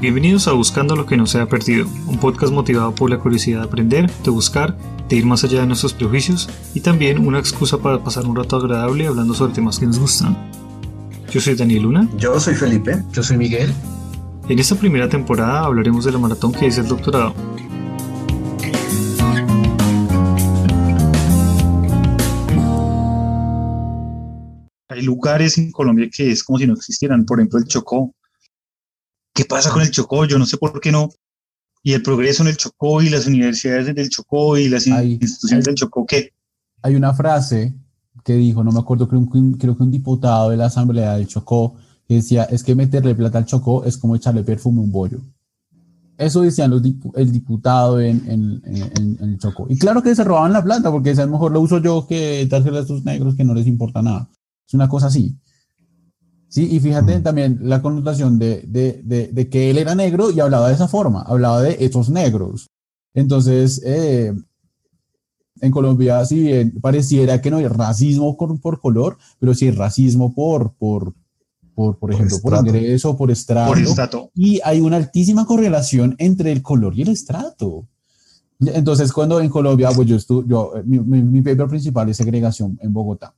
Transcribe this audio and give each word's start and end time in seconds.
Bienvenidos 0.00 0.48
a 0.48 0.52
Buscando 0.52 0.96
lo 0.96 1.04
que 1.04 1.18
no 1.18 1.26
se 1.26 1.40
ha 1.40 1.46
perdido, 1.46 1.86
un 2.06 2.18
podcast 2.18 2.54
motivado 2.54 2.94
por 2.94 3.10
la 3.10 3.18
curiosidad 3.18 3.58
de 3.58 3.66
aprender, 3.66 4.10
de 4.10 4.30
buscar, 4.30 4.74
de 5.10 5.16
ir 5.16 5.26
más 5.26 5.44
allá 5.44 5.60
de 5.60 5.66
nuestros 5.66 5.92
prejuicios 5.92 6.48
y 6.72 6.80
también 6.80 7.18
una 7.26 7.38
excusa 7.38 7.76
para 7.76 8.02
pasar 8.02 8.24
un 8.24 8.34
rato 8.34 8.56
agradable 8.56 9.06
hablando 9.06 9.34
sobre 9.34 9.52
temas 9.52 9.78
que 9.78 9.84
nos 9.84 9.98
gustan. 9.98 10.50
Yo 11.30 11.38
soy 11.42 11.54
Daniel 11.54 11.82
Luna. 11.82 12.08
Yo 12.16 12.40
soy 12.40 12.54
Felipe. 12.54 13.04
Yo 13.12 13.22
soy 13.22 13.36
Miguel. 13.36 13.74
En 14.48 14.58
esta 14.58 14.74
primera 14.74 15.06
temporada 15.06 15.66
hablaremos 15.66 16.06
de 16.06 16.12
la 16.12 16.18
maratón 16.18 16.52
que 16.52 16.66
es 16.66 16.78
el 16.78 16.88
doctorado. 16.88 17.34
Hay 24.88 25.02
lugares 25.02 25.58
en 25.58 25.70
Colombia 25.70 26.08
que 26.10 26.30
es 26.30 26.42
como 26.42 26.58
si 26.58 26.66
no 26.66 26.72
existieran, 26.72 27.26
por 27.26 27.38
ejemplo 27.38 27.58
el 27.58 27.66
Chocó. 27.66 28.14
¿Qué 29.40 29.46
pasa 29.46 29.70
con 29.70 29.80
el 29.80 29.90
Chocó? 29.90 30.26
Yo 30.26 30.38
no 30.38 30.44
sé 30.44 30.58
por 30.58 30.78
qué 30.82 30.92
no. 30.92 31.08
Y 31.82 31.94
el 31.94 32.02
progreso 32.02 32.42
en 32.42 32.50
el 32.50 32.58
Chocó 32.58 33.00
y 33.00 33.08
las 33.08 33.26
universidades 33.26 33.86
del 33.94 34.10
Chocó 34.10 34.58
y 34.58 34.68
las 34.68 34.86
instituciones 34.86 35.64
del 35.64 35.76
Chocó, 35.76 36.04
¿qué? 36.04 36.34
Hay 36.82 36.94
una 36.94 37.14
frase 37.14 37.72
que 38.22 38.34
dijo, 38.34 38.62
no 38.62 38.70
me 38.70 38.80
acuerdo, 38.80 39.08
creo, 39.08 39.26
creo 39.58 39.78
que 39.78 39.82
un 39.82 39.90
diputado 39.90 40.50
de 40.50 40.58
la 40.58 40.66
Asamblea 40.66 41.14
del 41.14 41.26
Chocó, 41.26 41.76
que 42.06 42.16
decía, 42.16 42.44
es 42.44 42.62
que 42.62 42.74
meterle 42.74 43.14
plata 43.14 43.38
al 43.38 43.46
Chocó 43.46 43.82
es 43.86 43.96
como 43.96 44.14
echarle 44.14 44.42
perfume 44.42 44.80
a 44.80 44.82
un 44.82 44.92
bollo. 44.92 45.22
Eso 46.18 46.42
decían 46.42 46.70
los 46.70 46.82
el 47.14 47.32
diputado 47.32 47.98
en, 47.98 48.22
en, 48.28 48.62
en, 48.66 49.18
el 49.22 49.38
Chocó. 49.38 49.68
Y 49.70 49.78
claro 49.78 50.02
que 50.02 50.14
se 50.14 50.22
robaban 50.22 50.52
la 50.52 50.62
plata, 50.62 50.92
porque 50.92 51.12
a 51.12 51.24
lo 51.24 51.32
mejor 51.32 51.52
lo 51.52 51.62
uso 51.62 51.78
yo 51.78 52.06
que 52.06 52.44
dársela 52.44 52.80
a 52.80 52.82
estos 52.82 53.06
negros 53.06 53.36
que 53.36 53.44
no 53.44 53.54
les 53.54 53.66
importa 53.66 54.02
nada. 54.02 54.28
Es 54.68 54.74
una 54.74 54.86
cosa 54.86 55.06
así. 55.06 55.34
Sí, 56.50 56.68
y 56.68 56.80
fíjate 56.80 57.20
también 57.20 57.60
la 57.62 57.80
connotación 57.80 58.36
de, 58.40 58.62
de, 58.66 59.00
de, 59.04 59.28
de, 59.28 59.48
que 59.48 59.70
él 59.70 59.78
era 59.78 59.94
negro 59.94 60.32
y 60.32 60.40
hablaba 60.40 60.66
de 60.66 60.74
esa 60.74 60.88
forma, 60.88 61.22
hablaba 61.22 61.62
de 61.62 61.76
estos 61.78 62.10
negros. 62.10 62.66
Entonces, 63.14 63.80
eh, 63.84 64.34
en 65.60 65.70
Colombia, 65.70 66.24
si 66.24 66.40
bien 66.40 66.80
pareciera 66.80 67.40
que 67.40 67.52
no 67.52 67.58
hay 67.58 67.68
racismo 67.68 68.36
por, 68.36 68.80
color, 68.80 69.16
pero 69.38 69.54
sí 69.54 69.66
hay 69.66 69.70
racismo 69.70 70.34
por, 70.34 70.72
por, 70.74 71.14
por, 71.72 71.96
por 71.98 72.12
ejemplo, 72.12 72.38
por, 72.42 72.66
ingreso, 72.66 73.16
por 73.16 73.30
estrato, 73.30 73.72
estrato. 73.74 74.30
Y 74.34 74.60
hay 74.64 74.80
una 74.80 74.96
altísima 74.96 75.46
correlación 75.46 76.16
entre 76.18 76.50
el 76.50 76.62
color 76.62 76.98
y 76.98 77.02
el 77.02 77.10
estrato. 77.10 77.86
Entonces, 78.58 79.12
cuando 79.12 79.40
en 79.40 79.48
Colombia, 79.50 79.90
pues 79.94 80.08
yo, 80.08 80.16
estuve, 80.16 80.48
yo 80.48 80.72
mi, 80.84 80.98
mi, 80.98 81.22
mi 81.22 81.42
paper 81.42 81.68
principal 81.68 82.08
es 82.08 82.16
segregación 82.16 82.76
en 82.82 82.92
Bogotá. 82.92 83.36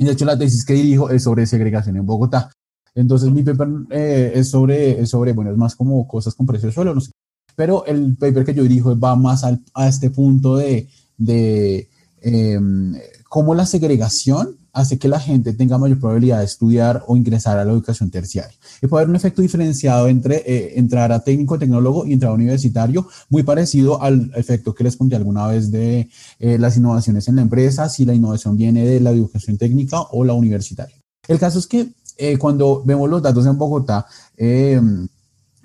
Y 0.00 0.04
de 0.06 0.12
hecho 0.12 0.24
la 0.24 0.38
tesis 0.38 0.64
que 0.64 0.72
dirijo 0.72 1.10
es 1.10 1.24
sobre 1.24 1.44
segregación 1.44 1.94
en 1.98 2.06
Bogotá. 2.06 2.50
Entonces 2.94 3.30
mi 3.30 3.42
paper 3.42 3.68
eh, 3.90 4.32
es, 4.34 4.48
sobre, 4.48 4.98
es 4.98 5.10
sobre, 5.10 5.34
bueno, 5.34 5.50
es 5.50 5.58
más 5.58 5.76
como 5.76 6.08
cosas 6.08 6.34
con 6.34 6.46
precio 6.46 6.68
de 6.68 6.72
suelo, 6.72 6.94
no 6.94 7.02
sé. 7.02 7.12
Pero 7.54 7.84
el 7.84 8.16
paper 8.16 8.46
que 8.46 8.54
yo 8.54 8.62
dirijo 8.62 8.98
va 8.98 9.14
más 9.14 9.44
al, 9.44 9.62
a 9.74 9.88
este 9.88 10.08
punto 10.08 10.56
de, 10.56 10.88
de 11.18 11.90
em, 12.22 12.94
cómo 13.28 13.54
la 13.54 13.66
segregación 13.66 14.56
hace 14.72 14.98
que 14.98 15.08
la 15.08 15.20
gente 15.20 15.52
tenga 15.52 15.78
mayor 15.78 15.98
probabilidad 15.98 16.38
de 16.38 16.44
estudiar 16.44 17.04
o 17.06 17.16
ingresar 17.16 17.58
a 17.58 17.64
la 17.64 17.72
educación 17.72 18.10
terciaria. 18.10 18.56
Y 18.80 18.86
puede 18.86 19.02
haber 19.02 19.10
un 19.10 19.16
efecto 19.16 19.42
diferenciado 19.42 20.08
entre 20.08 20.36
eh, 20.46 20.78
entrar 20.78 21.12
a 21.12 21.20
técnico 21.20 21.58
tecnólogo 21.58 22.06
y 22.06 22.12
entrar 22.12 22.32
a 22.32 22.34
universitario, 22.34 23.08
muy 23.28 23.42
parecido 23.42 24.00
al 24.02 24.30
efecto 24.34 24.74
que 24.74 24.84
les 24.84 24.96
conté 24.96 25.16
alguna 25.16 25.46
vez 25.46 25.70
de 25.70 26.08
eh, 26.38 26.58
las 26.58 26.76
innovaciones 26.76 27.26
en 27.28 27.36
la 27.36 27.42
empresa, 27.42 27.88
si 27.88 28.04
la 28.04 28.14
innovación 28.14 28.56
viene 28.56 28.86
de 28.86 29.00
la 29.00 29.10
educación 29.10 29.58
técnica 29.58 30.00
o 30.12 30.24
la 30.24 30.34
universitaria. 30.34 30.96
El 31.26 31.38
caso 31.38 31.58
es 31.58 31.66
que 31.66 31.88
eh, 32.16 32.38
cuando 32.38 32.82
vemos 32.84 33.08
los 33.08 33.22
datos 33.22 33.46
en 33.46 33.56
Bogotá, 33.58 34.06
em, 34.36 35.08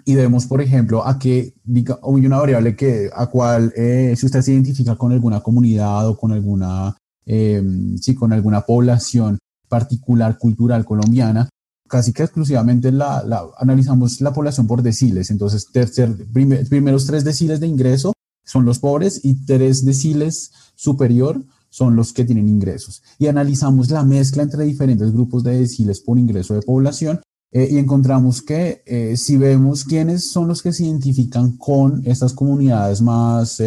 y 0.07 0.13
vemos, 0.13 0.45
por 0.45 0.61
ejemplo, 0.61 1.05
a 1.05 1.17
que 1.17 1.55
hay 1.67 2.25
una 2.25 2.37
variable 2.37 2.75
que 2.75 3.09
a 3.11 3.25
cual 3.25 3.73
si 3.75 4.23
usted 4.23 4.43
se 4.43 4.51
identifica 4.51 4.95
con 4.95 5.11
alguna 5.11 5.41
comunidad 5.41 6.07
o 6.07 6.15
con 6.15 6.31
alguna 6.31 6.95
eh, 7.25 7.63
sí, 7.99 8.15
con 8.15 8.33
alguna 8.33 8.61
población 8.61 9.37
particular 9.67 10.37
cultural 10.37 10.85
colombiana, 10.85 11.49
casi 11.87 12.13
que 12.13 12.23
exclusivamente 12.23 12.91
la, 12.91 13.23
analizamos 13.57 14.21
la 14.21 14.33
población 14.33 14.67
por 14.67 14.81
deciles. 14.81 15.29
Entonces, 15.31 15.67
tercer, 15.71 16.15
primeros 16.33 17.05
tres 17.05 17.23
deciles 17.23 17.59
de 17.59 17.67
ingreso 17.67 18.13
son 18.43 18.65
los 18.65 18.79
pobres 18.79 19.21
y 19.23 19.45
tres 19.45 19.83
deciles 19.85 20.51
superior 20.75 21.43
son 21.69 21.95
los 21.95 22.13
que 22.13 22.23
tienen 22.23 22.47
ingresos. 22.47 23.03
Y 23.19 23.27
analizamos 23.27 23.89
la 23.89 24.03
mezcla 24.03 24.43
entre 24.43 24.63
diferentes 24.63 25.11
grupos 25.11 25.43
de 25.43 25.59
deciles 25.59 25.99
por 25.99 26.17
ingreso 26.17 26.53
de 26.53 26.61
población 26.61 27.21
eh, 27.51 27.67
y 27.71 27.77
encontramos 27.77 28.41
que 28.41 28.81
eh, 28.85 29.17
si 29.17 29.35
vemos 29.37 29.83
quiénes 29.83 30.29
son 30.29 30.47
los 30.47 30.61
que 30.61 30.71
se 30.71 30.85
identifican 30.85 31.57
con 31.57 32.01
estas 32.05 32.33
comunidades 32.33 33.01
más 33.01 33.61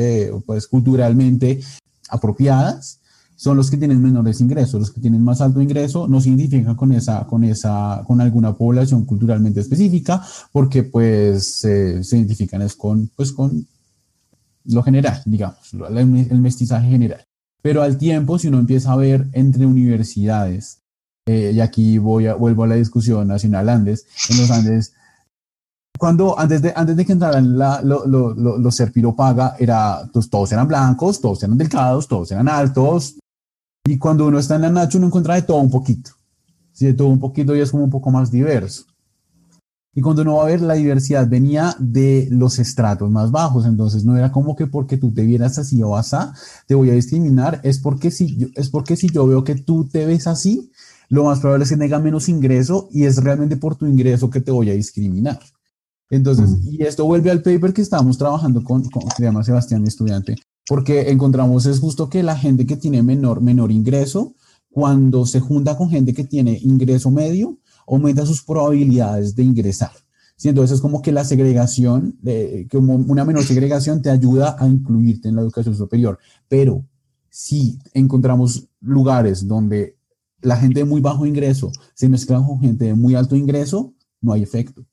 pues, 0.47 0.67
culturalmente 0.69 1.61
apropiadas, 2.09 3.01
son 3.39 3.57
los 3.57 3.71
que 3.71 3.77
tienen 3.77 4.03
menores 4.03 4.41
ingresos. 4.41 4.81
Los 4.81 4.91
que 4.91 5.01
tienen 5.01 5.23
más 5.23 5.41
alto 5.41 5.63
ingreso 5.63 6.09
no 6.09 6.21
se 6.21 6.29
identifican 6.29 6.75
con 6.75 6.91
esa, 6.93 7.25
con 7.25 7.45
esa, 7.45 8.03
con 8.05 8.21
alguna 8.21 8.53
población 8.53 9.05
culturalmente 9.05 9.61
específica, 9.61 10.21
porque 10.51 10.83
pues 10.83 11.61
se 11.61 12.01
identifican 12.01 12.63
es 12.63 12.75
con, 12.75 13.09
pues 13.15 13.33
con 13.33 13.65
lo 14.65 14.83
general, 14.83 15.23
digamos, 15.25 15.73
el 15.73 16.41
mestizaje 16.41 16.91
general. 16.91 17.25
Pero 17.63 17.83
al 17.83 17.97
tiempo, 17.97 18.41
si 18.41 18.49
uno 18.49 18.59
empieza 18.59 18.93
a 18.93 18.97
ver 18.97 19.29
entre 19.33 19.67
universidades, 19.67 20.81
eh, 21.27 21.53
y 21.55 21.61
aquí 21.61 21.99
voy 21.99 22.27
a, 22.27 22.35
vuelvo 22.35 22.65
a 22.65 22.67
la 22.67 22.75
discusión 22.75 23.29
nacional 23.29 23.69
Andes, 23.69 24.05
en 24.31 24.37
los 24.39 24.51
Andes, 24.51 24.95
cuando 25.97 26.39
antes 26.39 26.61
de, 26.61 26.73
antes 26.75 26.97
de 26.97 27.07
que 27.07 27.13
entraran 27.13 27.57
la, 27.57 27.83
lo, 27.83 28.05
lo, 28.05 28.35
los 28.35 28.75
Serpiro 28.75 29.15
Paga, 29.15 29.55
era, 29.61 30.09
pues, 30.13 30.29
todos 30.29 30.51
eran 30.51 30.67
blancos, 30.67 31.21
todos 31.21 31.43
eran 31.45 31.57
delgados, 31.57 32.09
todos 32.09 32.33
eran 32.33 32.49
altos, 32.49 33.17
y 33.93 33.99
cuando 33.99 34.27
uno 34.27 34.39
está 34.39 34.57
en 34.57 34.63
la 34.63 34.71
Nacho, 34.71 34.99
uno 34.99 35.07
encuentra 35.07 35.35
de 35.35 35.43
todo 35.43 35.59
un 35.59 35.71
poquito. 35.71 36.11
Sí, 36.73 36.87
de 36.87 36.95
todo 36.95 37.09
un 37.09 37.19
poquito 37.19 37.57
y 37.57 37.61
es 37.61 37.71
como 37.71 37.85
un 37.85 37.91
poco 37.91 38.11
más 38.11 38.31
diverso. 38.31 38.85
Y 39.95 40.01
cuando 40.01 40.23
uno 40.23 40.37
va 40.37 40.45
a 40.45 40.47
ver, 40.47 40.61
la 40.61 40.75
diversidad 40.75 41.27
venía 41.27 41.75
de 41.79 42.29
los 42.31 42.59
estratos 42.59 43.11
más 43.11 43.31
bajos. 43.31 43.67
Entonces 43.67 44.05
no 44.05 44.17
era 44.17 44.31
como 44.31 44.55
que 44.55 44.67
porque 44.67 44.97
tú 44.97 45.13
te 45.13 45.23
vieras 45.23 45.59
así 45.59 45.83
o 45.83 45.97
así, 45.97 46.17
te 46.67 46.75
voy 46.75 46.91
a 46.91 46.93
discriminar. 46.93 47.61
Es 47.65 47.79
porque 47.79 48.11
si 48.11 48.37
yo, 48.37 48.49
es 48.55 48.69
porque 48.69 48.95
si 48.95 49.09
yo 49.09 49.27
veo 49.27 49.43
que 49.43 49.55
tú 49.55 49.89
te 49.89 50.07
ves 50.07 50.27
así, 50.27 50.71
lo 51.09 51.25
más 51.25 51.41
probable 51.41 51.65
es 51.65 51.71
que 51.71 51.77
tenga 51.77 51.99
menos 51.99 52.29
ingreso 52.29 52.89
y 52.93 53.05
es 53.05 53.17
realmente 53.17 53.57
por 53.57 53.75
tu 53.75 53.87
ingreso 53.87 54.29
que 54.29 54.41
te 54.41 54.51
voy 54.51 54.71
a 54.71 54.75
discriminar. 54.75 55.41
Entonces, 56.11 56.59
y 56.65 56.83
esto 56.85 57.05
vuelve 57.05 57.31
al 57.31 57.43
paper 57.43 57.73
que 57.73 57.83
estábamos 57.83 58.19
trabajando 58.19 58.63
con, 58.63 58.85
con 58.91 59.03
se 59.17 59.23
llama 59.23 59.43
Sebastián, 59.43 59.83
mi 59.83 59.89
estudiante, 59.89 60.37
porque 60.69 61.11
encontramos 61.11 61.65
es 61.65 61.81
justo 61.81 62.11
que 62.11 62.23
la 62.23 62.37
gente 62.37 62.67
que 62.67 62.77
tiene 62.77 63.03
menor, 63.03 63.41
menor 63.41 63.73
ingreso, 63.73 64.35
cuando 64.69 65.25
se 65.25 65.41
junta 65.41 65.79
con 65.79 65.89
gente 65.89 66.13
que 66.13 66.25
tiene 66.25 66.59
ingreso 66.63 67.11
medio, 67.11 67.59
aumenta 67.87 68.27
sus 68.27 68.43
probabilidades 68.43 69.35
de 69.35 69.45
ingresar. 69.45 69.93
¿Sí? 70.37 70.51
Entonces 70.51 70.77
es 70.77 70.83
como 70.83 71.01
que 71.01 71.11
la 71.11 71.25
segregación, 71.25 72.19
como 72.71 72.97
una 72.97 73.25
menor 73.25 73.45
segregación 73.45 74.03
te 74.03 74.11
ayuda 74.11 74.57
a 74.59 74.69
incluirte 74.69 75.31
en 75.31 75.37
la 75.37 75.43
educación 75.43 75.75
superior. 75.75 76.19
Pero 76.49 76.85
si 77.31 77.79
encontramos 77.95 78.69
lugares 78.81 79.49
donde 79.49 79.97
la 80.43 80.59
gente 80.59 80.81
de 80.81 80.85
muy 80.85 81.01
bajo 81.01 81.25
ingreso 81.25 81.73
se 81.95 82.11
mezcla 82.11 82.45
con 82.45 82.61
gente 82.61 82.85
de 82.85 82.95
muy 82.95 83.15
alto 83.15 83.37
ingreso, 83.37 83.95
no 84.21 84.35
hay 84.35 84.43
efecto. 84.43 84.87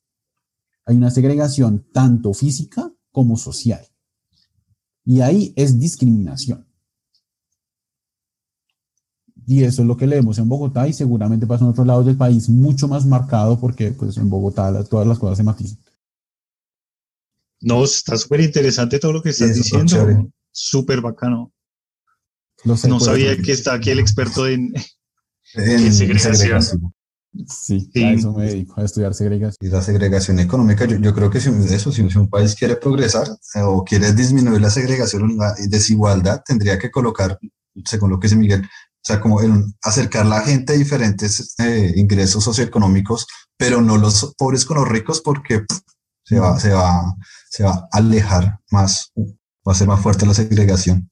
Hay 0.86 0.96
una 0.96 1.12
segregación 1.12 1.86
tanto 1.92 2.34
física 2.34 2.92
como 3.12 3.36
social. 3.36 3.86
Y 5.06 5.22
ahí 5.22 5.54
es 5.56 5.80
discriminación. 5.80 6.66
Y 9.48 9.64
eso 9.64 9.84
es 9.84 9.88
lo 9.88 9.96
que 9.96 10.08
leemos 10.08 10.40
en 10.40 10.50
Bogotá 10.50 10.88
y 10.88 10.94
seguramente 10.94 11.46
pasa 11.46 11.64
en 11.64 11.70
otros 11.70 11.86
lados 11.86 12.06
del 12.06 12.18
país 12.18 12.50
mucho 12.50 12.88
más 12.88 13.06
marcado 13.06 13.60
porque 13.60 13.92
pues 13.92 14.18
en 14.18 14.30
Bogotá 14.30 14.84
todas 14.86 15.06
las 15.06 15.20
cosas 15.20 15.38
se 15.38 15.44
matizan. 15.44 15.78
No, 17.62 17.84
está 17.84 18.18
súper 18.18 18.42
interesante 18.42 19.00
todo 19.00 19.14
lo 19.14 19.22
que 19.22 19.30
estás 19.30 19.56
diciendo. 19.56 20.32
Súper 20.52 21.02
bacano. 21.02 21.54
no 22.64 23.00
sabía 23.00 23.38
que 23.38 23.52
está 23.52 23.74
aquí 23.76 23.92
el 23.92 24.00
experto 24.00 24.48
en, 24.48 24.74
en, 25.54 25.94
segregación. 25.94 26.95
Sí, 27.48 27.90
a 27.96 28.12
eso 28.12 28.34
me 28.34 28.46
dedico, 28.46 28.80
a 28.80 28.86
estudiar 28.86 29.14
segregación. 29.14 29.58
Y 29.60 29.68
la 29.72 29.82
segregación 29.82 30.40
económica, 30.40 30.86
yo, 30.86 30.98
yo 30.98 31.14
creo 31.14 31.30
que 31.30 31.42
si, 31.42 31.50
eso, 31.74 31.92
si, 31.92 32.02
un 32.02 32.30
país 32.30 32.56
quiere 32.56 32.76
progresar 32.76 33.28
eh, 33.56 33.62
o 33.62 33.84
quiere 33.84 34.14
disminuir 34.14 34.62
la 34.62 34.70
segregación 34.70 35.38
la 35.38 35.54
desigualdad, 35.68 36.42
tendría 36.46 36.80
que 36.80 36.92
colocar, 36.92 37.38
según 37.84 38.12
lo 38.12 38.20
que 38.20 38.28
dice 38.28 38.38
Miguel, 38.38 38.62
o 38.62 39.08
sea, 39.08 39.22
como 39.22 39.40
acercar 39.84 40.26
la 40.26 40.42
gente 40.42 40.74
a 40.74 40.78
diferentes 40.78 41.56
eh, 41.60 41.94
ingresos 41.96 42.44
socioeconómicos, 42.44 43.28
pero 43.58 43.82
no 43.82 43.98
los 43.98 44.34
pobres 44.38 44.66
con 44.66 44.78
los 44.78 44.88
ricos 44.88 45.22
porque 45.22 45.64
se, 46.24 46.40
va, 46.40 46.60
se, 46.60 46.72
va, 46.72 47.16
se 47.50 47.64
va 47.64 47.88
a 47.92 47.98
alejar 47.98 48.60
más, 48.72 49.12
va 49.16 49.74
a 49.74 49.76
ser 49.76 49.88
más 49.88 50.02
fuerte 50.02 50.26
la 50.26 50.34
segregación. 50.34 51.10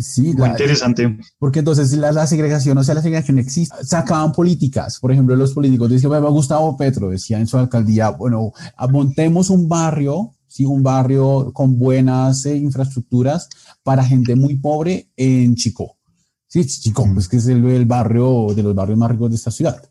Sí, 0.00 0.22
Muy 0.32 0.34
la- 0.36 0.48
interesante. 0.48 1.18
porque 1.38 1.60
entonces 1.60 1.92
la, 1.92 2.12
la 2.12 2.26
segregación, 2.26 2.76
o 2.78 2.84
sea, 2.84 2.94
la 2.94 3.02
segregación 3.02 3.38
existe. 3.38 3.76
Sacaban 3.84 4.32
políticas, 4.32 4.98
por 5.00 5.12
ejemplo, 5.12 5.36
los 5.36 5.52
políticos 5.52 5.90
decían, 5.90 6.10
"Bueno, 6.10 6.30
Gustavo 6.30 6.76
Petro 6.76 7.10
decía 7.10 7.38
en 7.38 7.46
su 7.46 7.56
alcaldía, 7.58 8.10
bueno, 8.10 8.52
montemos 8.90 9.50
un 9.50 9.68
barrio, 9.68 10.32
sí, 10.46 10.64
un 10.64 10.82
barrio 10.82 11.52
con 11.52 11.78
buenas 11.78 12.44
eh, 12.46 12.56
infraestructuras 12.56 13.48
para 13.82 14.04
gente 14.04 14.34
muy 14.36 14.56
pobre 14.56 15.10
en 15.16 15.54
Chico. 15.54 15.96
Sí, 16.46 16.64
Chico, 16.66 17.08
pues 17.12 17.28
que 17.28 17.38
es 17.38 17.46
el, 17.48 17.64
el 17.66 17.84
barrio 17.84 18.46
de 18.54 18.62
los 18.62 18.74
barrios 18.74 18.96
más 18.98 19.10
ricos 19.10 19.30
de 19.30 19.36
esta 19.36 19.50
ciudad. 19.50 19.82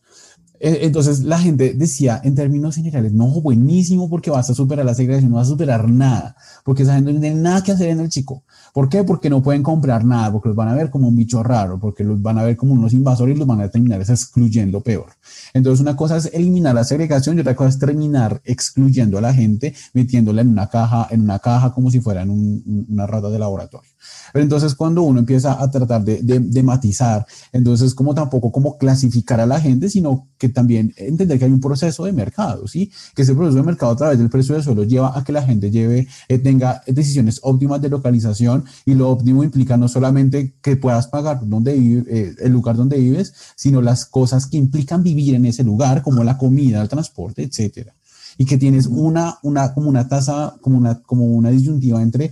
Eh, 0.59 0.79
Entonces 0.83 1.21
la 1.23 1.39
gente 1.39 1.73
decía 1.73 2.21
en 2.23 2.35
términos 2.35 2.75
generales, 2.75 3.11
no, 3.13 3.27
buenísimo 3.41 4.09
porque 4.09 4.31
vas 4.31 4.49
a 4.49 4.53
superar 4.53 4.85
la 4.85 4.93
segregación, 4.93 5.31
no 5.31 5.37
vas 5.37 5.47
a 5.47 5.51
superar 5.51 5.89
nada, 5.89 6.35
porque 6.63 6.83
esa 6.83 6.95
gente 6.95 7.11
no 7.13 7.19
tiene 7.19 7.35
nada 7.41 7.63
que 7.63 7.71
hacer 7.73 7.89
en 7.89 7.99
el 7.99 8.09
chico. 8.09 8.43
¿Por 8.73 8.89
qué? 8.89 9.03
Porque 9.03 9.29
no 9.29 9.43
pueden 9.43 9.61
comprar 9.61 10.03
nada, 10.05 10.31
porque 10.31 10.49
los 10.49 10.55
van 10.55 10.69
a 10.69 10.73
ver 10.73 10.89
como 10.89 11.07
un 11.09 11.15
bicho 11.15 11.43
raro, 11.43 11.79
porque 11.79 12.03
los 12.03 12.21
van 12.21 12.37
a 12.37 12.43
ver 12.43 12.55
como 12.57 12.73
unos 12.73 12.93
invasores 12.93 13.35
y 13.35 13.39
los 13.39 13.47
van 13.47 13.61
a 13.61 13.69
terminar 13.69 14.01
excluyendo 14.01 14.81
peor. 14.81 15.07
Entonces 15.53 15.81
una 15.81 15.95
cosa 15.95 16.17
es 16.17 16.29
eliminar 16.33 16.73
la 16.75 16.83
segregación 16.83 17.37
y 17.37 17.41
otra 17.41 17.55
cosa 17.55 17.69
es 17.69 17.79
terminar 17.79 18.41
excluyendo 18.45 19.17
a 19.17 19.21
la 19.21 19.33
gente, 19.33 19.73
metiéndola 19.93 20.41
en 20.41 20.49
una 20.49 20.67
caja, 20.69 21.07
en 21.11 21.21
una 21.21 21.39
caja 21.39 21.73
como 21.73 21.91
si 21.91 21.99
fueran 21.99 22.29
un- 22.29 22.85
una 22.89 23.05
rata 23.07 23.29
de 23.29 23.39
laboratorio. 23.39 23.89
Pero 24.31 24.43
entonces 24.43 24.75
cuando 24.75 25.03
uno 25.03 25.19
empieza 25.19 25.61
a 25.61 25.69
tratar 25.69 26.03
de, 26.03 26.21
de- 26.21 26.39
de 26.39 26.63
matizar, 26.63 27.25
entonces 27.51 27.93
como 27.93 28.13
tampoco 28.13 28.51
como 28.51 28.77
clasificar 28.77 29.39
a 29.39 29.45
la 29.45 29.59
gente, 29.59 29.89
sino 29.89 30.27
que 30.37 30.49
también 30.49 30.93
entender 30.97 31.37
que 31.39 31.45
hay 31.45 31.51
un 31.51 31.59
proceso 31.59 32.05
de 32.05 32.13
mercado, 32.13 32.67
¿sí? 32.67 32.91
Que 33.15 33.21
ese 33.21 33.33
proceso 33.35 33.57
de 33.57 33.63
mercado 33.63 33.91
a 33.91 33.95
través 33.95 34.17
del 34.19 34.29
precio 34.29 34.55
del 34.55 34.63
suelo 34.63 34.83
lleva 34.83 35.17
a 35.17 35.23
que 35.23 35.31
la 35.31 35.43
gente 35.43 35.71
lleve, 35.71 36.07
eh, 36.27 36.39
tenga 36.39 36.81
decisiones 36.87 37.39
óptimas 37.43 37.81
de 37.81 37.89
localización 37.89 38.65
y 38.85 38.93
lo 38.95 39.09
óptimo 39.09 39.43
implica 39.43 39.77
no 39.77 39.87
solamente 39.87 40.55
que 40.61 40.75
puedas 40.77 41.07
pagar 41.07 41.39
donde 41.43 41.73
vive, 41.73 42.03
eh, 42.09 42.35
el 42.41 42.51
lugar 42.51 42.75
donde 42.75 42.97
vives, 42.97 43.33
sino 43.55 43.81
las 43.81 44.05
cosas 44.05 44.47
que 44.47 44.57
implican 44.57 45.03
vivir 45.03 45.35
en 45.35 45.45
ese 45.45 45.63
lugar, 45.63 46.01
como 46.01 46.23
la 46.23 46.37
comida, 46.37 46.81
el 46.81 46.89
transporte, 46.89 47.43
etcétera. 47.43 47.93
Y 48.35 48.45
que 48.45 48.57
tienes 48.57 48.87
una, 48.87 49.37
una, 49.43 49.73
como 49.75 49.89
una 49.89 50.07
tasa, 50.07 50.55
como 50.61 50.77
una, 50.77 50.99
como 51.03 51.25
una 51.25 51.51
disyuntiva 51.51 52.01
entre 52.01 52.31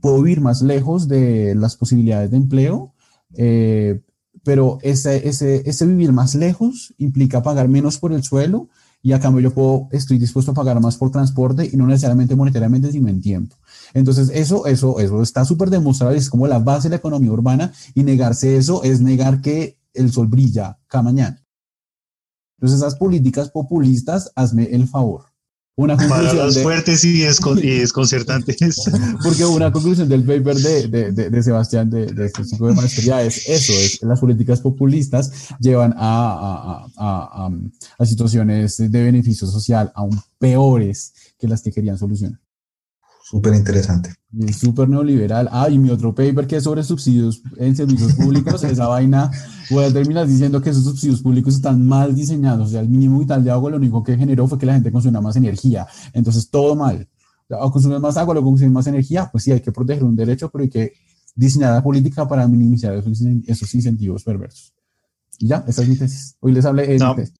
puedo 0.00 0.22
vivir 0.22 0.40
más 0.40 0.62
lejos 0.62 1.08
de 1.08 1.54
las 1.54 1.76
posibilidades 1.76 2.30
de 2.30 2.36
empleo, 2.36 2.94
eh, 3.34 4.00
pero 4.44 4.78
ese, 4.82 5.28
ese, 5.28 5.68
ese 5.68 5.86
vivir 5.86 6.12
más 6.12 6.34
lejos 6.34 6.94
implica 6.98 7.42
pagar 7.42 7.68
menos 7.68 7.98
por 7.98 8.12
el 8.12 8.22
suelo 8.22 8.68
y 9.02 9.12
a 9.12 9.20
cambio 9.20 9.40
yo 9.40 9.54
puedo, 9.54 9.88
estoy 9.92 10.18
dispuesto 10.18 10.50
a 10.50 10.54
pagar 10.54 10.80
más 10.80 10.96
por 10.96 11.10
transporte 11.10 11.68
y 11.72 11.76
no 11.76 11.86
necesariamente 11.86 12.34
monetariamente, 12.34 12.90
sino 12.90 13.08
en 13.08 13.20
tiempo. 13.20 13.56
Entonces, 13.94 14.30
eso, 14.34 14.66
eso, 14.66 14.98
eso 14.98 15.22
está 15.22 15.44
súper 15.44 15.70
demostrado 15.70 16.14
y 16.14 16.18
es 16.18 16.28
como 16.28 16.46
la 16.46 16.58
base 16.58 16.88
de 16.88 16.90
la 16.90 16.96
economía 16.96 17.30
urbana 17.30 17.72
y 17.94 18.02
negarse 18.02 18.56
eso 18.56 18.82
es 18.82 19.00
negar 19.00 19.40
que 19.40 19.78
el 19.94 20.12
sol 20.12 20.26
brilla 20.26 20.78
cada 20.88 21.04
mañana. 21.04 21.44
Entonces, 22.58 22.80
esas 22.80 22.96
políticas 22.96 23.50
populistas, 23.50 24.32
hazme 24.34 24.64
el 24.64 24.88
favor. 24.88 25.25
Una 25.78 25.94
conclusión 25.96 26.54
de, 26.54 26.62
fuertes 26.62 27.04
y, 27.04 27.20
descon- 27.20 27.62
y 27.62 27.68
desconcertantes. 27.80 28.56
porque 29.22 29.44
una 29.44 29.70
conclusión 29.70 30.08
del 30.08 30.24
paper 30.24 30.56
de, 30.56 30.88
de, 30.88 31.12
de, 31.12 31.28
de 31.30 31.42
Sebastián, 31.42 31.90
de, 31.90 32.06
de 32.06 32.26
este 32.26 32.44
chico 32.46 32.66
de 32.68 32.74
maestría, 32.74 33.22
es 33.22 33.46
eso, 33.46 33.72
es 33.74 34.02
las 34.02 34.18
políticas 34.20 34.60
populistas 34.62 35.30
llevan 35.60 35.92
a, 35.98 36.86
a, 36.96 37.46
a, 37.46 37.50
a 37.98 38.06
situaciones 38.06 38.78
de 38.78 38.88
beneficio 39.04 39.46
social 39.46 39.92
aún 39.94 40.18
peores 40.38 41.12
que 41.38 41.46
las 41.46 41.60
que 41.60 41.70
querían 41.72 41.98
solucionar. 41.98 42.40
Súper 43.28 43.54
interesante. 43.54 44.14
Súper 44.56 44.88
neoliberal. 44.88 45.48
Ah, 45.50 45.68
y 45.68 45.78
mi 45.80 45.90
otro 45.90 46.14
paper 46.14 46.46
que 46.46 46.56
es 46.56 46.62
sobre 46.62 46.84
subsidios 46.84 47.42
en 47.56 47.74
servicios 47.74 48.12
públicos, 48.12 48.62
esa 48.62 48.86
vaina, 48.94 49.32
voy 49.68 49.84
a 49.84 49.92
terminar 49.92 50.28
diciendo 50.28 50.62
que 50.62 50.70
esos 50.70 50.84
subsidios 50.84 51.22
públicos 51.22 51.54
están 51.56 51.84
mal 51.84 52.14
diseñados. 52.14 52.68
O 52.68 52.70
sea, 52.70 52.80
el 52.82 52.88
mínimo 52.88 53.18
vital 53.18 53.42
de 53.42 53.50
agua 53.50 53.68
lo 53.72 53.78
único 53.78 54.04
que 54.04 54.16
generó 54.16 54.46
fue 54.46 54.58
que 54.58 54.66
la 54.66 54.74
gente 54.74 54.92
consumiera 54.92 55.20
más 55.20 55.34
energía. 55.34 55.88
Entonces, 56.12 56.48
todo 56.48 56.76
mal. 56.76 57.08
O 57.50 57.56
O 57.66 57.72
consumir 57.72 57.98
más 57.98 58.16
agua, 58.16 58.32
luego 58.34 58.48
consumir 58.50 58.72
más 58.72 58.86
energía, 58.86 59.28
pues 59.32 59.42
sí, 59.42 59.50
hay 59.50 59.60
que 59.60 59.72
proteger 59.72 60.04
un 60.04 60.14
derecho, 60.14 60.48
pero 60.48 60.62
hay 60.62 60.70
que 60.70 60.92
diseñar 61.34 61.72
la 61.74 61.82
política 61.82 62.28
para 62.28 62.46
minimizar 62.46 62.94
esos, 62.94 63.20
esos 63.46 63.74
incentivos 63.74 64.22
perversos. 64.22 64.72
Y 65.40 65.48
ya, 65.48 65.64
esa 65.66 65.82
es 65.82 65.88
mi 65.88 65.96
tesis. 65.96 66.36
Hoy 66.38 66.52
les 66.52 66.64
hablé 66.64 66.86
de 66.86 66.98
No. 66.98 67.10
mi 67.10 67.22
tesis. 67.22 67.34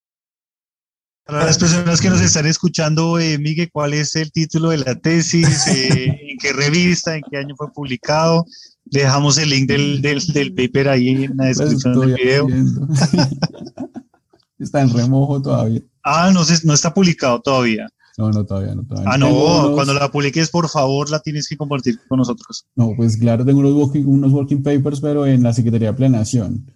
Para 1.27 1.45
las 1.45 1.57
personas 1.57 1.99
que 1.99 2.09
nos 2.09 2.21
están 2.21 2.45
escuchando, 2.45 3.19
eh, 3.19 3.37
Miguel, 3.37 3.69
¿cuál 3.71 3.93
es 3.93 4.15
el 4.15 4.31
título 4.31 4.69
de 4.69 4.77
la 4.77 4.95
tesis? 4.95 5.47
Eh, 5.67 6.31
¿En 6.31 6.37
qué 6.39 6.53
revista? 6.53 7.15
¿En 7.15 7.23
qué 7.29 7.37
año 7.37 7.55
fue 7.57 7.71
publicado? 7.73 8.45
Dejamos 8.85 9.37
el 9.37 9.49
link 9.49 9.67
del, 9.67 10.01
del, 10.01 10.25
del 10.27 10.53
paper 10.53 10.89
ahí 10.89 11.09
en 11.09 11.35
la 11.35 11.43
Pues 11.45 11.57
descripción 11.57 11.99
del 11.99 12.13
video. 12.15 12.47
Está 14.59 14.81
en 14.81 14.89
remojo 14.93 15.41
todavía. 15.41 15.81
Ah, 16.03 16.31
no, 16.33 16.43
se- 16.43 16.65
no 16.65 16.73
está 16.73 16.93
publicado 16.93 17.39
todavía. 17.41 17.87
No, 18.17 18.31
no, 18.31 18.43
todavía 18.45 18.73
no. 18.73 18.83
Todavía 18.83 19.11
Ah, 19.11 19.17
no, 19.17 19.29
unos- 19.29 19.75
cuando 19.75 19.93
la 19.93 20.09
publiques, 20.11 20.49
por 20.49 20.67
favor, 20.69 21.09
la 21.11 21.19
tienes 21.19 21.47
que 21.47 21.57
compartir 21.57 21.99
con 22.07 22.17
nosotros. 22.17 22.65
No, 22.75 22.93
pues 22.97 23.17
claro, 23.17 23.45
tengo 23.45 23.59
unos 23.59 23.73
working, 23.73 24.07
unos 24.07 24.31
working 24.31 24.63
papers, 24.63 24.99
pero 25.01 25.25
en 25.27 25.43
la 25.43 25.53
Secretaría 25.53 25.91
de 25.91 25.97
Planeación. 25.97 26.71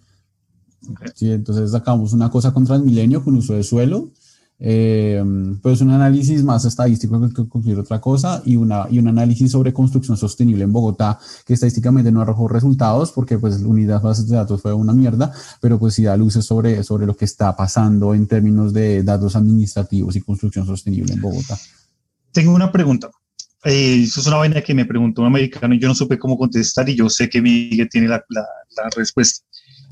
Ok. 0.90 1.06
Sí, 1.14 1.32
entonces 1.32 1.72
sacamos 1.72 2.12
una 2.12 2.30
cosa 2.30 2.52
con 2.52 2.64
Transmilenio, 2.66 3.24
con 3.24 3.34
uso 3.36 3.54
de 3.54 3.62
suelo, 3.64 4.10
eh, 4.64 5.20
pues 5.60 5.80
un 5.80 5.90
análisis 5.90 6.44
más 6.44 6.64
estadístico 6.64 7.20
que 7.34 7.44
cualquier 7.48 7.80
otra 7.80 8.00
cosa 8.00 8.40
y, 8.46 8.54
una, 8.54 8.86
y 8.88 9.00
un 9.00 9.08
análisis 9.08 9.50
sobre 9.50 9.72
construcción 9.72 10.16
sostenible 10.16 10.62
en 10.62 10.72
Bogotá, 10.72 11.18
que 11.44 11.54
estadísticamente 11.54 12.12
no 12.12 12.20
arrojó 12.20 12.46
resultados 12.46 13.10
porque 13.10 13.38
pues 13.38 13.60
la 13.60 13.66
unidad 13.66 14.00
bases 14.00 14.28
de 14.28 14.36
datos 14.36 14.62
fue 14.62 14.72
una 14.72 14.92
mierda, 14.92 15.32
pero 15.60 15.80
pues 15.80 15.94
sí 15.94 16.04
da 16.04 16.16
luces 16.16 16.44
sobre, 16.44 16.84
sobre 16.84 17.06
lo 17.06 17.16
que 17.16 17.24
está 17.24 17.56
pasando 17.56 18.14
en 18.14 18.28
términos 18.28 18.72
de 18.72 19.02
datos 19.02 19.34
administrativos 19.34 20.14
y 20.14 20.20
construcción 20.20 20.64
sostenible 20.64 21.12
en 21.14 21.20
Bogotá. 21.20 21.58
Tengo 22.30 22.54
una 22.54 22.70
pregunta. 22.70 23.10
Eh, 23.64 24.02
eso 24.04 24.20
es 24.20 24.26
una 24.26 24.36
vaina 24.36 24.60
que 24.60 24.74
me 24.74 24.84
preguntó 24.84 25.22
un 25.22 25.28
americano 25.28 25.74
y 25.74 25.78
yo 25.80 25.88
no 25.88 25.94
supe 25.94 26.18
cómo 26.18 26.38
contestar 26.38 26.88
y 26.88 26.96
yo 26.96 27.08
sé 27.10 27.28
que 27.28 27.42
Miguel 27.42 27.88
tiene 27.90 28.08
la, 28.08 28.24
la- 28.28 28.46
la 28.76 28.90
respuesta. 28.96 29.44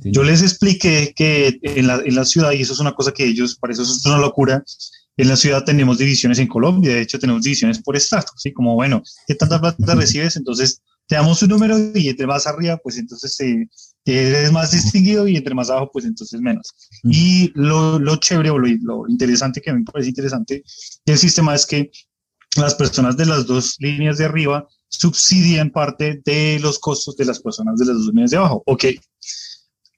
Sí. 0.03 0.11
Yo 0.13 0.23
les 0.23 0.43
expliqué 0.43 1.13
que 1.15 1.59
en 1.63 1.87
la, 1.87 2.01
en 2.05 2.15
la 2.15 2.25
ciudad, 2.25 2.53
y 2.53 2.63
eso 2.63 2.73
es 2.73 2.81
una 2.81 2.93
cosa 2.95 3.13
que 3.13 3.25
ellos, 3.25 3.57
para 3.57 3.73
eso 3.73 3.83
es 3.83 4.05
una 4.07 4.19
locura, 4.19 4.65
en 5.17 5.29
la 5.29 5.37
ciudad 5.37 5.65
tenemos 5.65 5.99
divisiones 5.99 6.39
en 6.39 6.47
Colombia, 6.47 6.95
de 6.95 7.03
hecho 7.03 7.19
tenemos 7.19 7.43
divisiones 7.43 7.83
por 7.83 7.97
estado, 7.97 8.27
¿sí? 8.37 8.53
Como, 8.53 8.75
bueno, 8.75 9.03
¿qué 9.27 9.35
tanta 9.35 9.61
plata 9.61 9.95
recibes? 9.95 10.37
Entonces, 10.37 10.81
te 11.07 11.17
damos 11.17 11.43
un 11.43 11.49
número 11.49 11.77
y 11.95 12.09
entre 12.09 12.27
más 12.27 12.47
arriba, 12.47 12.79
pues 12.79 12.97
entonces 12.97 13.39
eh, 13.41 13.67
eres 14.05 14.53
más 14.53 14.71
distinguido 14.71 15.27
y 15.27 15.37
entre 15.37 15.55
más 15.55 15.69
abajo, 15.69 15.91
pues 15.93 16.05
entonces 16.05 16.41
menos. 16.41 16.73
Y 17.03 17.51
lo, 17.55 17.99
lo 17.99 18.17
chévere 18.17 18.51
o 18.51 18.59
lo, 18.59 18.69
lo 18.83 19.09
interesante 19.09 19.61
que 19.61 19.71
a 19.71 19.75
mí 19.75 19.81
me 19.81 19.93
parece 19.93 20.11
interesante 20.11 20.63
del 21.05 21.19
sistema 21.19 21.55
es 21.55 21.67
que 21.67 21.91
las 22.57 22.75
personas 22.75 23.17
de 23.17 23.27
las 23.27 23.47
dos 23.47 23.77
líneas 23.81 24.19
de 24.19 24.25
arriba 24.25 24.67
subsidian 24.89 25.71
parte 25.71 26.23
de 26.25 26.59
los 26.61 26.79
costos 26.79 27.17
de 27.17 27.25
las 27.25 27.41
personas 27.41 27.79
de 27.79 27.87
las 27.87 27.97
dos 27.97 28.07
líneas 28.07 28.31
de 28.31 28.37
abajo. 28.37 28.63
Ok, 28.67 28.85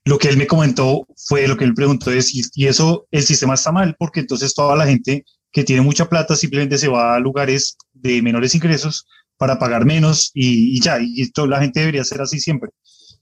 lo 0.05 0.17
que 0.17 0.27
él 0.27 0.37
me 0.37 0.47
comentó 0.47 1.07
fue 1.27 1.47
lo 1.47 1.55
que 1.57 1.63
él 1.65 1.73
preguntó 1.73 2.11
es, 2.11 2.33
y, 2.35 2.41
y 2.55 2.65
eso, 2.67 3.07
el 3.11 3.23
sistema 3.23 3.53
está 3.53 3.71
mal, 3.71 3.95
porque 3.97 4.19
entonces 4.21 4.53
toda 4.53 4.75
la 4.75 4.85
gente 4.85 5.25
que 5.51 5.63
tiene 5.63 5.81
mucha 5.81 6.09
plata 6.09 6.35
simplemente 6.35 6.77
se 6.77 6.87
va 6.87 7.15
a 7.15 7.19
lugares 7.19 7.77
de 7.93 8.21
menores 8.21 8.53
ingresos 8.55 9.05
para 9.37 9.59
pagar 9.59 9.85
menos 9.85 10.31
y, 10.33 10.75
y 10.77 10.81
ya, 10.81 10.97
y 11.01 11.29
toda 11.31 11.47
la 11.47 11.59
gente 11.61 11.79
debería 11.79 12.03
ser 12.03 12.21
así 12.21 12.39
siempre. 12.39 12.71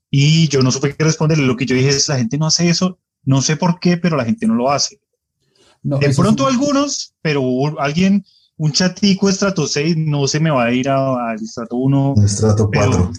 Y 0.10 0.48
yo 0.48 0.62
no 0.62 0.72
supe 0.72 0.96
qué 0.96 1.04
responderle, 1.04 1.46
lo 1.46 1.56
que 1.56 1.66
yo 1.66 1.76
dije 1.76 1.90
es, 1.90 2.08
la 2.10 2.18
gente 2.18 2.38
no 2.38 2.48
hace 2.48 2.68
eso, 2.70 3.00
no 3.24 3.42
sé 3.42 3.58
por 3.58 3.80
qué, 3.80 3.98
pero 3.98 4.18
la 4.18 4.26
gente 4.26 4.48
no 4.48 4.56
lo 4.56 4.72
hace. 4.72 5.00
No, 5.84 5.98
De 6.00 6.10
pronto 6.14 6.48
sí. 6.48 6.54
algunos, 6.54 7.14
pero 7.22 7.80
alguien, 7.80 8.24
un 8.58 8.72
chatico 8.72 9.30
estrato 9.30 9.68
6 9.68 9.96
no 9.98 10.28
se 10.28 10.40
me 10.40 10.52
va 10.52 10.66
a 10.66 10.74
ir 10.74 10.90
a- 10.90 11.32
al 11.32 11.36
estrato 11.42 11.76
1, 11.78 12.14
Un 12.14 12.24
estrato 12.26 12.70
pero 12.70 12.92
4. 12.92 13.12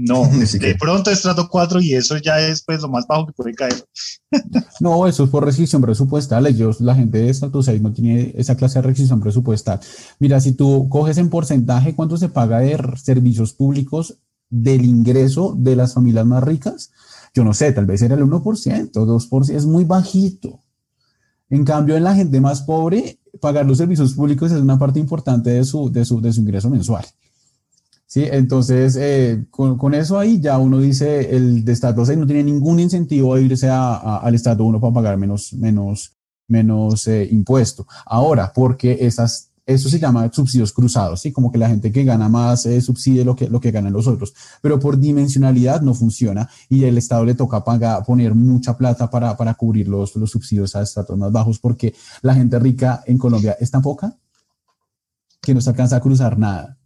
No, 0.00 0.22
de 0.60 0.76
pronto 0.76 1.10
estrato 1.10 1.48
4 1.48 1.80
y 1.80 1.94
eso 1.94 2.18
ya 2.18 2.38
es 2.38 2.62
pues 2.62 2.80
lo 2.82 2.88
más 2.88 3.04
bajo 3.08 3.26
que 3.26 3.32
puede 3.32 3.54
caer. 3.54 3.84
No, 4.80 5.08
eso 5.08 5.24
es 5.24 5.30
por 5.30 5.44
restricción 5.44 5.82
presupuestal. 5.82 6.46
Ellos, 6.46 6.80
la 6.80 6.94
gente 6.94 7.18
de 7.18 7.30
estatus 7.30 7.64
6 7.64 7.82
no 7.82 7.92
tiene 7.92 8.32
esa 8.36 8.56
clase 8.56 8.78
de 8.78 8.82
restricción 8.82 9.18
presupuestal. 9.18 9.80
Mira, 10.20 10.40
si 10.40 10.52
tú 10.52 10.88
coges 10.88 11.18
en 11.18 11.30
porcentaje 11.30 11.96
cuánto 11.96 12.16
se 12.16 12.28
paga 12.28 12.60
de 12.60 12.78
servicios 13.02 13.54
públicos 13.54 14.18
del 14.48 14.84
ingreso 14.84 15.56
de 15.58 15.74
las 15.74 15.94
familias 15.94 16.26
más 16.26 16.44
ricas, 16.44 16.92
yo 17.34 17.42
no 17.42 17.54
sé, 17.54 17.72
tal 17.72 17.86
vez 17.86 18.02
era 18.02 18.14
el 18.14 18.22
1%, 18.22 18.92
2%, 18.92 19.50
es 19.50 19.66
muy 19.66 19.84
bajito. 19.84 20.62
En 21.50 21.64
cambio, 21.64 21.96
en 21.96 22.04
la 22.04 22.14
gente 22.14 22.40
más 22.40 22.62
pobre, 22.62 23.18
pagar 23.40 23.66
los 23.66 23.78
servicios 23.78 24.12
públicos 24.12 24.52
es 24.52 24.60
una 24.60 24.78
parte 24.78 25.00
importante 25.00 25.50
de 25.50 25.64
su, 25.64 25.90
de 25.90 26.04
su, 26.04 26.20
de 26.20 26.32
su 26.32 26.40
ingreso 26.40 26.70
mensual. 26.70 27.04
Sí, 28.10 28.24
entonces 28.30 28.96
eh, 28.96 29.44
con, 29.50 29.76
con 29.76 29.92
eso 29.92 30.18
ahí 30.18 30.40
ya 30.40 30.56
uno 30.56 30.78
dice 30.80 31.36
el 31.36 31.62
de 31.62 31.72
Estado 31.72 32.06
6 32.06 32.18
no 32.18 32.26
tiene 32.26 32.42
ningún 32.42 32.80
incentivo 32.80 33.34
a 33.34 33.40
irse 33.40 33.68
a- 33.68 33.96
a- 33.96 34.16
al 34.18 34.34
Estado 34.34 34.64
1 34.64 34.80
para 34.80 34.94
pagar 34.94 35.18
menos, 35.18 35.52
menos, 35.52 36.16
menos 36.48 37.06
eh, 37.06 37.28
impuesto. 37.30 37.86
Ahora, 38.06 38.50
porque 38.54 38.96
esas, 39.00 39.44
Eso 39.66 39.90
se 39.90 39.98
llama 39.98 40.30
subsidios 40.32 40.72
cruzados, 40.72 41.20
¿sí? 41.20 41.30
Como 41.30 41.52
que 41.52 41.58
la 41.58 41.68
gente 41.68 41.92
que 41.92 42.02
gana 42.02 42.30
más 42.30 42.64
eh, 42.64 42.80
lo 43.22 43.36
que, 43.36 43.48
lo 43.50 43.60
que 43.60 43.70
ganan 43.70 43.92
los 43.92 44.06
otros. 44.06 44.32
Pero 44.62 44.78
por 44.80 44.98
dimensionalidad 44.98 45.82
no 45.82 45.92
funciona 45.92 46.48
y 46.70 46.84
el 46.84 46.96
Estado 46.96 47.26
le 47.26 47.34
toca 47.34 47.62
pagar, 47.62 48.02
poner 48.06 48.34
mucha 48.34 48.78
plata 48.78 49.10
para, 49.10 49.36
para 49.36 49.52
cubrir 49.52 49.86
los, 49.88 50.16
los 50.16 50.30
subsidios 50.30 50.74
a 50.74 50.80
estratos 50.82 51.18
más 51.18 51.30
bajos 51.32 51.58
porque 51.58 51.94
la 52.22 52.34
gente 52.34 52.58
rica 52.58 53.02
en 53.06 53.18
Colombia 53.18 53.58
es 53.60 53.70
tan 53.70 53.82
poca 53.82 54.16
que 55.42 55.52
no 55.52 55.60
se 55.60 55.68
alcanza 55.70 55.96
a 55.96 56.00
cruzar 56.00 56.38
nada. 56.38 56.77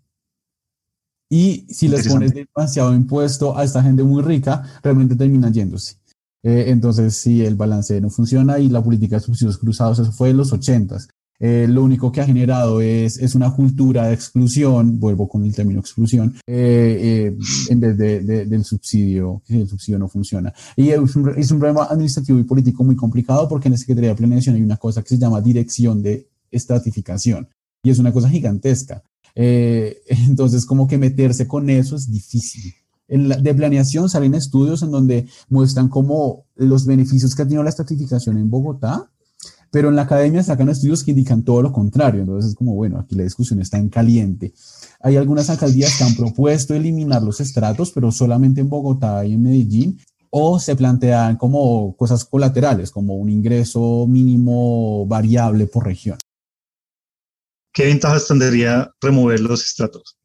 Y 1.33 1.67
si 1.71 1.89
les 1.89 2.07
pones 2.07 2.35
demasiado 2.35 2.95
impuesto 2.95 3.57
a 3.57 3.65
esta 3.65 3.83
gente 3.83 4.03
muy 4.03 4.23
rica, 4.23 4.63
realmente 4.83 5.17
terminan 5.17 5.53
yéndose. 5.53 5.97
Eh, 6.43 6.65
entonces, 6.69 7.17
si 7.17 7.43
el 7.43 7.55
balance 7.55 8.01
no 8.01 8.11
funciona 8.11 8.59
y 8.59 8.69
la 8.69 8.83
política 8.83 9.17
de 9.17 9.23
subsidios 9.23 9.57
cruzados, 9.57 9.99
eso 10.01 10.13
fue 10.13 10.31
en 10.31 10.37
los 10.37 10.53
80 10.53 10.99
eh, 11.45 11.67
lo 11.69 11.83
único 11.83 12.13
que 12.13 12.21
ha 12.21 12.25
generado 12.25 12.81
es, 12.81 13.19
es, 13.19 13.35
una 13.35 13.53
cultura 13.53 14.07
de 14.07 14.15
exclusión, 14.15 15.01
vuelvo 15.01 15.29
con 15.29 15.45
el 15.45 15.53
término 15.53 15.81
exclusión, 15.81 16.37
eh, 16.47 17.33
eh, 17.35 17.37
en 17.69 17.81
vez 17.81 17.99
de, 17.99 18.47
del 18.47 18.65
subsidio, 18.65 19.43
el 19.49 19.69
subsidio 19.69 19.99
no 19.99 20.07
funciona. 20.07 20.55
Y 20.77 20.91
es 20.91 21.17
un, 21.17 21.35
es 21.37 21.51
un, 21.51 21.59
problema 21.59 21.87
administrativo 21.87 22.39
y 22.39 22.45
político 22.45 22.85
muy 22.85 22.95
complicado 22.95 23.49
porque 23.49 23.67
en 23.67 23.73
la 23.73 23.79
Secretaría 23.79 24.11
de 24.11 24.17
Planeación 24.17 24.55
hay 24.55 24.63
una 24.63 24.77
cosa 24.77 25.03
que 25.03 25.09
se 25.09 25.19
llama 25.19 25.41
dirección 25.41 26.01
de 26.01 26.29
estratificación 26.49 27.49
y 27.83 27.91
es 27.91 27.99
una 27.99 28.13
cosa 28.13 28.29
gigantesca. 28.29 29.03
entonces, 29.35 30.67
como 30.67 30.87
que 30.87 30.99
meterse 30.99 31.47
con 31.47 31.71
eso 31.71 31.97
es 31.97 32.11
difícil. 32.11 32.75
En 33.09 33.29
la, 33.29 33.37
de 33.37 33.55
planeación 33.55 34.09
salen 34.09 34.35
estudios 34.35 34.83
en 34.83 34.91
donde 34.91 35.27
muestran 35.49 35.89
cómo 35.89 36.47
los 36.55 36.87
beneficios 36.87 37.35
que 37.35 37.43
ha 37.43 37.45
tenido 37.45 37.63
la 37.63 37.71
estratificación 37.71 38.39
en 38.39 38.49
Bogotá 38.49 39.09
pero 39.73 39.89
en 39.89 39.97
la 39.97 40.03
academia 40.03 40.43
sacan 40.43 40.69
estudios 40.69 41.03
que 41.03 41.13
indican 41.13 41.43
todo 41.43 41.63
lo 41.63 41.73
contrario. 41.73 42.21
Entonces 42.21 42.51
es 42.51 42.57
como, 42.57 42.75
bueno, 42.75 42.99
aquí 42.99 43.15
la 43.15 43.25
discusión 43.25 43.59
está 43.61 43.79
en 43.79 43.89
caliente. 43.89 44.53
Hay 45.01 45.17
algunas 45.17 45.49
alcaldías 45.49 45.97
que 45.97 46.05
han 46.05 46.15
propuesto 46.15 46.75
eliminar 46.75 47.23
los 47.23 47.41
estratos, 47.41 47.91
pero 47.91 48.13
solamente 48.13 48.61
en 48.61 48.69
Bogotá 48.69 49.25
y 49.25 49.33
en 49.33 49.43
Medellín, 49.43 49.99
o 50.29 50.59
se 50.59 50.77
plantean 50.77 51.37
como 51.37 51.97
cosas 51.97 52.27
colaterales, 52.27 52.91
como 52.91 53.17
un 53.17 53.31
ingreso 53.31 54.07
mínimo 54.07 55.07
variable 55.07 55.67
por 55.67 55.87
región. 55.87 56.19
¿Qué 57.73 57.87
ventajas 57.87 58.27
tendría 58.27 58.91
remover 59.01 59.41
los 59.41 59.65
estratos? 59.65 60.17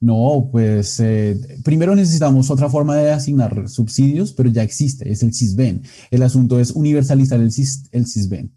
No, 0.00 0.48
pues 0.50 0.98
eh, 1.00 1.38
primero 1.62 1.94
necesitamos 1.94 2.50
otra 2.50 2.70
forma 2.70 2.96
de 2.96 3.12
asignar 3.12 3.68
subsidios, 3.68 4.32
pero 4.32 4.48
ya 4.48 4.62
existe, 4.62 5.10
es 5.10 5.22
el 5.22 5.34
CISBEN. 5.34 5.82
El 6.10 6.22
asunto 6.22 6.58
es 6.58 6.70
universalizar 6.70 7.38
el, 7.38 7.52
CIS, 7.52 7.84
el 7.92 8.06
CISBEN. 8.06 8.50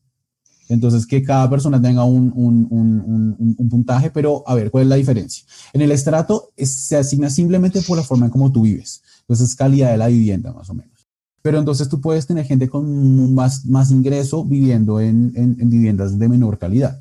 Entonces, 0.70 1.06
que 1.06 1.22
cada 1.22 1.50
persona 1.50 1.82
tenga 1.82 2.06
un, 2.06 2.32
un, 2.34 2.68
un, 2.70 3.56
un, 3.58 3.70
puntaje, 3.70 4.10
pero 4.10 4.44
a 4.48 4.56
ver, 4.56 4.72
¿cuál 4.72 4.84
es 4.84 4.90
la 4.90 4.96
diferencia? 4.96 5.44
En 5.74 5.82
el 5.82 5.92
estrato 5.92 6.54
se 6.56 6.96
asigna 6.96 7.30
simplemente 7.30 7.82
por 7.82 7.98
la 7.98 8.04
forma 8.04 8.28
en 8.28 8.32
cómo 8.32 8.50
tú 8.50 8.62
vives. 8.62 9.02
Entonces, 9.22 9.54
calidad 9.56 9.92
de 9.92 9.98
la 9.98 10.08
vivienda, 10.08 10.54
más 10.54 10.70
o 10.70 10.74
menos. 10.74 11.10
Pero 11.42 11.60
entonces 11.60 11.90
tú 11.90 12.00
puedes 12.00 12.26
tener 12.26 12.46
gente 12.46 12.70
con 12.70 13.36
más, 13.36 13.66
más 13.66 13.92
ingreso 13.92 14.46
viviendo 14.46 15.02
en, 15.02 15.34
en, 15.36 15.58
en 15.60 15.70
viviendas 15.70 16.18
de 16.18 16.30
menor 16.30 16.58
calidad. 16.58 16.98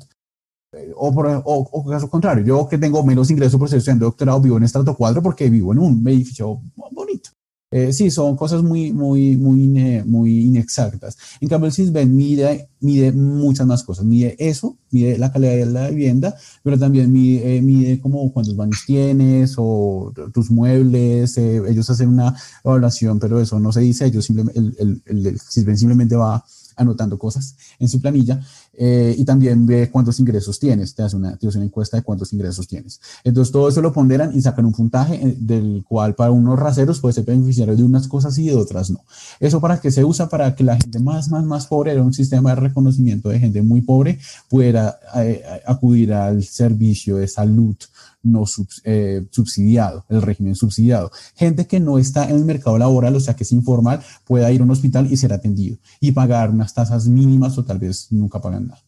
O 0.95 1.13
por 1.13 1.27
o, 1.27 1.41
o, 1.45 1.85
caso 1.85 2.09
contrario, 2.09 2.43
yo 2.43 2.67
que 2.67 2.77
tengo 2.77 3.03
menos 3.03 3.29
ingreso 3.29 3.59
por 3.59 3.67
estudiante 3.67 4.05
doctorado, 4.05 4.41
vivo 4.41 4.57
en 4.57 4.63
estrato 4.63 4.95
4 4.95 5.21
porque 5.21 5.49
vivo 5.49 5.73
en 5.73 5.79
un 5.79 6.07
edificio 6.07 6.61
bonito. 6.91 7.29
Eh, 7.75 7.91
sí, 7.91 8.11
son 8.11 8.35
cosas 8.35 8.61
muy, 8.61 8.93
muy, 8.93 9.35
muy, 9.35 9.57
muy 10.05 10.45
inexactas. 10.45 11.17
En 11.41 11.49
cambio, 11.49 11.65
el 11.69 11.73
CISBEN 11.73 12.15
mide, 12.15 12.69
mide 12.79 13.11
muchas 13.11 13.65
más 13.65 13.83
cosas. 13.83 14.05
Mide 14.05 14.35
eso, 14.37 14.77
mide 14.91 15.17
la 15.17 15.31
calidad 15.31 15.53
de 15.53 15.65
la 15.65 15.89
vivienda, 15.89 16.35
pero 16.61 16.77
también 16.77 17.11
mide, 17.11 17.57
eh, 17.57 17.61
mide 17.63 17.99
como 17.99 18.31
cuántos 18.31 18.55
baños 18.55 18.83
tienes 18.85 19.55
o 19.57 20.13
tus 20.31 20.51
muebles. 20.51 21.35
Eh, 21.39 21.63
ellos 21.67 21.89
hacen 21.89 22.09
una 22.09 22.35
evaluación, 22.63 23.17
pero 23.17 23.41
eso 23.41 23.59
no 23.59 23.71
se 23.71 23.81
dice. 23.81 24.05
Ellos 24.05 24.23
simplemente, 24.23 24.59
el, 24.59 25.01
el, 25.05 25.25
el 25.25 25.39
CISBEN 25.39 25.77
simplemente 25.77 26.15
va 26.15 26.45
anotando 26.75 27.17
cosas 27.17 27.55
en 27.79 27.89
su 27.89 28.01
planilla 28.01 28.41
eh, 28.73 29.15
y 29.17 29.25
también 29.25 29.65
ve 29.65 29.89
cuántos 29.91 30.19
ingresos 30.19 30.59
tienes, 30.59 30.95
te 30.95 31.03
hace, 31.03 31.15
una, 31.15 31.37
te 31.37 31.47
hace 31.47 31.57
una 31.57 31.65
encuesta 31.65 31.97
de 31.97 32.03
cuántos 32.03 32.33
ingresos 32.33 32.67
tienes. 32.67 32.99
Entonces 33.23 33.51
todo 33.51 33.69
eso 33.69 33.81
lo 33.81 33.93
ponderan 33.93 34.35
y 34.35 34.41
sacan 34.41 34.65
un 34.65 34.73
puntaje 34.73 35.15
eh, 35.15 35.35
del 35.39 35.83
cual 35.87 36.15
para 36.15 36.31
unos 36.31 36.59
raseros 36.59 36.99
puede 36.99 37.13
ser 37.13 37.25
beneficiario 37.25 37.75
de 37.75 37.83
unas 37.83 38.07
cosas 38.07 38.37
y 38.37 38.47
de 38.47 38.55
otras 38.55 38.89
no. 38.89 39.03
Eso 39.39 39.61
para 39.61 39.79
que 39.79 39.91
se 39.91 40.03
usa 40.03 40.29
para 40.29 40.55
que 40.55 40.63
la 40.63 40.77
gente 40.77 40.99
más, 40.99 41.29
más, 41.29 41.43
más 41.43 41.67
pobre, 41.67 41.91
era 41.91 42.03
un 42.03 42.13
sistema 42.13 42.51
de 42.51 42.61
reconocimiento 42.61 43.29
de 43.29 43.39
gente 43.39 43.61
muy 43.61 43.81
pobre, 43.81 44.19
pueda 44.49 44.99
eh, 45.15 45.43
acudir 45.65 46.13
al 46.13 46.43
servicio 46.43 47.17
de 47.17 47.27
salud 47.27 47.75
no 48.23 48.45
eh, 48.85 49.25
subsidiado, 49.29 50.05
el 50.09 50.21
régimen 50.21 50.55
subsidiado. 50.55 51.11
Gente 51.35 51.67
que 51.67 51.79
no 51.79 51.97
está 51.97 52.29
en 52.29 52.37
el 52.37 52.45
mercado 52.45 52.77
laboral, 52.77 53.15
o 53.15 53.19
sea 53.19 53.35
que 53.35 53.43
es 53.43 53.51
informal, 53.51 54.01
pueda 54.25 54.51
ir 54.51 54.61
a 54.61 54.63
un 54.63 54.71
hospital 54.71 55.11
y 55.11 55.17
ser 55.17 55.33
atendido 55.33 55.77
y 55.99 56.11
pagar 56.13 56.49
unas 56.49 56.73
tasas 56.73 57.07
mínimas 57.07 57.57
o 57.57 57.65
tal 57.65 57.79
vez 57.79 58.07
nunca 58.11 58.41
pagan 58.41 58.67
nada 58.67 58.81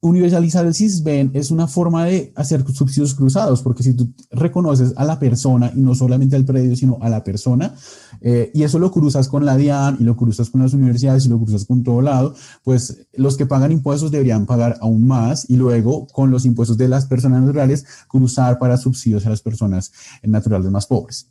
universalizar 0.00 0.66
el 0.66 0.74
CISBEN 0.74 1.30
es 1.34 1.50
una 1.50 1.66
forma 1.66 2.04
de 2.04 2.32
hacer 2.36 2.64
subsidios 2.72 3.14
cruzados, 3.14 3.62
porque 3.62 3.82
si 3.82 3.94
tú 3.94 4.12
reconoces 4.30 4.92
a 4.96 5.04
la 5.04 5.18
persona 5.18 5.72
y 5.74 5.80
no 5.80 5.94
solamente 5.94 6.36
al 6.36 6.44
predio, 6.44 6.76
sino 6.76 6.98
a 7.00 7.08
la 7.08 7.24
persona, 7.24 7.74
eh, 8.20 8.50
y 8.54 8.62
eso 8.62 8.78
lo 8.78 8.90
cruzas 8.90 9.28
con 9.28 9.44
la 9.44 9.56
DIAN 9.56 9.96
y 9.98 10.04
lo 10.04 10.16
cruzas 10.16 10.50
con 10.50 10.62
las 10.62 10.74
universidades 10.74 11.26
y 11.26 11.28
lo 11.28 11.38
cruzas 11.38 11.64
con 11.64 11.82
todo 11.82 12.02
lado, 12.02 12.34
pues 12.62 13.06
los 13.14 13.36
que 13.36 13.46
pagan 13.46 13.72
impuestos 13.72 14.10
deberían 14.10 14.46
pagar 14.46 14.78
aún 14.80 15.06
más 15.06 15.48
y 15.48 15.56
luego 15.56 16.06
con 16.08 16.30
los 16.30 16.44
impuestos 16.44 16.76
de 16.76 16.88
las 16.88 17.06
personas 17.06 17.42
naturales 17.42 17.84
cruzar 18.08 18.58
para 18.58 18.76
subsidios 18.76 19.26
a 19.26 19.30
las 19.30 19.42
personas 19.42 19.92
naturales 20.22 20.70
más 20.70 20.86
pobres. 20.86 21.28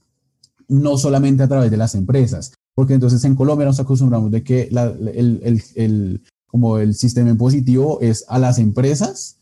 No 0.67 0.97
solamente 0.97 1.43
a 1.43 1.47
través 1.47 1.69
de 1.69 1.77
las 1.77 1.93
empresas, 1.93 2.51
porque 2.73 2.93
entonces 2.93 3.23
en 3.23 3.35
Colombia 3.35 3.65
nos 3.65 3.79
acostumbramos 3.79 4.31
de 4.31 4.43
que 4.43 4.67
la, 4.71 4.85
el, 4.85 6.21
como 6.55 6.77
el 6.77 6.95
sistema 6.95 7.29
impositivo 7.31 7.99
es 7.99 8.23
a 8.29 8.39
las 8.39 8.59
empresas 8.59 9.35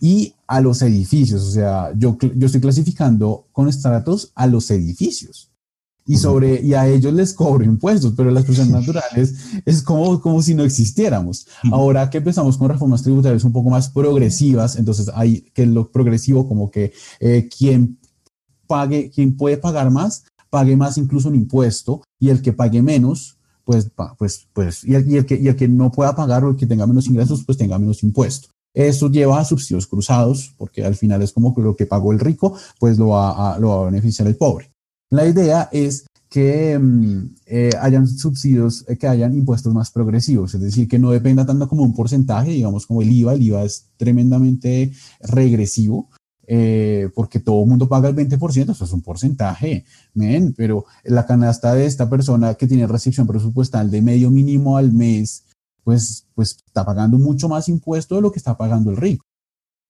y 0.00 0.34
a 0.46 0.60
los 0.60 0.82
edificios. 0.82 1.42
O 1.42 1.50
sea, 1.50 1.90
yo, 1.96 2.16
yo 2.36 2.46
estoy 2.46 2.60
clasificando 2.60 3.48
con 3.50 3.68
estratos 3.68 4.30
a 4.36 4.46
los 4.46 4.70
edificios 4.70 5.50
y 6.06 6.16
sobre 6.16 6.62
y 6.62 6.74
a 6.74 6.86
ellos 6.86 7.12
les 7.12 7.34
cobro 7.34 7.64
impuestos, 7.64 8.14
pero 8.16 8.30
las 8.30 8.44
personas 8.44 8.70
naturales 8.86 9.34
es 9.66 9.82
como, 9.82 10.20
como 10.20 10.40
si 10.42 10.54
no 10.54 10.62
existiéramos. 10.62 11.48
Ahora 11.72 12.08
que 12.08 12.18
empezamos 12.18 12.56
con 12.56 12.68
reformas 12.68 13.02
tributarias 13.02 13.42
un 13.42 13.52
poco 13.52 13.68
más 13.68 13.88
progresivas, 13.88 14.76
entonces 14.76 15.10
hay 15.12 15.40
que 15.52 15.66
lo 15.66 15.90
progresivo 15.90 16.46
como 16.46 16.70
que 16.70 16.92
eh, 17.18 17.48
quien 17.48 17.98
pague, 18.68 19.10
quien 19.10 19.36
puede 19.36 19.56
pagar 19.56 19.90
más, 19.90 20.22
pague 20.50 20.76
más 20.76 20.98
incluso 20.98 21.30
un 21.30 21.34
impuesto 21.34 22.04
y 22.20 22.28
el 22.28 22.42
que 22.42 22.52
pague 22.52 22.80
menos 22.80 23.39
pues, 23.70 23.88
pues, 24.18 24.48
pues, 24.52 24.84
y 24.84 24.96
el, 24.96 25.24
que, 25.24 25.36
y 25.36 25.46
el 25.46 25.54
que 25.54 25.68
no 25.68 25.92
pueda 25.92 26.16
pagar 26.16 26.42
o 26.42 26.50
el 26.50 26.56
que 26.56 26.66
tenga 26.66 26.88
menos 26.88 27.06
ingresos, 27.06 27.44
pues 27.44 27.56
tenga 27.56 27.78
menos 27.78 28.02
impuesto. 28.02 28.48
Esto 28.74 29.08
lleva 29.08 29.38
a 29.38 29.44
subsidios 29.44 29.86
cruzados, 29.86 30.52
porque 30.58 30.84
al 30.84 30.96
final 30.96 31.22
es 31.22 31.30
como 31.30 31.54
que 31.54 31.62
lo 31.62 31.76
que 31.76 31.86
pagó 31.86 32.10
el 32.10 32.18
rico, 32.18 32.56
pues 32.80 32.98
lo 32.98 33.10
va 33.10 33.54
a, 33.54 33.58
lo 33.60 33.68
va 33.68 33.82
a 33.82 33.90
beneficiar 33.90 34.26
el 34.26 34.34
pobre. 34.34 34.72
La 35.10 35.24
idea 35.24 35.68
es 35.70 36.04
que 36.28 36.76
mm, 36.76 37.36
eh, 37.46 37.70
hayan 37.80 38.08
subsidios, 38.08 38.84
eh, 38.88 38.98
que 38.98 39.06
hayan 39.06 39.34
impuestos 39.34 39.72
más 39.72 39.92
progresivos, 39.92 40.52
es 40.54 40.60
decir, 40.60 40.88
que 40.88 40.98
no 40.98 41.12
dependa 41.12 41.46
tanto 41.46 41.68
como 41.68 41.84
un 41.84 41.94
porcentaje, 41.94 42.50
digamos 42.50 42.88
como 42.88 43.02
el 43.02 43.12
IVA, 43.12 43.34
el 43.34 43.42
IVA 43.42 43.62
es 43.62 43.86
tremendamente 43.96 44.90
regresivo, 45.20 46.08
eh, 46.46 47.08
porque 47.14 47.40
todo 47.40 47.62
el 47.62 47.68
mundo 47.68 47.88
paga 47.88 48.08
el 48.08 48.16
20%, 48.16 48.70
eso 48.70 48.84
es 48.84 48.92
un 48.92 49.02
porcentaje, 49.02 49.84
men, 50.14 50.52
pero 50.56 50.84
la 51.04 51.26
canasta 51.26 51.74
de 51.74 51.86
esta 51.86 52.10
persona 52.10 52.54
que 52.54 52.66
tiene 52.66 52.86
restricción 52.86 53.26
presupuestal 53.26 53.90
de 53.90 54.02
medio 54.02 54.30
mínimo 54.30 54.76
al 54.76 54.92
mes, 54.92 55.44
pues, 55.84 56.26
pues 56.34 56.58
está 56.66 56.84
pagando 56.84 57.18
mucho 57.18 57.48
más 57.48 57.68
impuesto 57.68 58.16
de 58.16 58.22
lo 58.22 58.32
que 58.32 58.38
está 58.38 58.56
pagando 58.56 58.90
el 58.90 58.96
rico. 58.96 59.24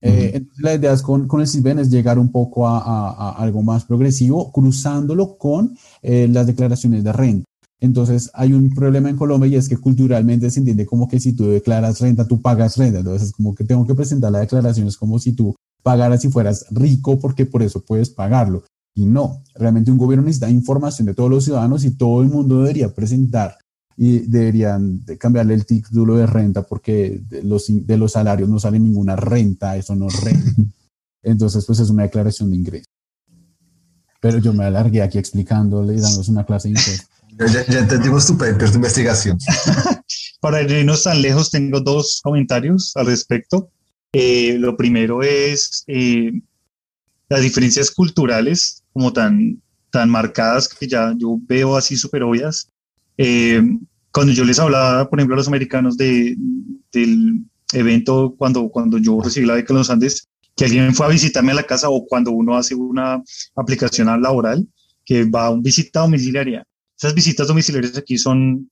Eh, 0.02 0.33
entonces, 0.35 0.62
la 0.62 0.75
idea 0.75 0.92
es 0.92 1.02
con, 1.02 1.28
con 1.28 1.40
el 1.40 1.47
CISBEN 1.47 1.78
es 1.78 1.90
llegar 1.90 2.19
un 2.19 2.33
poco 2.33 2.66
a, 2.66 2.78
a, 2.78 3.33
algo 3.33 3.62
más 3.62 3.85
progresivo, 3.85 4.50
cruzándolo 4.50 5.37
con 5.37 5.76
eh, 6.02 6.26
las 6.30 6.47
declaraciones 6.47 7.04
de 7.04 7.12
renta. 7.12 7.45
Entonces, 7.80 8.30
hay 8.35 8.52
un 8.52 8.71
problema 8.71 9.09
en 9.09 9.16
Colombia 9.16 9.49
y 9.49 9.54
es 9.57 9.69
que 9.69 9.76
culturalmente 9.76 10.50
se 10.50 10.61
entiende 10.61 10.87
como 10.87 11.09
que 11.09 11.21
si 11.21 11.33
tú 11.33 11.47
declaras 11.47 12.00
renta, 12.00 12.26
tú 12.26 12.40
pagas 12.40 12.76
renta. 12.76 12.99
Entonces, 12.99 13.28
es 13.28 13.33
como 13.33 13.54
que 13.54 13.64
tengo 13.64 13.87
que 13.87 13.95
presentar 13.95 14.33
la 14.33 14.40
declaración, 14.40 14.87
es 14.87 14.97
como 14.97 15.19
si 15.19 15.33
tú 15.33 15.54
pagar 15.82 16.16
si 16.18 16.28
fueras 16.28 16.66
rico 16.70 17.18
porque 17.18 17.46
por 17.46 17.62
eso 17.62 17.82
puedes 17.82 18.10
pagarlo. 18.10 18.64
Y 18.94 19.06
no, 19.06 19.42
realmente 19.54 19.90
un 19.90 19.99
gobierno 19.99 20.25
necesita 20.25 20.50
información 20.50 21.06
de 21.06 21.14
todos 21.14 21.30
los 21.30 21.44
ciudadanos 21.44 21.84
y 21.84 21.96
todo 21.96 22.22
el 22.22 22.28
mundo 22.28 22.60
debería 22.60 22.92
presentar 22.92 23.56
y 23.96 24.20
deberían 24.20 25.04
cambiarle 25.18 25.54
el 25.54 25.66
título 25.66 26.16
de 26.16 26.26
renta 26.26 26.62
porque 26.62 27.20
de 27.28 27.42
los, 27.42 27.66
de 27.68 27.96
los 27.96 28.12
salarios 28.12 28.49
no 28.49 28.58
sale 28.58 28.78
ninguna 28.78 29.14
renta, 29.14 29.76
eso 29.76 29.94
no 29.94 30.08
renta. 30.08 30.50
Entonces, 31.22 31.64
pues 31.66 31.80
es 31.80 31.90
una 31.90 32.04
declaración 32.04 32.50
de 32.50 32.56
ingreso. 32.56 32.87
Pero 34.20 34.38
yo 34.38 34.52
me 34.52 34.64
alargué 34.64 35.02
aquí 35.02 35.18
explicándole 35.18 35.94
y 35.94 36.00
dándoles 36.00 36.28
una 36.28 36.44
clase 36.44 36.68
de 36.68 36.72
ingreso. 36.72 37.04
Ya, 37.38 37.66
ya, 37.66 37.78
entendimos 37.80 38.26
tu 38.26 38.37
paper, 38.37 38.70
tu 38.70 38.76
investigación. 38.76 39.38
Para 40.40 40.62
irnos 40.62 41.02
tan 41.02 41.20
lejos, 41.20 41.50
tengo 41.50 41.80
dos 41.80 42.20
comentarios 42.22 42.92
al 42.96 43.06
respecto. 43.06 43.70
Eh, 44.12 44.57
lo 44.59 44.76
primero 44.76 45.23
es 45.23 45.85
eh, 45.87 46.33
las 47.29 47.43
diferencias 47.43 47.90
culturales, 47.90 48.83
como 48.93 49.12
tan, 49.12 49.62
tan 49.90 50.11
marcadas 50.11 50.69
que 50.69 50.88
ya 50.88 51.14
yo 51.17 51.38
veo 51.43 51.76
así 51.76 51.97
súper 51.97 52.23
obvias. 52.23 52.69
Eh, 53.17 53.62
cuando 54.12 54.33
yo 54.33 54.45
les 54.45 54.59
hablaba, 54.59 55.09
por 55.09 55.19
ejemplo, 55.19 55.35
a 55.35 55.38
los 55.38 55.49
americanos 55.49 55.97
de, 55.97 56.37
del 56.93 57.45
evento, 57.73 58.35
cuando, 58.37 58.69
cuando 58.69 58.99
yo 58.99 59.21
recibí 59.23 59.47
la 59.47 59.55
beca 59.55 59.73
en 59.73 59.79
los 59.79 59.90
Andes, 59.90 60.29
que 60.57 60.64
alguien 60.64 60.95
fue 60.95 61.07
a 61.07 61.11
visitarme 61.11 61.52
a 61.52 61.57
la 61.57 61.62
casa 61.62 61.88
o 61.88 62.05
cuando 62.07 62.33
uno 62.33 62.57
hace 62.57 62.75
una 62.75 63.23
aplicación 63.55 64.09
laboral, 64.21 64.67
que 65.05 65.25
va 65.25 65.47
a 65.47 65.50
un 65.50 65.62
visita 65.62 66.00
domiciliaria. 66.00 66.64
Esas 66.99 67.14
visitas 67.14 67.49
domiciliarias 67.49 67.97
aquí 67.97 68.19
son, 68.19 68.71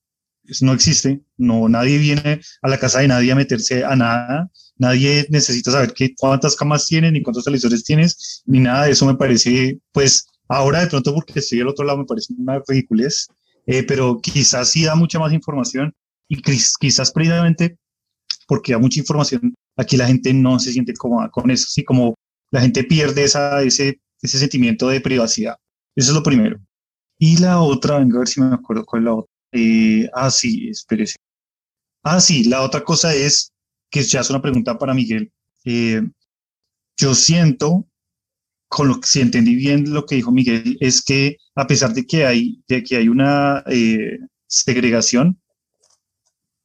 no 0.61 0.73
existe, 0.73 1.23
no, 1.37 1.69
nadie 1.69 1.99
viene 1.99 2.41
a 2.63 2.69
la 2.69 2.79
casa 2.79 3.01
de 3.01 3.09
nadie 3.09 3.33
a 3.33 3.37
meterse 3.37 3.85
a 3.85 3.95
nada, 3.97 4.51
nadie 4.79 5.27
necesita 5.31 5.71
saber 5.71 5.93
qué, 5.93 6.15
cuántas 6.17 6.57
camas 6.57 6.87
tienen, 6.87 7.15
ni 7.15 7.23
cuántos 7.23 7.45
televisores 7.45 7.85
tienes, 7.85 8.43
ni 8.47 8.61
nada 8.61 8.85
de 8.85 8.93
eso 8.93 9.07
me 9.07 9.15
parece, 9.15 9.79
pues 9.93 10.27
ahora 10.49 10.81
de 10.81 10.87
pronto 10.87 11.15
porque 11.15 11.41
estoy 11.41 11.61
al 11.61 11.69
otro 11.69 11.85
lado 11.85 11.99
me 11.99 12.05
parece 12.05 12.35
una 12.39 12.63
ridiculez, 12.67 13.29
eh, 13.67 13.83
pero 13.83 14.19
quizás 14.21 14.71
sí 14.71 14.85
da 14.85 14.95
mucha 14.95 15.19
más 15.19 15.33
información 15.33 15.93
y 16.29 16.41
quizás 16.43 17.13
precisamente 17.13 17.77
porque 18.47 18.73
da 18.73 18.79
mucha 18.79 19.01
información, 19.01 19.55
aquí 19.77 19.97
la 19.97 20.07
gente 20.07 20.33
no 20.33 20.59
se 20.59 20.73
siente 20.73 20.95
cómoda 20.95 21.29
con 21.31 21.51
eso, 21.51 21.67
así 21.69 21.85
como 21.85 22.15
la 22.51 22.61
gente 22.63 22.83
pierde 22.85 23.25
esa, 23.25 23.63
ese, 23.63 24.01
ese 24.23 24.39
sentimiento 24.39 24.89
de 24.89 25.01
privacidad. 25.01 25.57
Eso 25.95 26.11
es 26.11 26.15
lo 26.15 26.23
primero. 26.23 26.59
Y 27.19 27.39
la 27.39 27.61
otra, 27.61 27.99
venga 27.99 28.17
a 28.17 28.19
ver 28.21 28.29
si 28.29 28.41
me 28.41 28.55
acuerdo 28.55 28.85
cuál 28.85 29.03
es 29.03 29.05
la 29.05 29.15
otra. 29.15 29.33
Eh, 29.53 30.09
ah, 30.15 30.31
sí, 30.31 30.69
espérese. 30.69 31.17
Ah, 32.03 32.21
sí, 32.21 32.45
la 32.45 32.63
otra 32.63 32.83
cosa 32.83 33.15
es, 33.15 33.51
que 33.91 34.03
ya 34.03 34.21
es 34.21 34.31
una 34.31 34.43
pregunta 34.43 34.79
para 34.79 34.95
Miguel. 34.95 35.33
Eh, 35.65 36.03
yo 36.97 37.15
siento, 37.15 37.87
con 38.69 38.89
lo 38.89 39.01
que 39.01 39.07
si 39.07 39.21
entendí 39.21 39.55
bien 39.55 39.93
lo 39.93 40.05
que 40.05 40.17
dijo 40.17 40.33
Miguel, 40.33 40.77
es 40.81 41.03
que 41.03 41.37
a 41.55 41.67
pesar 41.67 41.95
de 41.95 42.07
que 42.07 42.27
hay, 42.27 42.63
de 42.69 42.83
que 42.83 42.97
hay 42.97 43.09
una 43.09 43.63
eh, 43.67 44.19
segregación 44.47 45.41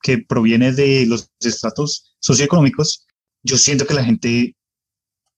que 0.01 0.17
proviene 0.17 0.73
de 0.73 1.05
los 1.05 1.31
estratos 1.39 2.15
socioeconómicos, 2.19 3.05
yo 3.43 3.57
siento 3.57 3.85
que 3.85 3.93
la 3.93 4.03
gente, 4.03 4.55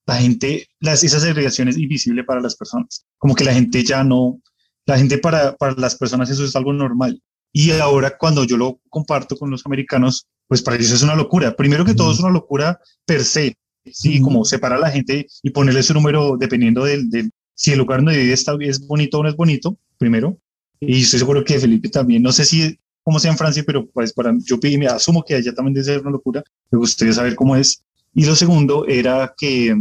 la 0.06 0.18
gente, 0.18 0.68
las, 0.80 1.04
esa 1.04 1.20
segregación 1.20 1.68
es 1.68 1.78
invisible 1.78 2.24
para 2.24 2.42
las 2.42 2.56
personas. 2.56 3.06
Como 3.18 3.36
que 3.36 3.44
la 3.44 3.54
gente 3.54 3.84
ya 3.84 4.04
no, 4.04 4.42
la 4.86 4.98
gente 4.98 5.18
para, 5.18 5.56
para 5.56 5.74
las 5.74 5.96
personas 5.96 6.30
eso 6.30 6.46
es 6.46 6.56
algo 6.56 6.74
normal. 6.74 7.22
Y 7.52 7.72
ahora 7.72 8.18
cuando 8.18 8.44
yo 8.44 8.58
lo 8.58 8.82
comparto 8.90 9.38
con 9.38 9.50
los 9.50 9.66
americanos, 9.66 10.28
pues 10.48 10.62
para 10.62 10.78
ellos 10.78 10.92
es 10.92 11.02
una 11.02 11.16
locura. 11.16 11.56
Primero 11.56 11.86
que 11.86 11.94
todo 11.94 12.12
es 12.12 12.20
una 12.20 12.30
locura 12.30 12.80
per 13.06 13.24
se, 13.24 13.56
sí, 13.86 14.22
como 14.22 14.46
separar 14.46 14.78
a 14.78 14.82
la 14.82 14.92
gente 14.92 15.28
y 15.44 15.50
ponerle 15.50 15.84
su 15.84 15.94
número 15.94 16.38
dependiendo 16.38 16.84
del, 16.84 17.10
del, 17.10 17.32
si 17.54 17.72
el 17.72 17.80
lugar 17.80 18.00
donde 18.00 18.18
vive 18.18 18.34
está, 18.34 18.56
es 18.60 18.86
bonito 18.86 19.20
o 19.20 19.24
no 19.24 19.30
es 19.30 19.36
bonito, 19.36 19.78
primero. 19.98 20.38
Y 20.80 21.02
estoy 21.02 21.20
seguro 21.20 21.44
que 21.44 21.60
Felipe 21.60 21.90
también, 21.90 22.22
no 22.22 22.32
sé 22.32 22.46
si 22.46 22.78
cómo 23.06 23.20
sea 23.20 23.32
en 23.32 23.38
Francia, 23.38 23.64
pero 23.66 23.88
pues 23.88 24.12
para 24.14 24.34
yo 24.44 24.58
me 24.78 24.88
asumo 24.88 25.24
que 25.24 25.36
allá 25.36 25.54
también 25.54 25.76
debe 25.76 25.86
ser 25.86 26.02
una 26.02 26.12
locura, 26.12 26.44
me 26.72 26.80
gustaría 26.80 27.14
saber 27.14 27.36
cómo 27.36 27.56
es. 27.56 27.84
Y 28.14 28.26
lo 28.26 28.36
segundo 28.36 28.86
era 28.88 29.34
que, 29.38 29.76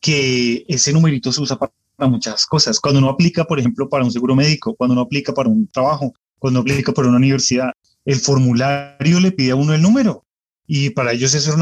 que 0.00 0.64
ese 0.66 0.92
numerito 0.92 1.32
se 1.32 1.42
usa 1.42 1.58
para, 1.58 1.72
muchas 2.08 2.46
cosas. 2.46 2.80
Cuando 2.80 2.98
uno 2.98 3.10
aplica, 3.10 3.44
por 3.44 3.58
ejemplo, 3.58 3.86
para 3.86 4.04
un 4.04 4.10
seguro 4.10 4.34
médico, 4.34 4.74
cuando 4.74 4.94
uno 4.94 5.02
aplica 5.02 5.34
para 5.34 5.50
un 5.50 5.68
trabajo, 5.68 6.14
cuando 6.38 6.60
uno 6.60 6.70
aplica 6.70 6.92
para 6.92 7.08
una 7.08 7.18
universidad, 7.18 7.72
el 8.04 8.16
formulario 8.16 9.20
le 9.20 9.32
pide 9.32 9.52
a 9.52 9.56
uno 9.56 9.74
el 9.74 9.82
número. 9.82 10.24
Y 10.66 10.90
para 10.90 11.12
ellos 11.12 11.34
eso 11.34 11.50
es 11.50 11.56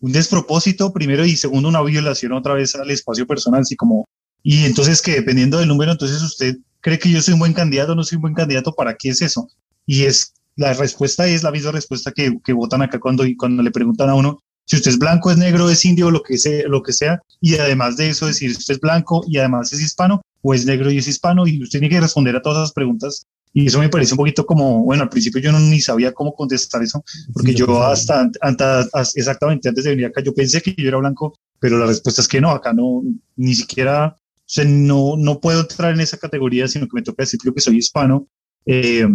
un 0.00 0.12
despropósito, 0.12 0.92
primero, 0.92 1.24
y 1.24 1.36
segundo, 1.36 1.68
una 1.68 1.82
violación 1.82 2.32
otra 2.32 2.54
vez 2.54 2.74
al 2.74 2.90
espacio 2.90 3.26
personal, 3.26 3.62
así 3.62 3.76
como 3.76 4.06
y 4.42 4.64
entonces 4.64 5.02
que 5.02 5.12
dependiendo 5.12 5.58
del 5.58 5.68
número, 5.68 5.92
entonces 5.92 6.22
usted 6.22 6.56
cree 6.80 6.98
que 6.98 7.10
yo 7.10 7.20
soy 7.20 7.34
un 7.34 7.40
buen 7.40 7.52
candidato 7.52 7.94
no 7.94 8.02
soy 8.04 8.16
un 8.16 8.22
buen 8.22 8.34
candidato, 8.34 8.72
¿para 8.72 8.94
qué 8.94 9.10
es 9.10 9.20
eso? 9.20 9.48
Y 9.84 10.04
es 10.04 10.32
la 10.56 10.72
respuesta 10.72 11.26
es 11.26 11.42
la 11.42 11.50
misma 11.50 11.72
respuesta 11.72 12.10
que, 12.12 12.38
que 12.44 12.52
votan 12.52 12.82
acá 12.82 12.98
cuando, 12.98 13.24
cuando 13.36 13.62
le 13.62 13.70
preguntan 13.70 14.08
a 14.08 14.14
uno 14.14 14.40
si 14.70 14.76
usted 14.76 14.92
es 14.92 14.98
blanco, 14.98 15.32
es 15.32 15.36
negro, 15.36 15.68
es 15.68 15.84
indio, 15.84 16.12
lo 16.12 16.22
que, 16.22 16.38
sea, 16.38 16.62
lo 16.68 16.80
que 16.80 16.92
sea, 16.92 17.20
y 17.40 17.56
además 17.56 17.96
de 17.96 18.10
eso 18.10 18.26
decir 18.26 18.52
si 18.52 18.58
usted 18.58 18.74
es 18.74 18.80
blanco 18.80 19.24
y 19.26 19.38
además 19.38 19.72
es 19.72 19.80
hispano, 19.80 20.22
o 20.42 20.54
es 20.54 20.64
negro 20.64 20.92
y 20.92 20.98
es 20.98 21.08
hispano, 21.08 21.44
y 21.44 21.60
usted 21.60 21.80
tiene 21.80 21.92
que 21.92 22.00
responder 22.00 22.36
a 22.36 22.42
todas 22.42 22.58
esas 22.58 22.72
preguntas. 22.72 23.26
Y 23.52 23.66
eso 23.66 23.80
me 23.80 23.88
parece 23.88 24.14
un 24.14 24.18
poquito 24.18 24.46
como, 24.46 24.84
bueno, 24.84 25.02
al 25.02 25.08
principio 25.08 25.40
yo 25.40 25.50
no 25.50 25.58
ni 25.58 25.80
sabía 25.80 26.12
cómo 26.12 26.34
contestar 26.34 26.82
eso, 26.82 27.04
porque 27.32 27.52
yo 27.52 27.82
hasta, 27.82 28.30
hasta, 28.40 28.88
exactamente 29.16 29.68
antes 29.68 29.84
de 29.84 29.90
venir 29.90 30.06
acá, 30.06 30.22
yo 30.22 30.32
pensé 30.32 30.62
que 30.62 30.74
yo 30.76 30.88
era 30.88 30.98
blanco, 30.98 31.36
pero 31.58 31.78
la 31.78 31.86
respuesta 31.86 32.20
es 32.20 32.28
que 32.28 32.40
no, 32.40 32.50
acá 32.50 32.72
no, 32.72 33.02
ni 33.36 33.54
siquiera 33.54 34.16
o 34.50 34.52
sea, 34.52 34.64
no, 34.64 35.14
no 35.16 35.40
puedo 35.40 35.60
entrar 35.60 35.94
en 35.94 36.00
esa 36.00 36.18
categoría, 36.18 36.66
sino 36.66 36.86
que 36.86 36.96
me 36.96 37.02
toca 37.02 37.22
decir 37.22 37.38
que 37.38 37.60
soy 37.60 37.76
hispano, 37.76 38.26
eh, 38.66 39.06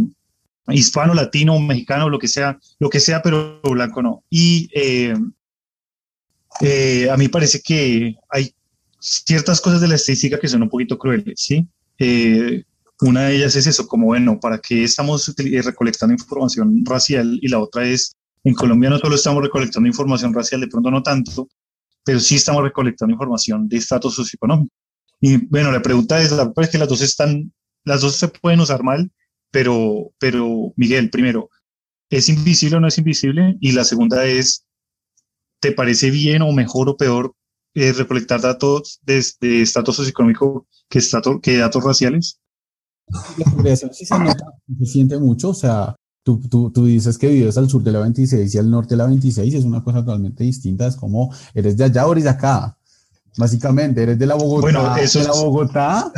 hispano, 0.69 1.13
latino, 1.13 1.60
mexicano, 1.60 2.10
lo 2.10 2.19
que 2.19 2.30
sea, 2.30 2.58
lo 2.80 2.89
que 2.89 3.02
sea, 3.02 3.21
pero 3.21 3.60
blanco 3.62 4.02
no. 4.02 4.24
Y 4.30 4.69
eh, 4.74 5.13
eh, 6.62 7.10
a 7.10 7.17
mí 7.17 7.28
parece 7.28 7.60
que 7.60 8.15
hay 8.30 8.54
ciertas 8.98 9.60
cosas 9.60 9.82
de 9.82 9.89
la 9.89 9.95
estadística 9.95 10.39
que 10.39 10.48
son 10.48 10.63
un 10.63 10.69
poquito 10.69 10.98
crueles, 10.98 11.34
¿sí? 11.36 11.67
Una 13.01 13.27
de 13.27 13.36
ellas 13.36 13.55
es 13.55 13.67
eso, 13.67 13.88
como 13.88 14.08
bueno, 14.08 14.39
¿para 14.39 14.60
qué 14.60 14.84
estamos 14.84 15.34
recolectando 15.38 16.13
información 16.13 16.84
racial? 16.86 17.38
Y 17.41 17.47
la 17.49 17.60
otra 17.60 17.86
es, 17.88 18.15
en 18.43 18.53
Colombia 18.53 18.89
no 18.89 18.99
solo 18.99 19.15
estamos 19.15 19.43
recolectando 19.43 19.88
información 19.88 20.34
racial, 20.34 20.62
de 20.62 20.67
pronto 20.67 20.91
no 20.91 21.03
tanto, 21.03 21.49
pero 22.05 22.19
sí 22.19 22.36
estamos 22.36 22.63
recolectando 22.63 23.12
información 23.12 23.67
de 23.67 23.77
estatus 23.77 24.15
socioeconómico. 24.15 24.73
Y 25.19 25.38
bueno, 25.47 25.71
la 25.71 25.81
pregunta 25.81 26.21
es, 26.21 26.31
la 26.31 26.51
es 26.55 26.69
que 26.69 26.77
las 26.77 26.88
dos 26.88 27.01
están, 27.01 27.51
las 27.84 28.01
dos 28.01 28.15
se 28.15 28.27
pueden 28.27 28.60
usar 28.60 28.84
mal, 28.84 29.12
pero, 29.51 30.12
pero 30.19 30.73
Miguel, 30.77 31.10
primero, 31.10 31.49
¿es 32.10 32.29
invisible 32.29 32.77
o 32.77 32.79
no 32.79 32.88
es 32.88 32.97
invisible? 32.97 33.58
Y 33.60 33.71
la 33.71 33.84
segunda 33.84 34.25
es, 34.25 34.65
¿te 35.60 35.71
parece 35.71 36.12
bien 36.12 36.41
o 36.43 36.51
mejor 36.51 36.89
o 36.89 36.97
peor 36.97 37.34
eh, 37.73 37.91
recolectar 37.93 38.39
datos 38.39 38.99
de, 39.03 39.17
estatus 39.62 39.95
socioeconómico 39.95 40.67
que, 40.89 40.99
que 41.41 41.58
datos 41.58 41.84
raciales? 41.84 42.39
La 43.07 43.51
progresión 43.51 43.93
sí 43.93 44.05
se 44.05 44.17
nota, 44.17 44.45
se 44.79 44.85
siente 44.85 45.17
mucho, 45.17 45.49
o 45.49 45.53
sea, 45.53 45.95
Tú, 46.25 46.41
tú, 46.49 46.71
tú, 46.71 46.87
dices 46.87 47.19
que 47.19 47.27
vives 47.27 47.55
al 47.55 47.69
sur 47.69 47.83
de 47.83 47.91
la 47.91 47.99
26 47.99 48.55
y 48.55 48.57
al 48.57 48.71
norte 48.71 48.95
de 48.95 48.97
la 48.97 49.05
26, 49.05 49.53
es 49.53 49.63
una 49.63 49.83
cosa 49.83 49.99
totalmente 49.99 50.43
distinta, 50.43 50.87
es 50.87 50.95
como 50.95 51.31
eres 51.53 51.77
de 51.77 51.83
allá 51.83 52.07
o 52.07 52.13
eres 52.13 52.23
de 52.23 52.31
acá. 52.31 52.75
Básicamente, 53.37 54.01
¿eres 54.01 54.17
de 54.17 54.25
la 54.25 54.33
Bogotá, 54.33 54.61
bueno, 54.61 54.95
eso 54.95 55.19
de 55.19 55.25
la 55.25 55.33
Bogotá 55.33 56.11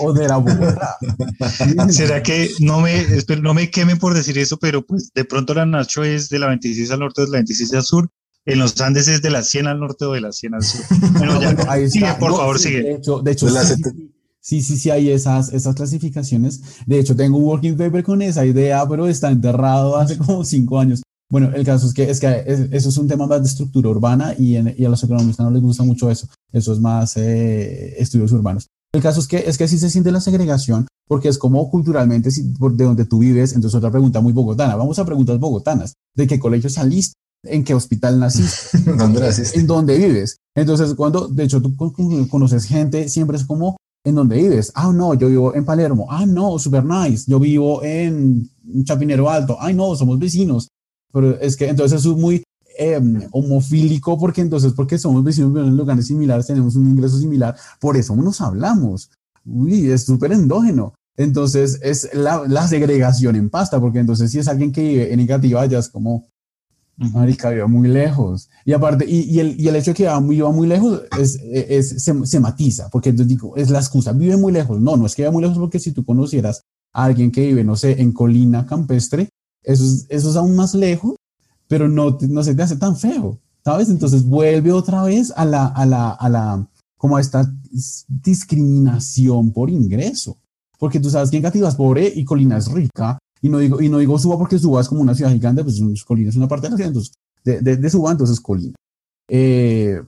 o 0.00 0.12
de 0.12 0.28
la 0.28 0.36
Bogotá? 0.36 0.98
¿Será 1.88 2.22
que 2.22 2.50
no 2.60 2.80
me, 2.80 3.06
no 3.40 3.54
me 3.54 3.70
quemen 3.70 3.98
por 3.98 4.12
decir 4.12 4.36
eso, 4.36 4.58
pero 4.58 4.84
pues 4.84 5.10
de 5.14 5.24
pronto 5.24 5.54
la 5.54 5.64
Nacho 5.64 6.04
es 6.04 6.28
de 6.28 6.40
la 6.40 6.48
26 6.48 6.90
al 6.90 6.98
norte, 6.98 7.22
de 7.22 7.28
la 7.28 7.38
26 7.38 7.72
al 7.72 7.84
sur, 7.84 8.10
en 8.44 8.58
los 8.58 8.78
Andes 8.82 9.08
es 9.08 9.22
de 9.22 9.30
la 9.30 9.42
100 9.42 9.66
al 9.66 9.80
norte 9.80 10.04
o 10.04 10.12
de 10.12 10.20
la 10.20 10.32
100 10.32 10.54
al 10.54 10.62
sur. 10.62 10.80
Bueno, 11.12 11.40
ya, 11.40 11.56
ahí 11.68 11.90
sigue, 11.90 12.12
por 12.20 12.36
favor, 12.36 12.58
sigue. 12.58 12.82
De 12.82 12.94
hecho, 12.96 13.20
de 13.20 13.32
hecho 13.32 13.48
sí, 13.48 14.12
sí, 14.44 14.76
sí, 14.76 14.90
hay 14.90 15.10
esas, 15.10 15.52
esas 15.52 15.74
clasificaciones. 15.74 16.60
De 16.86 16.98
hecho, 16.98 17.16
tengo 17.16 17.38
un 17.38 17.44
working 17.44 17.76
paper 17.76 18.04
con 18.04 18.22
esa 18.22 18.44
idea, 18.44 18.86
pero 18.88 19.06
está 19.06 19.30
enterrado 19.30 19.96
hace 19.96 20.18
como 20.18 20.44
cinco 20.44 20.78
años. 20.78 21.02
Bueno, 21.30 21.50
el 21.54 21.64
caso 21.64 21.86
es 21.86 21.94
que, 21.94 22.10
es 22.10 22.20
que 22.20 22.44
eso 22.70 22.88
es 22.90 22.98
un 22.98 23.08
tema 23.08 23.26
más 23.26 23.40
de 23.40 23.48
estructura 23.48 23.88
urbana 23.88 24.34
y, 24.38 24.56
y, 24.56 24.84
a 24.84 24.88
los 24.88 25.02
economistas 25.02 25.44
no 25.44 25.50
les 25.50 25.62
gusta 25.62 25.82
mucho 25.82 26.10
eso. 26.10 26.28
Eso 26.52 26.72
es 26.72 26.80
más 26.80 27.16
eh, 27.16 27.94
estudios 27.98 28.30
urbanos. 28.32 28.68
El 28.92 29.02
caso 29.02 29.18
es 29.18 29.26
que, 29.26 29.38
es 29.38 29.58
que 29.58 29.66
sí 29.66 29.78
se 29.78 29.90
siente 29.90 30.12
la 30.12 30.20
segregación 30.20 30.86
porque 31.08 31.28
es 31.28 31.38
como 31.38 31.68
culturalmente 31.70 32.30
de 32.30 32.84
donde 32.84 33.04
tú 33.04 33.18
vives. 33.18 33.52
Entonces, 33.52 33.76
otra 33.76 33.90
pregunta 33.90 34.20
muy 34.20 34.32
bogotana. 34.32 34.76
Vamos 34.76 34.98
a 34.98 35.04
preguntas 35.04 35.38
bogotanas. 35.38 35.94
¿De 36.14 36.26
qué 36.26 36.38
colegio 36.38 36.70
saliste? 36.70 37.14
¿En 37.44 37.64
qué 37.64 37.74
hospital 37.74 38.20
naciste? 38.20 38.78
¿Dónde 38.96 39.20
naciste? 39.20 39.58
¿En 39.58 39.66
dónde 39.66 39.98
vives? 39.98 40.36
Entonces, 40.54 40.94
cuando, 40.94 41.28
de 41.28 41.44
hecho, 41.44 41.60
tú 41.60 41.74
conoces 42.30 42.64
gente, 42.64 43.08
siempre 43.08 43.36
es 43.36 43.44
como, 43.44 43.76
¿en 44.04 44.14
dónde 44.14 44.36
vives? 44.36 44.70
Ah, 44.74 44.92
no, 44.94 45.14
yo 45.14 45.28
vivo 45.28 45.54
en 45.54 45.64
Palermo. 45.64 46.06
Ah, 46.10 46.26
no, 46.26 46.58
super 46.58 46.84
nice. 46.84 47.24
Yo 47.26 47.40
vivo 47.40 47.82
en 47.82 48.48
Chapinero 48.84 49.28
Alto. 49.28 49.56
Ay, 49.58 49.74
no, 49.74 49.96
somos 49.96 50.18
vecinos. 50.18 50.68
Pero 51.12 51.38
es 51.40 51.56
que 51.56 51.68
entonces 51.68 52.04
es 52.04 52.12
muy 52.12 52.44
eh, 52.78 53.00
homofílico 53.30 54.18
porque 54.18 54.40
entonces, 54.40 54.72
porque 54.72 54.98
somos 54.98 55.22
vecinos 55.24 55.56
en 55.56 55.76
lugares 55.76 56.08
similares, 56.08 56.46
tenemos 56.46 56.74
un 56.76 56.88
ingreso 56.88 57.18
similar, 57.18 57.56
por 57.80 57.96
eso 57.96 58.16
nos 58.16 58.40
hablamos. 58.40 59.10
Uy, 59.44 59.90
es 59.90 60.04
súper 60.04 60.32
endógeno. 60.32 60.94
Entonces 61.16 61.78
es 61.82 62.10
la, 62.12 62.42
la, 62.48 62.66
segregación 62.66 63.36
en 63.36 63.48
pasta, 63.48 63.80
porque 63.80 64.00
entonces 64.00 64.32
si 64.32 64.40
es 64.40 64.48
alguien 64.48 64.72
que 64.72 64.82
vive 64.82 65.12
en 65.12 65.20
negativa, 65.20 65.64
ya 65.66 65.78
es 65.78 65.88
como, 65.88 66.26
marica, 66.96 67.50
vive 67.50 67.66
muy 67.66 67.88
lejos. 67.88 68.48
Y 68.64 68.72
aparte, 68.72 69.04
y, 69.08 69.20
y, 69.22 69.40
el, 69.40 69.60
y 69.60 69.68
el 69.68 69.76
hecho 69.76 69.92
de 69.92 69.94
que 69.94 70.02
viva 70.04 70.20
muy, 70.20 70.40
muy 70.40 70.66
lejos 70.66 71.02
es, 71.18 71.40
es, 71.42 72.02
se, 72.02 72.26
se, 72.26 72.40
matiza, 72.40 72.88
porque 72.90 73.10
entonces 73.10 73.28
digo, 73.28 73.56
es 73.56 73.70
la 73.70 73.78
excusa, 73.78 74.12
vive 74.12 74.36
muy 74.36 74.52
lejos. 74.52 74.80
No, 74.80 74.96
no 74.96 75.06
es 75.06 75.14
que 75.14 75.22
viva 75.22 75.32
muy 75.32 75.42
lejos, 75.42 75.58
porque 75.58 75.78
si 75.78 75.92
tú 75.92 76.04
conocieras 76.04 76.62
a 76.92 77.04
alguien 77.04 77.30
que 77.30 77.46
vive, 77.46 77.64
no 77.64 77.76
sé, 77.76 78.00
en 78.00 78.12
colina 78.12 78.66
campestre, 78.66 79.28
eso 79.62 79.84
es, 79.84 80.06
eso 80.08 80.30
es 80.30 80.36
aún 80.36 80.54
más 80.56 80.74
lejos, 80.74 81.16
pero 81.68 81.88
no, 81.88 82.18
no 82.28 82.42
se 82.44 82.54
te 82.54 82.62
hace 82.62 82.76
tan 82.76 82.96
feo. 82.96 83.40
¿sabes? 83.64 83.88
Entonces 83.88 84.24
vuelve 84.24 84.72
otra 84.72 85.02
vez 85.04 85.32
a 85.34 85.44
la, 85.44 85.66
a 85.66 85.86
la, 85.86 86.10
a 86.10 86.28
la, 86.28 86.68
como 86.98 87.16
a 87.16 87.20
esta 87.20 87.50
discriminación 88.08 89.52
por 89.52 89.70
ingreso. 89.70 90.36
Porque 90.78 91.00
tú 91.00 91.08
sabes 91.08 91.30
que 91.30 91.38
en 91.38 91.42
Gativa 91.42 91.68
es 91.68 91.74
pobre 91.74 92.12
y 92.14 92.24
Colina 92.24 92.58
es 92.58 92.70
rica. 92.70 93.18
Y 93.44 93.50
no 93.50 93.58
digo, 93.58 93.82
y 93.82 93.90
no 93.90 93.98
digo 93.98 94.18
Suba 94.18 94.38
porque 94.38 94.58
Suba 94.58 94.80
es 94.80 94.88
como 94.88 95.02
una 95.02 95.14
ciudad 95.14 95.30
gigante, 95.30 95.62
pues 95.62 95.78
Colina 96.04 96.30
es 96.30 96.36
una 96.36 96.48
parte 96.48 96.66
de 96.66 96.70
la 96.70 96.76
ciudad, 96.76 96.88
entonces, 96.88 97.12
de, 97.44 97.60
de, 97.60 97.76
de 97.76 97.90
Suba, 97.90 98.10
entonces 98.10 98.40
Colina. 98.40 98.74
Eh, 99.28 100.00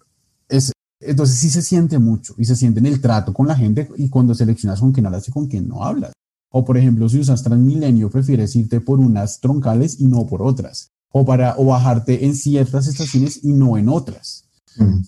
es, 0.49 0.73
entonces 1.01 1.37
sí 1.37 1.51
se 1.51 1.61
siente 1.61 1.99
mucho 1.99 2.35
y 2.39 2.47
se 2.47 2.57
siente 2.57 2.81
en 2.81 2.87
el 2.87 2.99
trato 2.99 3.35
con 3.35 3.47
la 3.47 3.55
gente 3.55 3.91
y 3.99 4.09
cuando 4.09 4.35
seleccionas 4.35 4.81
con 4.81 4.91
quién 4.91 5.05
hablas 5.05 5.29
y 5.29 5.33
con 5.33 5.49
quién 5.49 5.69
no 5.69 5.85
hablas. 5.85 6.13
O 6.51 6.65
por 6.65 6.79
ejemplo, 6.79 7.11
si 7.11 7.21
usas 7.21 7.43
Transmilenio, 7.43 8.09
prefieres 8.09 8.57
irte 8.57 8.81
por 8.81 9.01
unas 9.01 9.39
troncales 9.39 10.01
y 10.01 10.07
no 10.07 10.27
por 10.27 10.41
otras. 10.41 10.89
O, 11.13 11.27
para, 11.27 11.57
o 11.59 11.67
bajarte 11.67 12.25
en 12.25 12.35
ciertas 12.35 12.87
estaciones 12.87 13.45
y 13.45 13.53
no 13.53 13.77
en 13.77 13.91
otras. 13.91 14.49
Mm. 14.79 15.03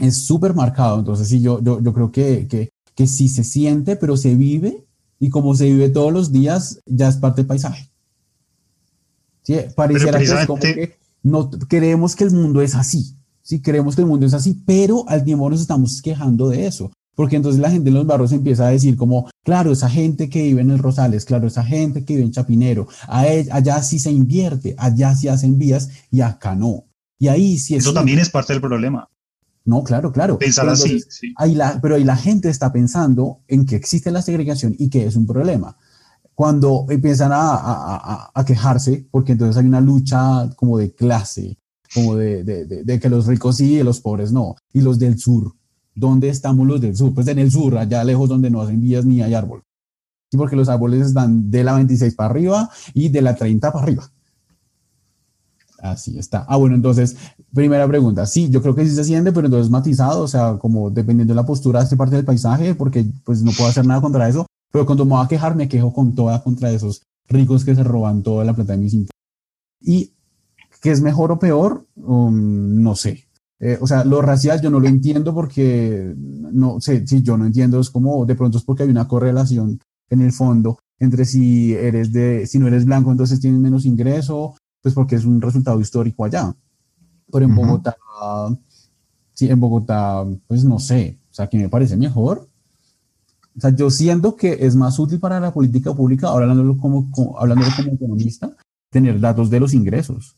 Es 0.00 0.26
súper 0.26 0.54
marcado. 0.54 0.98
Entonces 0.98 1.28
sí, 1.28 1.40
yo, 1.40 1.62
yo, 1.62 1.80
yo 1.80 1.92
creo 1.92 2.10
que, 2.10 2.48
que, 2.48 2.70
que 2.96 3.06
sí 3.06 3.28
se 3.28 3.44
siente, 3.44 3.94
pero 3.94 4.16
se 4.16 4.34
vive 4.34 4.88
y 5.22 5.30
como 5.30 5.54
se 5.54 5.66
vive 5.66 5.88
todos 5.88 6.12
los 6.12 6.32
días, 6.32 6.80
ya 6.84 7.06
es 7.06 7.16
parte 7.16 7.42
del 7.42 7.46
paisaje. 7.46 7.88
Sí, 9.44 9.54
pareciera 9.76 10.18
que 10.18 10.24
es 10.24 10.46
como 10.46 10.60
que 10.60 10.96
no 11.22 11.48
creemos 11.68 12.16
que 12.16 12.24
el 12.24 12.32
mundo 12.32 12.60
es 12.60 12.74
así. 12.74 13.14
Sí, 13.40 13.62
creemos 13.62 13.94
que 13.94 14.02
el 14.02 14.08
mundo 14.08 14.26
es 14.26 14.34
así, 14.34 14.60
pero 14.66 15.08
al 15.08 15.22
tiempo 15.22 15.48
nos 15.48 15.60
estamos 15.60 16.02
quejando 16.02 16.48
de 16.48 16.66
eso. 16.66 16.90
Porque 17.14 17.36
entonces 17.36 17.60
la 17.60 17.70
gente 17.70 17.90
en 17.90 17.94
los 17.94 18.06
barrios 18.06 18.32
empieza 18.32 18.66
a 18.66 18.70
decir 18.70 18.96
como, 18.96 19.30
claro, 19.44 19.70
esa 19.70 19.88
gente 19.88 20.28
que 20.28 20.42
vive 20.42 20.60
en 20.60 20.72
el 20.72 20.80
Rosales, 20.80 21.24
claro, 21.24 21.46
esa 21.46 21.62
gente 21.62 22.04
que 22.04 22.14
vive 22.14 22.26
en 22.26 22.32
Chapinero, 22.32 22.88
allá 23.06 23.80
sí 23.84 24.00
se 24.00 24.10
invierte, 24.10 24.74
allá 24.76 25.14
sí 25.14 25.28
hacen 25.28 25.56
vías 25.56 25.88
y 26.10 26.22
acá 26.22 26.56
no. 26.56 26.86
Y 27.20 27.28
ahí 27.28 27.58
sí 27.58 27.76
es... 27.76 27.84
Eso 27.84 27.94
también 27.94 28.18
es 28.18 28.28
parte 28.28 28.54
del 28.54 28.60
problema. 28.60 29.08
No, 29.64 29.84
claro, 29.84 30.12
claro. 30.12 30.38
Pensar 30.38 30.68
así. 30.68 31.02
Ahí 31.36 31.54
la, 31.54 31.80
pero 31.80 31.94
ahí 31.94 32.04
la 32.04 32.16
gente 32.16 32.48
está 32.48 32.72
pensando 32.72 33.40
en 33.48 33.64
que 33.64 33.76
existe 33.76 34.10
la 34.10 34.22
segregación 34.22 34.74
y 34.78 34.90
que 34.90 35.06
es 35.06 35.16
un 35.16 35.26
problema. 35.26 35.76
Cuando 36.34 36.86
empiezan 36.88 37.30
a, 37.32 38.30
a 38.34 38.44
quejarse, 38.44 39.06
porque 39.10 39.32
entonces 39.32 39.56
hay 39.56 39.66
una 39.66 39.80
lucha 39.80 40.50
como 40.56 40.78
de 40.78 40.94
clase, 40.94 41.58
como 41.94 42.16
de, 42.16 42.42
de, 42.44 42.84
de, 42.84 43.00
que 43.00 43.08
los 43.08 43.26
ricos 43.26 43.56
sí 43.56 43.74
y 43.78 43.82
los 43.82 44.00
pobres 44.00 44.32
no. 44.32 44.56
Y 44.72 44.80
los 44.80 44.98
del 44.98 45.18
sur, 45.18 45.54
¿dónde 45.94 46.28
estamos 46.28 46.66
los 46.66 46.80
del 46.80 46.96
sur? 46.96 47.12
Pues 47.14 47.26
en 47.28 47.38
el 47.38 47.50
sur, 47.50 47.76
allá 47.76 48.02
lejos 48.04 48.28
donde 48.28 48.50
no 48.50 48.62
hacen 48.62 48.80
vías 48.80 49.04
ni 49.04 49.22
hay 49.22 49.34
árbol. 49.34 49.62
Sí, 50.30 50.38
porque 50.38 50.56
los 50.56 50.68
árboles 50.68 51.06
están 51.06 51.50
de 51.50 51.62
la 51.62 51.74
26 51.74 52.14
para 52.14 52.30
arriba 52.30 52.70
y 52.94 53.10
de 53.10 53.20
la 53.20 53.34
30 53.34 53.72
para 53.72 53.84
arriba. 53.84 54.10
Así 55.82 56.18
está. 56.18 56.46
Ah, 56.48 56.56
bueno, 56.56 56.76
entonces, 56.76 57.16
primera 57.52 57.86
pregunta. 57.88 58.24
Sí, 58.24 58.48
yo 58.48 58.62
creo 58.62 58.74
que 58.74 58.86
sí 58.86 58.94
se 58.94 59.04
siente, 59.04 59.32
pero 59.32 59.48
entonces 59.48 59.70
matizado, 59.70 60.22
o 60.22 60.28
sea, 60.28 60.56
como 60.58 60.90
dependiendo 60.90 61.34
de 61.34 61.40
la 61.40 61.44
postura 61.44 61.80
de 61.80 61.84
esta 61.84 61.96
parte 61.96 62.16
del 62.16 62.24
paisaje, 62.24 62.74
porque 62.74 63.04
pues 63.24 63.42
no 63.42 63.50
puedo 63.52 63.68
hacer 63.68 63.84
nada 63.84 64.00
contra 64.00 64.28
eso, 64.28 64.46
pero 64.70 64.86
cuando 64.86 65.04
me 65.04 65.10
voy 65.10 65.24
a 65.24 65.28
quejar, 65.28 65.56
me 65.56 65.68
quejo 65.68 65.92
con 65.92 66.14
toda 66.14 66.42
contra 66.42 66.70
esos 66.70 67.02
ricos 67.28 67.64
que 67.64 67.74
se 67.74 67.82
roban 67.82 68.22
toda 68.22 68.44
la 68.44 68.54
plata 68.54 68.72
de 68.72 68.78
mis 68.78 68.94
impuestos. 68.94 69.12
Y 69.80 70.12
¿Qué 70.82 70.90
es 70.90 71.00
mejor 71.00 71.30
o 71.30 71.38
peor? 71.38 71.86
Um, 71.94 72.82
no 72.82 72.96
sé. 72.96 73.28
Eh, 73.60 73.78
o 73.80 73.86
sea, 73.86 74.04
lo 74.04 74.20
racial 74.20 74.60
yo 74.60 74.68
no 74.68 74.80
lo 74.80 74.88
entiendo 74.88 75.32
porque, 75.32 76.12
no 76.16 76.80
sé, 76.80 77.06
si 77.06 77.22
yo 77.22 77.38
no 77.38 77.46
entiendo, 77.46 77.78
es 77.78 77.88
como, 77.88 78.26
de 78.26 78.34
pronto 78.34 78.58
es 78.58 78.64
porque 78.64 78.82
hay 78.82 78.88
una 78.88 79.06
correlación 79.06 79.78
en 80.10 80.20
el 80.20 80.32
fondo 80.32 80.80
entre 80.98 81.24
si 81.24 81.72
eres 81.72 82.12
de, 82.12 82.48
si 82.48 82.58
no 82.58 82.66
eres 82.66 82.84
blanco, 82.84 83.12
entonces 83.12 83.40
tienes 83.40 83.60
menos 83.60 83.86
ingreso, 83.86 84.56
pues 84.82 84.94
porque 84.94 85.16
es 85.16 85.24
un 85.24 85.40
resultado 85.40 85.80
histórico 85.80 86.24
allá. 86.24 86.54
Pero 87.30 87.46
en 87.46 87.54
Bogotá, 87.54 87.96
sí, 89.32 89.48
en 89.48 89.58
Bogotá, 89.58 90.24
pues 90.46 90.64
no 90.64 90.78
sé, 90.78 91.18
o 91.30 91.34
sea, 91.34 91.46
que 91.46 91.56
me 91.56 91.68
parece 91.68 91.96
mejor. 91.96 92.48
O 93.56 93.60
sea, 93.60 93.74
yo 93.74 93.90
siento 93.90 94.36
que 94.36 94.58
es 94.60 94.74
más 94.76 94.98
útil 94.98 95.18
para 95.20 95.40
la 95.40 95.54
política 95.54 95.94
pública, 95.94 96.28
ahora 96.28 96.44
hablándolo 96.44 96.76
como, 96.76 97.10
como, 97.10 97.38
hablándolo 97.38 97.70
como 97.76 97.92
economista, 97.92 98.54
tener 98.90 99.20
datos 99.20 99.48
de 99.48 99.60
los 99.60 99.72
ingresos. 99.72 100.36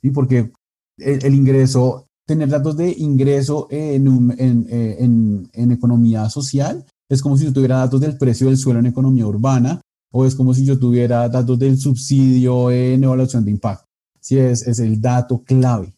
¿sí? 0.00 0.10
porque 0.10 0.50
el, 0.98 1.34
ingreso, 1.34 2.06
tener 2.26 2.48
datos 2.48 2.76
de 2.76 2.94
ingreso 2.98 3.66
en, 3.70 4.06
en, 4.38 4.66
eh, 4.68 4.96
en, 5.00 5.50
en, 5.52 5.72
economía 5.72 6.28
social 6.30 6.84
es 7.08 7.22
como 7.22 7.36
si 7.36 7.44
yo 7.44 7.52
tuviera 7.52 7.78
datos 7.78 8.00
del 8.00 8.16
precio 8.16 8.48
del 8.48 8.56
suelo 8.56 8.80
en 8.80 8.86
economía 8.86 9.26
urbana 9.26 9.80
o 10.10 10.26
es 10.26 10.34
como 10.34 10.54
si 10.54 10.64
yo 10.64 10.78
tuviera 10.78 11.28
datos 11.28 11.58
del 11.58 11.78
subsidio 11.78 12.70
en 12.70 13.04
evaluación 13.04 13.44
de 13.44 13.50
impacto. 13.50 13.86
Si 14.20 14.38
es, 14.38 14.66
es 14.66 14.78
el 14.78 15.00
dato 15.00 15.42
clave. 15.44 15.94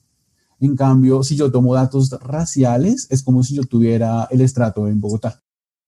En 0.59 0.77
cambio, 0.77 1.23
si 1.23 1.37
yo 1.37 1.51
tomo 1.51 1.75
datos 1.75 2.11
raciales, 2.21 3.07
es 3.11 3.23
como 3.23 3.43
si 3.43 3.55
yo 3.55 3.63
tuviera 3.65 4.29
el 4.31 4.43
estrato 4.43 4.89
en 4.89 5.01
Bogotá. 5.01 5.41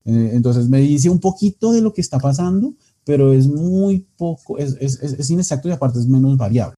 Eh, 0.05 0.31
entonces 0.33 0.69
me 0.69 0.81
dice 0.81 1.11
un 1.11 1.21
poquito 1.21 1.73
de 1.73 1.83
lo 1.83 1.93
que 1.93 2.01
está 2.01 2.19
pasando, 2.19 2.75
pero 3.05 3.33
es 3.33 3.47
muy 3.47 4.07
poco, 4.17 4.59
es, 4.59 4.77
es, 4.81 5.03
es 5.03 5.31
inexacto 5.31 5.69
y 5.69 5.73
aparte 5.73 5.99
es 5.99 6.07
menos 6.07 6.37
variable 6.37 6.75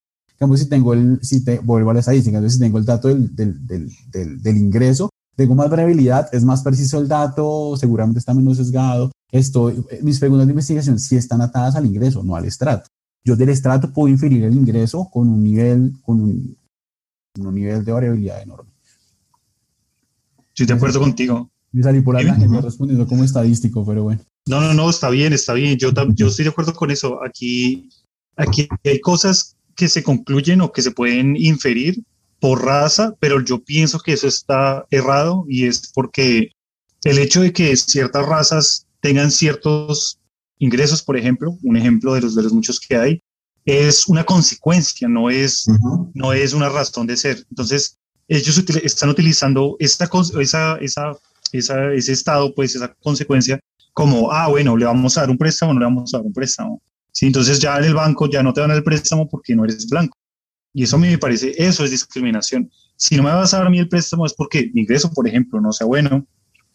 si 0.56 0.66
tengo 0.68 0.92
el, 0.92 1.18
si 1.22 1.44
te, 1.44 1.58
vuelvo 1.58 1.90
a 1.90 1.94
la 1.94 2.00
estadística, 2.00 2.36
entonces 2.36 2.58
si 2.58 2.64
tengo 2.64 2.78
el 2.78 2.84
dato 2.84 3.08
del, 3.08 3.34
del, 3.34 3.66
del, 3.66 4.42
del, 4.42 4.56
ingreso, 4.56 5.10
tengo 5.36 5.54
más 5.54 5.70
variabilidad, 5.70 6.28
es 6.32 6.44
más 6.44 6.62
preciso 6.62 6.98
el 6.98 7.08
dato, 7.08 7.76
seguramente 7.76 8.18
está 8.18 8.34
menos 8.34 8.58
sesgado. 8.58 9.10
Estoy, 9.34 9.84
mis 10.02 10.20
preguntas 10.20 10.46
de 10.46 10.52
investigación 10.52 11.00
sí 11.00 11.16
están 11.16 11.40
atadas 11.40 11.74
al 11.74 11.84
ingreso, 11.84 12.22
no 12.22 12.36
al 12.36 12.44
estrato. 12.44 12.88
Yo 13.24 13.34
del 13.34 13.48
estrato 13.48 13.92
puedo 13.92 14.06
inferir 14.06 14.44
el 14.44 14.54
ingreso 14.54 15.08
con 15.12 15.28
un 15.28 15.42
nivel, 15.42 15.92
con 16.02 16.20
un, 16.20 16.56
un 17.40 17.54
nivel 17.54 17.84
de 17.84 17.90
variabilidad 17.90 18.40
enorme. 18.40 18.70
Estoy 20.50 20.66
de 20.66 20.74
acuerdo 20.74 21.00
contigo. 21.00 21.50
Me 21.72 21.82
salí 21.82 22.00
por 22.00 22.14
la 22.14 22.32
gente 22.32 22.60
respondiendo 22.60 23.08
como 23.08 23.24
estadístico, 23.24 23.84
pero 23.84 24.04
bueno. 24.04 24.20
No, 24.46 24.60
no, 24.60 24.72
no, 24.72 24.88
está 24.88 25.10
bien, 25.10 25.32
está 25.32 25.52
bien. 25.52 25.76
Yo, 25.78 25.90
yo 26.14 26.28
estoy 26.28 26.44
de 26.44 26.50
acuerdo 26.52 26.72
con 26.72 26.92
eso. 26.92 27.18
Aquí, 27.24 27.88
aquí 28.36 28.68
hay 28.84 29.00
cosas 29.00 29.56
que 29.74 29.88
se 29.88 30.04
concluyen 30.04 30.60
o 30.60 30.70
que 30.70 30.82
se 30.82 30.92
pueden 30.92 31.34
inferir 31.34 32.04
por 32.38 32.64
raza, 32.64 33.16
pero 33.18 33.40
yo 33.40 33.64
pienso 33.64 33.98
que 33.98 34.12
eso 34.12 34.28
está 34.28 34.86
errado 34.92 35.44
y 35.48 35.64
es 35.64 35.90
porque 35.92 36.52
el 37.02 37.18
hecho 37.18 37.40
de 37.40 37.52
que 37.52 37.76
ciertas 37.76 38.24
razas 38.24 38.86
tengan 39.04 39.30
ciertos 39.30 40.18
ingresos, 40.58 41.02
por 41.02 41.18
ejemplo, 41.18 41.58
un 41.62 41.76
ejemplo 41.76 42.14
de 42.14 42.22
los 42.22 42.34
de 42.34 42.42
los 42.42 42.54
muchos 42.54 42.80
que 42.80 42.96
hay, 42.96 43.22
es 43.66 44.08
una 44.08 44.24
consecuencia, 44.24 45.06
no 45.06 45.28
es, 45.28 45.66
no 46.14 46.32
es 46.32 46.54
una 46.54 46.70
razón 46.70 47.06
de 47.06 47.18
ser. 47.18 47.44
Entonces, 47.50 47.98
ellos 48.28 48.64
están 48.82 49.10
utilizando 49.10 49.76
esta, 49.78 50.08
esa, 50.40 50.78
esa, 50.78 51.18
esa, 51.52 51.92
ese 51.92 52.12
estado, 52.12 52.54
pues 52.54 52.76
esa 52.76 52.94
consecuencia, 53.02 53.60
como, 53.92 54.32
ah, 54.32 54.48
bueno, 54.48 54.74
le 54.74 54.86
vamos 54.86 55.18
a 55.18 55.20
dar 55.20 55.30
un 55.30 55.36
préstamo, 55.36 55.74
no 55.74 55.80
le 55.80 55.84
vamos 55.84 56.14
a 56.14 56.16
dar 56.16 56.26
un 56.26 56.32
préstamo. 56.32 56.80
¿sí? 57.12 57.26
Entonces 57.26 57.58
ya 57.58 57.76
en 57.76 57.84
el 57.84 57.94
banco 57.94 58.26
ya 58.30 58.42
no 58.42 58.54
te 58.54 58.62
dan 58.62 58.70
el 58.70 58.82
préstamo 58.82 59.28
porque 59.28 59.54
no 59.54 59.64
eres 59.64 59.86
blanco. 59.86 60.16
Y 60.72 60.84
eso 60.84 60.96
a 60.96 60.98
mí 60.98 61.08
me 61.08 61.18
parece, 61.18 61.52
eso 61.58 61.84
es 61.84 61.90
discriminación. 61.90 62.70
Si 62.96 63.16
no 63.16 63.22
me 63.22 63.34
vas 63.34 63.52
a 63.52 63.58
dar 63.58 63.66
a 63.66 63.70
mí 63.70 63.78
el 63.78 63.88
préstamo 63.88 64.24
es 64.24 64.32
porque 64.32 64.70
mi 64.72 64.80
ingreso, 64.80 65.12
por 65.12 65.28
ejemplo, 65.28 65.60
no 65.60 65.72
sea 65.72 65.86
bueno, 65.86 66.26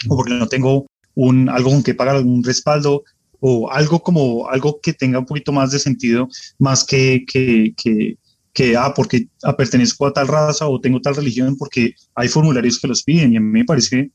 o 0.07 0.15
porque 0.15 0.33
no 0.35 0.47
tengo 0.47 0.85
un, 1.19 1.49
algo 1.49 1.69
con 1.71 1.83
que 1.83 1.93
pagar 1.93 2.15
algún 2.15 2.43
respaldo, 2.43 3.03
o 3.41 3.71
algo 3.71 3.99
como 3.99 4.49
algo 4.49 4.79
que 4.81 4.93
tenga 4.93 5.19
un 5.19 5.25
poquito 5.25 5.51
más 5.51 5.71
de 5.71 5.79
sentido, 5.79 6.27
más 6.57 6.83
que, 6.83 7.25
que, 7.27 7.73
que, 7.75 8.17
que 8.53 8.75
ah, 8.77 8.93
porque 8.95 9.27
pertenezco 9.57 10.05
a 10.05 10.13
tal 10.13 10.27
raza 10.27 10.67
o 10.67 10.79
tengo 10.79 10.99
tal 11.01 11.15
religión, 11.15 11.57
porque 11.57 11.93
hay 12.15 12.27
formularios 12.27 12.79
que 12.79 12.87
los 12.87 13.03
piden 13.03 13.33
y 13.33 13.37
a 13.37 13.41
mí 13.41 13.47
me 13.47 13.65
parece, 13.65 14.11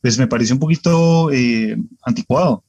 pues 0.00 0.18
me 0.18 0.26
parece 0.26 0.52
un 0.52 0.58
poquito 0.58 1.30
eh, 1.32 1.76
anticuado. 2.02 2.64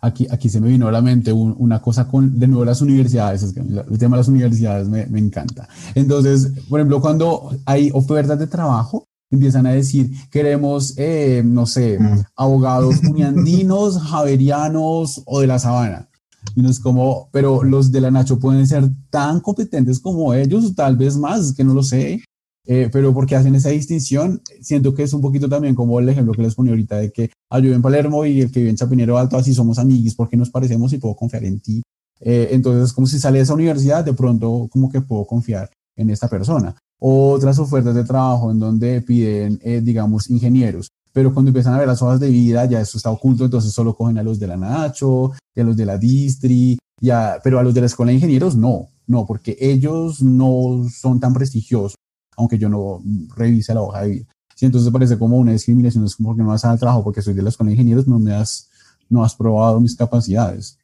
Aquí, 0.00 0.28
aquí 0.30 0.48
se 0.48 0.60
me 0.60 0.68
vino 0.68 0.86
a 0.86 0.92
la 0.92 1.02
mente 1.02 1.32
una 1.32 1.82
cosa 1.82 2.06
con, 2.06 2.38
de 2.38 2.46
nuevo, 2.46 2.64
las 2.64 2.80
universidades. 2.80 3.42
el 3.42 3.98
tema 3.98 4.16
de 4.16 4.20
las 4.20 4.28
universidades 4.28 4.88
me, 4.88 5.06
me, 5.06 5.18
encanta. 5.18 5.68
Entonces, 5.96 6.52
por 6.68 6.78
ejemplo, 6.78 7.00
cuando 7.00 7.50
hay 7.64 7.90
ofertas 7.92 8.38
de 8.38 8.46
trabajo, 8.46 9.05
empiezan 9.30 9.66
a 9.66 9.72
decir, 9.72 10.10
queremos, 10.30 10.94
eh, 10.96 11.42
no 11.44 11.66
sé, 11.66 11.98
mm. 11.98 12.24
abogados 12.36 13.00
uniandinos, 13.02 13.98
javerianos 14.02 15.22
o 15.26 15.40
de 15.40 15.46
la 15.46 15.58
sabana. 15.58 16.08
Y 16.54 16.62
no 16.62 16.70
es 16.70 16.78
como, 16.78 17.28
pero 17.32 17.64
los 17.64 17.90
de 17.90 18.00
la 18.00 18.10
Nacho 18.10 18.38
pueden 18.38 18.66
ser 18.66 18.88
tan 19.10 19.40
competentes 19.40 19.98
como 19.98 20.32
ellos, 20.32 20.74
tal 20.74 20.96
vez 20.96 21.16
más, 21.16 21.52
que 21.52 21.64
no 21.64 21.74
lo 21.74 21.82
sé. 21.82 22.22
Eh, 22.68 22.88
pero 22.92 23.14
porque 23.14 23.36
hacen 23.36 23.54
esa 23.54 23.68
distinción, 23.68 24.42
siento 24.60 24.92
que 24.92 25.04
es 25.04 25.12
un 25.12 25.20
poquito 25.20 25.48
también 25.48 25.76
como 25.76 26.00
el 26.00 26.08
ejemplo 26.08 26.32
que 26.32 26.42
les 26.42 26.56
ponía 26.56 26.72
ahorita 26.72 26.96
de 26.96 27.12
que 27.12 27.30
ah, 27.48 27.60
yo 27.60 27.72
en 27.72 27.80
Palermo 27.80 28.24
y 28.26 28.40
el 28.40 28.50
que 28.50 28.58
vive 28.58 28.70
en 28.70 28.76
Chapinero 28.76 29.18
Alto, 29.18 29.36
así 29.36 29.54
somos 29.54 29.78
amiguis 29.78 30.16
porque 30.16 30.36
nos 30.36 30.50
parecemos 30.50 30.92
y 30.92 30.98
puedo 30.98 31.14
confiar 31.14 31.44
en 31.44 31.60
ti. 31.60 31.80
Eh, 32.20 32.48
entonces, 32.50 32.92
como 32.92 33.06
si 33.06 33.20
sale 33.20 33.38
de 33.38 33.44
esa 33.44 33.54
universidad, 33.54 34.04
de 34.04 34.14
pronto 34.14 34.68
como 34.70 34.90
que 34.90 35.00
puedo 35.00 35.24
confiar 35.26 35.70
en 35.94 36.10
esta 36.10 36.28
persona. 36.28 36.74
Otras 36.98 37.58
ofertas 37.58 37.94
de 37.94 38.04
trabajo 38.04 38.50
en 38.50 38.58
donde 38.58 39.02
piden, 39.02 39.60
eh, 39.62 39.80
digamos, 39.82 40.30
ingenieros, 40.30 40.88
pero 41.12 41.32
cuando 41.32 41.50
empiezan 41.50 41.74
a 41.74 41.78
ver 41.78 41.88
las 41.88 42.02
hojas 42.02 42.20
de 42.20 42.30
vida, 42.30 42.64
ya 42.64 42.80
eso 42.80 42.96
está 42.96 43.10
oculto, 43.10 43.44
entonces 43.44 43.72
solo 43.72 43.94
cogen 43.94 44.18
a 44.18 44.22
los 44.22 44.38
de 44.38 44.46
la 44.46 44.56
Nacho, 44.56 45.32
a 45.32 45.62
los 45.62 45.76
de 45.76 45.86
la 45.86 45.98
Distri, 45.98 46.78
ya, 47.00 47.38
pero 47.42 47.58
a 47.58 47.62
los 47.62 47.74
de 47.74 47.80
la 47.80 47.86
Escuela 47.86 48.10
de 48.10 48.16
Ingenieros 48.16 48.56
no 48.56 48.88
no, 49.06 49.24
porque 49.24 49.56
ellos 49.60 50.22
no 50.22 50.86
son 50.90 51.20
tan 51.20 51.32
prestigiosos, 51.32 51.94
aunque 52.36 52.58
yo 52.58 52.68
no 52.68 53.00
revise 53.36 53.72
la 53.72 53.82
hoja 53.82 54.02
de 54.02 54.08
vida. 54.08 54.26
Sí, 54.54 54.66
entonces 54.66 54.90
parece 54.90 55.18
como 55.18 55.36
una 55.36 55.52
discriminación, 55.52 56.04
es 56.04 56.16
como 56.16 56.34
que 56.34 56.42
no 56.42 56.48
vas 56.48 56.64
al 56.64 56.78
trabajo 56.78 57.04
porque 57.04 57.22
soy 57.22 57.34
de 57.34 57.42
la 57.42 57.50
escuela 57.50 57.68
de 57.68 57.74
ingenieros, 57.74 58.08
no 58.08 58.18
me 58.18 58.32
has, 58.32 58.68
no 59.08 59.22
has 59.22 59.34
probado 59.34 59.80
mis 59.80 59.94
capacidades. 59.94 60.78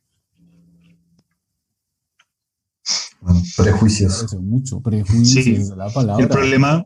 Prejuicios. 3.56 4.35
mucho, 4.40 4.80
prejuicios 4.80 5.76
la 5.76 5.88
palabra. 5.90 6.22
El 6.22 6.28
problema, 6.28 6.85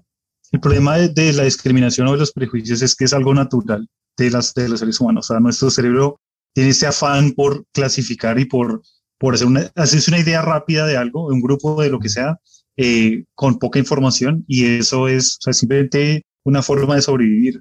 el 0.53 0.61
problema 0.61 0.99
de, 0.99 1.33
la 1.33 1.45
discriminación 1.45 2.09
o 2.09 2.13
de 2.13 2.19
los 2.19 2.33
prejuicios 2.33 2.83
es 2.83 2.95
que 2.95 3.05
es 3.05 3.13
algo 3.13 3.35
natural 3.35 3.89
de, 4.17 4.31
las, 4.31 4.55
de 4.55 4.69
los 4.69 4.81
seres 4.81 5.01
humanos. 5.01 5.27
O 5.27 5.35
sea, 5.35 5.41
nuestro 5.41 5.71
cerebro 5.71 6.21
tiene 6.55 6.71
ese 6.71 6.87
afán 6.87 7.33
por 7.33 7.67
clasificar 7.73 8.39
y 8.39 8.45
por, 8.47 8.83
por 9.19 9.35
hacer 9.35 9.47
una, 9.47 9.71
hacerse 9.75 10.11
una 10.11 10.21
idea 10.21 10.43
rápida 10.43 10.87
de 10.87 10.97
algo, 10.97 11.29
de 11.29 11.35
un 11.35 11.43
grupo, 11.43 11.81
de 11.83 11.91
lo 11.91 12.01
que 12.01 12.09
sea, 12.09 12.39
eh, 12.77 13.25
con 13.35 13.59
poca 13.59 13.79
información 13.79 14.45
y 14.47 14.65
eso 14.65 15.09
es 15.09 15.39
simplemente 15.51 16.25
una 16.45 16.63
forma 16.63 16.95
de 16.95 17.03
sobrevivir. 17.03 17.61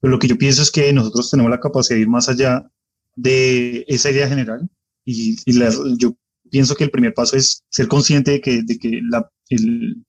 Pero 0.00 0.12
lo 0.12 0.18
que 0.18 0.28
yo 0.28 0.38
pienso 0.38 0.62
es 0.62 0.70
que 0.70 0.92
nosotros 0.92 1.30
tenemos 1.30 1.50
la 1.50 1.60
capacidad 1.60 1.96
de 1.96 2.02
ir 2.02 2.08
más 2.08 2.28
allá 2.28 2.70
de 3.16 3.84
esa 3.88 4.10
idea 4.10 4.28
general 4.28 4.68
y, 5.04 5.36
yo 5.98 6.14
pienso 6.50 6.74
que 6.74 6.84
el 6.84 6.90
primer 6.90 7.14
paso 7.14 7.36
es 7.36 7.62
ser 7.70 7.88
consciente 7.88 8.32
de 8.32 8.40
que, 8.40 8.62
de 8.62 8.78
que 8.78 9.00
la, 9.08 9.28
el, 9.48 10.04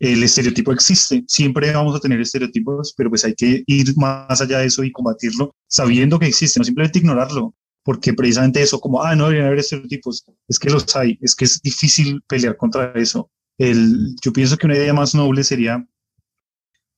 el 0.00 0.22
estereotipo 0.22 0.72
existe. 0.72 1.24
Siempre 1.28 1.72
vamos 1.72 1.94
a 1.94 2.00
tener 2.00 2.20
estereotipos, 2.20 2.94
pero 2.96 3.10
pues 3.10 3.24
hay 3.24 3.34
que 3.34 3.62
ir 3.66 3.96
más 3.96 4.40
allá 4.40 4.58
de 4.58 4.66
eso 4.66 4.82
y 4.82 4.90
combatirlo 4.90 5.54
sabiendo 5.68 6.18
que 6.18 6.26
existe, 6.26 6.58
no 6.58 6.64
simplemente 6.64 6.98
ignorarlo, 6.98 7.54
porque 7.84 8.14
precisamente 8.14 8.62
eso, 8.62 8.80
como, 8.80 9.02
ah, 9.02 9.14
no 9.14 9.24
deberían 9.24 9.46
haber 9.46 9.60
estereotipos, 9.60 10.24
es 10.48 10.58
que 10.58 10.70
los 10.70 10.96
hay, 10.96 11.18
es 11.20 11.34
que 11.34 11.44
es 11.44 11.60
difícil 11.60 12.22
pelear 12.26 12.56
contra 12.56 12.92
eso. 12.94 13.30
El, 13.58 14.16
yo 14.22 14.32
pienso 14.32 14.56
que 14.56 14.66
una 14.66 14.76
idea 14.76 14.94
más 14.94 15.14
noble 15.14 15.44
sería 15.44 15.86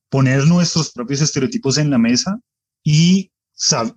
poner 0.08 0.46
nuestros 0.46 0.92
propios 0.92 1.22
estereotipos 1.22 1.78
en 1.78 1.90
la 1.90 1.98
mesa 1.98 2.38
y 2.84 3.32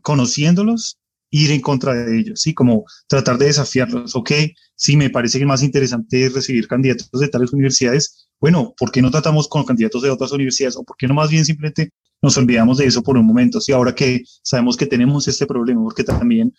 conociéndolos, 0.02 0.98
ir 1.36 1.52
en 1.52 1.60
contra 1.60 1.94
de 1.94 2.18
ellos, 2.18 2.40
¿sí? 2.40 2.54
Como 2.54 2.86
tratar 3.08 3.38
de 3.38 3.48
desafiarlos. 3.48 4.16
Ok, 4.16 4.32
sí, 4.74 4.96
me 4.96 5.10
parece 5.10 5.38
que 5.38 5.46
más 5.46 5.64
interesante 5.64 6.30
recibir 6.30 6.66
candidatos 6.66 7.10
de 7.12 7.28
tales 7.28 7.52
universidades. 7.52 8.30
Bueno, 8.40 8.74
¿por 8.78 8.90
qué 8.90 9.02
no 9.02 9.12
tratamos 9.12 9.50
con 9.50 9.66
candidatos 9.66 10.02
de 10.02 10.10
otras 10.10 10.32
universidades? 10.32 10.78
¿O 10.78 10.84
por 10.86 10.96
qué 10.96 11.08
no 11.08 11.14
más 11.14 11.30
bien 11.30 11.44
simplemente 11.44 11.92
nos 12.22 12.38
olvidamos 12.38 12.78
de 12.78 12.86
eso 12.86 13.04
por 13.04 13.18
un 13.18 13.26
momento? 13.26 13.60
Sí, 13.60 13.74
ahora 13.74 13.94
que 13.94 14.24
sabemos 14.44 14.78
que 14.78 14.86
tenemos 14.86 15.28
este 15.28 15.46
problema, 15.46 15.84
porque 15.84 16.06
también 16.06 16.54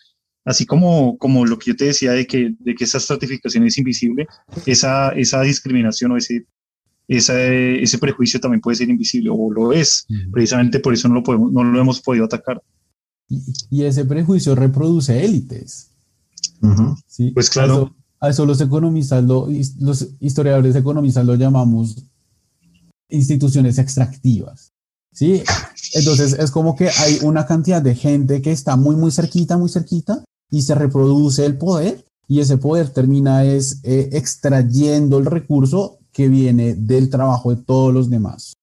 así 0.45 0.67
como, 0.67 1.17
como 1.17 1.43
lo 1.47 1.57
que 1.57 1.71
yo 1.71 1.75
te 1.75 1.85
decía 1.85 2.11
de 2.11 2.27
que, 2.27 2.53
de 2.59 2.75
que 2.75 2.83
esa 2.83 2.99
estratificación 2.99 3.65
es 3.65 3.79
invisible, 3.79 4.27
esa, 4.67 5.09
esa 5.09 5.41
discriminación 5.41 6.11
o 6.11 6.17
ese, 6.17 6.45
ese 7.07 7.97
prejuicio 7.97 8.39
también 8.39 8.61
puede 8.61 8.77
ser 8.77 8.89
invisible 8.89 9.31
o 9.31 9.51
lo 9.51 9.73
es. 9.73 10.05
Precisamente 10.31 10.79
por 10.79 10.93
eso 10.93 11.07
no 11.07 11.15
lo, 11.15 11.23
podemos, 11.23 11.51
no 11.51 11.63
lo 11.63 11.81
hemos 11.81 11.99
podido 11.99 12.25
atacar. 12.25 12.61
Y, 13.29 13.83
ese 13.83 14.05
prejuicio 14.05 14.55
reproduce 14.55 15.23
élites. 15.23 15.91
¿sí? 17.07 17.31
Pues 17.31 17.49
claro. 17.49 17.93
A 18.19 18.29
eso, 18.29 18.45
los 18.45 18.59
economistas, 18.61 19.23
los 19.23 20.07
historiadores 20.19 20.75
economistas 20.75 21.25
lo 21.25 21.35
llamamos 21.35 22.03
instituciones 23.09 23.77
extractivas. 23.77 24.71
¿sí? 25.11 25.43
Entonces 25.93 26.33
es 26.33 26.51
como 26.51 26.75
que 26.75 26.89
hay 26.89 27.19
una 27.23 27.45
cantidad 27.45 27.81
de 27.81 27.95
gente 27.95 28.41
que 28.41 28.51
está 28.51 28.75
muy, 28.75 28.95
muy 28.95 29.11
cerquita, 29.11 29.57
muy 29.57 29.69
cerquita, 29.69 30.23
y 30.49 30.61
se 30.61 30.75
reproduce 30.75 31.45
el 31.45 31.57
poder, 31.57 32.05
y 32.27 32.39
ese 32.39 32.57
poder 32.57 32.89
termina 32.89 33.43
es 33.43 33.79
eh, 33.83 34.09
extrayendo 34.13 35.17
el 35.17 35.25
recurso 35.25 35.99
que 36.11 36.27
viene 36.27 36.75
del 36.75 37.09
trabajo 37.09 37.53
de 37.53 37.61
todos 37.61 37.93
los 37.93 38.09
demás. 38.09 38.53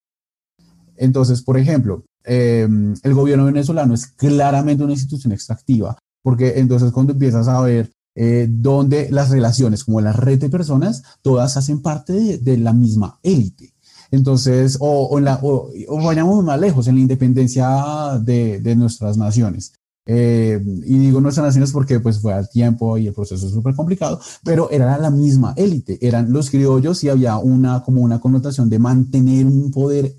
Entonces, 0.97 1.43
por 1.43 1.59
ejemplo, 1.59 2.05
em, 2.25 2.95
el 3.03 3.15
gobierno 3.15 3.45
venezolano 3.45 3.95
es 3.95 4.07
claramente 4.07 4.85
una 4.85 4.93
institución 4.93 5.33
extractiva, 5.33 5.97
porque 6.23 6.55
entonces 6.57 6.93
cuando 6.93 7.13
empiezas 7.13 7.49
a 7.49 7.61
ver 7.61 7.91
eh, 8.17 8.47
donde 8.49 9.11
las 9.11 9.31
relaciones, 9.31 9.85
como 9.85 10.01
la 10.01 10.13
red 10.13 10.39
de 10.39 10.49
personas, 10.49 11.03
todas 11.23 11.57
hacen 11.57 11.83
parte 11.83 12.39
de, 12.39 12.57
la 12.59 12.73
misma 12.73 13.19
élite. 13.23 13.75
Entonces, 14.11 14.77
o, 14.81 15.09
o, 15.11 16.03
vayamos 16.03 16.45
más 16.45 16.61
lejos, 16.61 16.87
en 16.87 16.95
la 16.95 17.01
independencia 17.01 18.21
de, 18.23 18.61
de 18.61 18.77
nuestras 18.77 19.17
naciones. 19.17 19.73
Eh, 20.07 20.63
y 20.85 20.99
digo 20.99 21.21
nuestras 21.23 21.47
naciones 21.47 21.73
porque 21.73 21.99
pues 21.99 22.21
fue 22.21 22.35
al 22.35 22.51
tiempo 22.51 22.99
y 22.99 23.07
el 23.07 23.15
proceso 23.15 23.47
es 23.47 23.53
súper 23.53 23.75
complicado, 23.75 24.21
pero 24.45 24.71
era 24.71 24.99
la 24.99 25.11
misma 25.11 25.55
élite, 25.57 25.99
eran 26.07 26.31
los 26.31 26.51
criollos 26.51 27.03
y 27.05 27.09
había 27.09 27.39
una 27.39 27.83
como 27.83 28.03
una 28.03 28.21
connotación 28.21 28.69
de 28.69 28.79
mantener 28.79 29.47
un 29.47 29.71
poder 29.71 30.15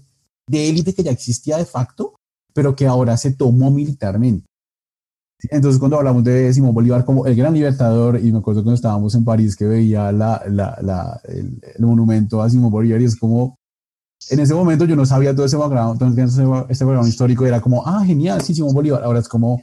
de 0.47 0.69
élite 0.69 0.93
que 0.93 1.03
ya 1.03 1.11
existía 1.11 1.57
de 1.57 1.65
facto, 1.65 2.15
pero 2.53 2.75
que 2.75 2.87
ahora 2.87 3.17
se 3.17 3.33
tomó 3.33 3.71
militarmente. 3.71 4.45
Entonces 5.49 5.79
cuando 5.79 5.97
hablamos 5.97 6.23
de 6.23 6.53
Simón 6.53 6.73
Bolívar 6.73 7.05
como 7.05 7.25
el 7.25 7.35
gran 7.35 7.53
libertador, 7.53 8.19
y 8.23 8.31
me 8.31 8.39
acuerdo 8.39 8.63
cuando 8.63 8.75
estábamos 8.75 9.13
en 9.15 9.25
París 9.25 9.55
que 9.55 9.65
veía 9.65 10.11
la, 10.11 10.41
la, 10.47 10.77
la, 10.81 11.21
el, 11.25 11.59
monumento 11.79 12.41
a 12.41 12.49
Simón 12.49 12.71
Bolívar 12.71 13.01
y 13.01 13.05
es 13.05 13.17
como, 13.17 13.55
en 14.29 14.39
ese 14.39 14.53
momento 14.53 14.85
yo 14.85 14.95
no 14.95 15.05
sabía 15.05 15.35
todo 15.35 15.45
ese 15.45 15.57
background, 15.57 16.01
este 16.69 16.85
background 16.85 17.09
histórico, 17.09 17.45
era 17.45 17.61
como, 17.61 17.85
ah, 17.85 18.03
genial, 18.05 18.41
sí, 18.41 18.55
Simón 18.55 18.73
Bolívar, 18.73 19.03
ahora 19.03 19.19
es 19.19 19.27
como, 19.27 19.61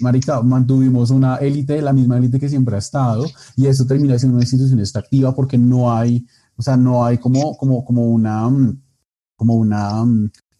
marica, 0.00 0.42
mantuvimos 0.42 1.10
una 1.10 1.36
élite, 1.36 1.80
la 1.82 1.92
misma 1.92 2.16
élite 2.18 2.40
que 2.40 2.48
siempre 2.48 2.76
ha 2.76 2.78
estado, 2.78 3.26
y 3.56 3.66
eso 3.66 3.86
termina 3.86 4.18
siendo 4.18 4.36
una 4.36 4.44
institución 4.44 4.80
extractiva 4.80 5.34
porque 5.34 5.58
no 5.58 5.92
hay, 5.92 6.26
o 6.56 6.62
sea, 6.62 6.76
no 6.76 7.04
hay 7.04 7.18
como, 7.18 7.56
como, 7.56 7.84
como 7.84 8.06
una, 8.06 8.50
como 9.36 9.54
una, 9.54 10.04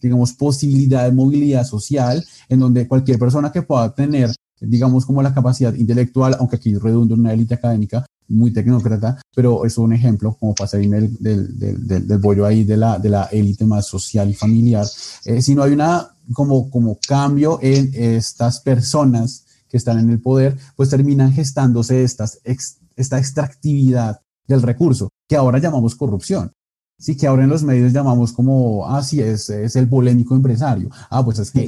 digamos, 0.01 0.33
posibilidad 0.33 1.05
de 1.05 1.11
movilidad 1.11 1.65
social 1.65 2.23
en 2.49 2.59
donde 2.59 2.87
cualquier 2.87 3.19
persona 3.19 3.51
que 3.51 3.63
pueda 3.63 3.93
tener, 3.93 4.31
digamos, 4.59 5.05
como 5.05 5.21
la 5.21 5.33
capacidad 5.33 5.73
intelectual, 5.73 6.35
aunque 6.39 6.57
aquí 6.57 6.75
redundo 6.75 7.15
en 7.15 7.21
una 7.21 7.33
élite 7.33 7.55
académica, 7.55 8.05
muy 8.29 8.51
tecnócrata, 8.51 9.21
pero 9.33 9.65
es 9.65 9.77
un 9.77 9.93
ejemplo, 9.93 10.35
como 10.39 10.53
pasa 10.53 10.77
del, 10.77 11.17
del, 11.19 11.57
del, 11.57 12.07
del, 12.07 12.17
bollo 12.19 12.45
ahí 12.45 12.63
de 12.63 12.77
la, 12.77 12.99
de 12.99 13.09
la 13.09 13.23
élite 13.25 13.65
más 13.65 13.87
social 13.87 14.29
y 14.29 14.33
familiar, 14.33 14.85
eh, 15.25 15.41
si 15.41 15.55
no 15.55 15.63
hay 15.63 15.71
una 15.71 16.09
como, 16.33 16.69
como 16.69 16.97
cambio 17.07 17.59
en 17.61 17.91
estas 17.93 18.59
personas 18.59 19.45
que 19.69 19.77
están 19.77 19.99
en 19.99 20.09
el 20.09 20.19
poder, 20.19 20.57
pues 20.75 20.89
terminan 20.89 21.31
gestándose 21.31 22.03
estas, 22.03 22.39
esta 22.95 23.17
extractividad 23.17 24.19
del 24.47 24.61
recurso, 24.61 25.09
que 25.27 25.35
ahora 25.35 25.59
llamamos 25.59 25.95
corrupción. 25.95 26.51
Sí, 26.99 27.15
que 27.15 27.27
ahora 27.27 27.43
en 27.43 27.49
los 27.49 27.63
medios 27.63 27.93
llamamos 27.93 28.31
como, 28.33 28.87
ah, 28.87 29.03
sí, 29.03 29.21
es, 29.21 29.49
es 29.49 29.75
el 29.75 29.87
polémico 29.87 30.35
empresario. 30.35 30.89
Ah, 31.09 31.23
pues 31.23 31.39
es 31.39 31.51
que 31.51 31.65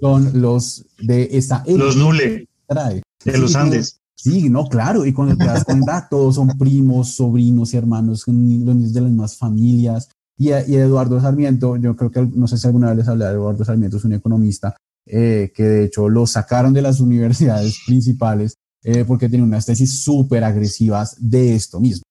son 0.00 0.40
los 0.40 0.84
de 0.98 1.28
esa... 1.32 1.62
Los 1.66 1.96
nule. 1.96 2.48
Trae. 2.66 3.02
De 3.24 3.38
los 3.38 3.54
Andes. 3.54 4.00
Sí, 4.14 4.50
no, 4.50 4.66
claro, 4.68 5.06
y 5.06 5.12
cuando 5.12 5.36
te 5.36 5.44
das 5.44 5.64
cuenta, 5.64 6.06
todos 6.10 6.34
son 6.34 6.48
primos, 6.58 7.14
sobrinos, 7.14 7.72
hermanos, 7.72 8.24
los 8.26 8.34
niños 8.34 8.92
de 8.92 9.00
las 9.00 9.10
mismas 9.10 9.36
familias, 9.36 10.08
y, 10.38 10.50
Eduardo 10.50 11.20
Sarmiento, 11.20 11.76
yo 11.76 11.96
creo 11.96 12.10
que 12.10 12.28
no 12.34 12.46
sé 12.46 12.56
si 12.58 12.66
alguna 12.68 12.88
vez 12.88 12.98
les 12.98 13.08
hablé 13.08 13.24
de 13.24 13.32
Eduardo 13.32 13.64
Sarmiento, 13.64 13.96
es 13.96 14.04
un 14.04 14.12
economista 14.12 14.76
eh, 15.04 15.52
que 15.54 15.64
de 15.64 15.84
hecho 15.84 16.08
lo 16.08 16.26
sacaron 16.26 16.72
de 16.72 16.82
las 16.82 17.00
universidades 17.00 17.80
principales 17.86 18.54
eh, 18.84 19.04
porque 19.04 19.28
tenía 19.28 19.44
unas 19.44 19.66
tesis 19.66 20.00
súper 20.00 20.44
agresivas 20.44 21.16
de 21.18 21.56
esto 21.56 21.80
mismo. 21.80 22.04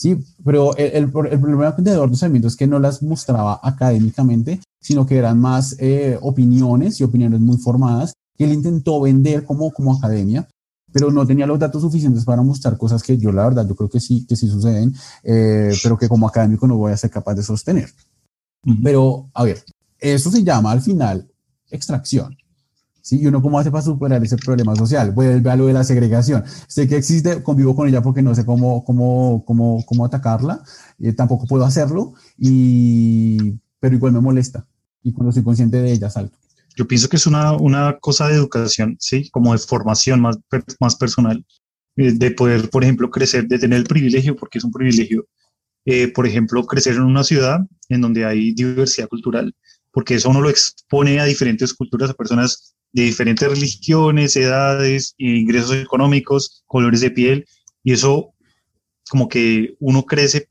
Sí, 0.00 0.16
pero 0.42 0.74
el, 0.78 0.92
el, 0.94 1.10
problema 1.10 1.72
de 1.72 1.90
Eduardo 1.90 2.16
Sarmiento 2.16 2.48
es 2.48 2.56
que 2.56 2.66
no 2.66 2.78
las 2.78 3.02
mostraba 3.02 3.60
académicamente, 3.62 4.58
sino 4.80 5.04
que 5.04 5.18
eran 5.18 5.38
más 5.38 5.76
eh, 5.78 6.18
opiniones 6.22 6.98
y 6.98 7.04
opiniones 7.04 7.38
muy 7.40 7.58
formadas 7.58 8.14
que 8.34 8.44
él 8.44 8.54
intentó 8.54 8.98
vender 9.02 9.44
como, 9.44 9.70
como 9.70 9.94
academia, 9.94 10.48
pero 10.90 11.10
no 11.10 11.26
tenía 11.26 11.46
los 11.46 11.58
datos 11.58 11.82
suficientes 11.82 12.24
para 12.24 12.40
mostrar 12.40 12.78
cosas 12.78 13.02
que 13.02 13.18
yo 13.18 13.30
la 13.30 13.44
verdad 13.44 13.68
yo 13.68 13.76
creo 13.76 13.90
que 13.90 14.00
sí 14.00 14.24
que 14.26 14.36
sí 14.36 14.48
suceden 14.48 14.94
eh, 15.22 15.70
pero 15.82 15.98
que 15.98 16.08
como 16.08 16.26
académico 16.26 16.66
no 16.66 16.78
voy 16.78 16.92
a 16.92 16.96
ser 16.96 17.10
capaz 17.10 17.34
de 17.34 17.42
sostener. 17.42 17.90
Pero 18.82 19.28
a 19.34 19.44
ver 19.44 19.62
eso 19.98 20.30
se 20.30 20.42
llama 20.42 20.70
al 20.70 20.80
final 20.80 21.30
extracción 21.70 22.38
¿sí? 23.02 23.20
y 23.20 23.26
uno 23.26 23.42
cómo 23.42 23.58
hace 23.58 23.70
para 23.70 23.82
superar 23.82 24.22
ese 24.22 24.36
problema 24.36 24.74
social 24.76 25.12
vuelve 25.12 25.50
a 25.50 25.56
lo 25.56 25.66
de 25.66 25.72
la 25.72 25.84
segregación 25.84 26.44
sé 26.66 26.88
que 26.88 26.96
existe 26.96 27.42
convivo 27.42 27.74
con 27.76 27.88
ella 27.88 28.02
porque 28.02 28.22
no 28.22 28.34
sé 28.34 28.44
cómo 28.44 28.84
cómo 28.84 29.44
cómo 29.46 29.84
cómo 29.86 30.04
atacarla 30.04 30.62
eh, 30.98 31.12
tampoco 31.12 31.46
puedo 31.46 31.64
hacerlo 31.64 32.14
y 32.38 33.58
pero 33.78 33.94
igual 33.94 34.12
me 34.12 34.20
molesta 34.20 34.66
y 35.02 35.12
cuando 35.12 35.32
soy 35.32 35.42
consciente 35.42 35.80
de 35.80 35.92
ella 35.92 36.10
salto 36.10 36.36
yo 36.76 36.86
pienso 36.86 37.08
que 37.08 37.16
es 37.16 37.26
una, 37.26 37.52
una 37.52 37.98
cosa 37.98 38.28
de 38.28 38.34
educación, 38.34 38.96
¿sí? 39.00 39.28
Como 39.30 39.52
de 39.52 39.58
formación 39.58 40.20
más, 40.20 40.38
más 40.80 40.96
personal, 40.96 41.44
eh, 41.96 42.12
de 42.12 42.30
poder, 42.30 42.70
por 42.70 42.84
ejemplo, 42.84 43.10
crecer, 43.10 43.46
de 43.48 43.58
tener 43.58 43.78
el 43.78 43.84
privilegio, 43.84 44.36
porque 44.36 44.58
es 44.58 44.64
un 44.64 44.72
privilegio, 44.72 45.26
eh, 45.84 46.08
por 46.08 46.26
ejemplo, 46.26 46.64
crecer 46.64 46.94
en 46.94 47.02
una 47.02 47.24
ciudad 47.24 47.60
en 47.88 48.00
donde 48.00 48.24
hay 48.24 48.54
diversidad 48.54 49.08
cultural, 49.08 49.54
porque 49.92 50.14
eso 50.14 50.30
uno 50.30 50.40
lo 50.40 50.50
expone 50.50 51.20
a 51.20 51.24
diferentes 51.24 51.74
culturas, 51.74 52.10
a 52.10 52.14
personas 52.14 52.74
de 52.92 53.02
diferentes 53.02 53.48
religiones, 53.48 54.36
edades, 54.36 55.14
ingresos 55.18 55.76
económicos, 55.76 56.62
colores 56.66 57.00
de 57.00 57.10
piel, 57.10 57.46
y 57.82 57.92
eso 57.92 58.34
como 59.08 59.28
que 59.28 59.74
uno 59.80 60.04
crece 60.04 60.46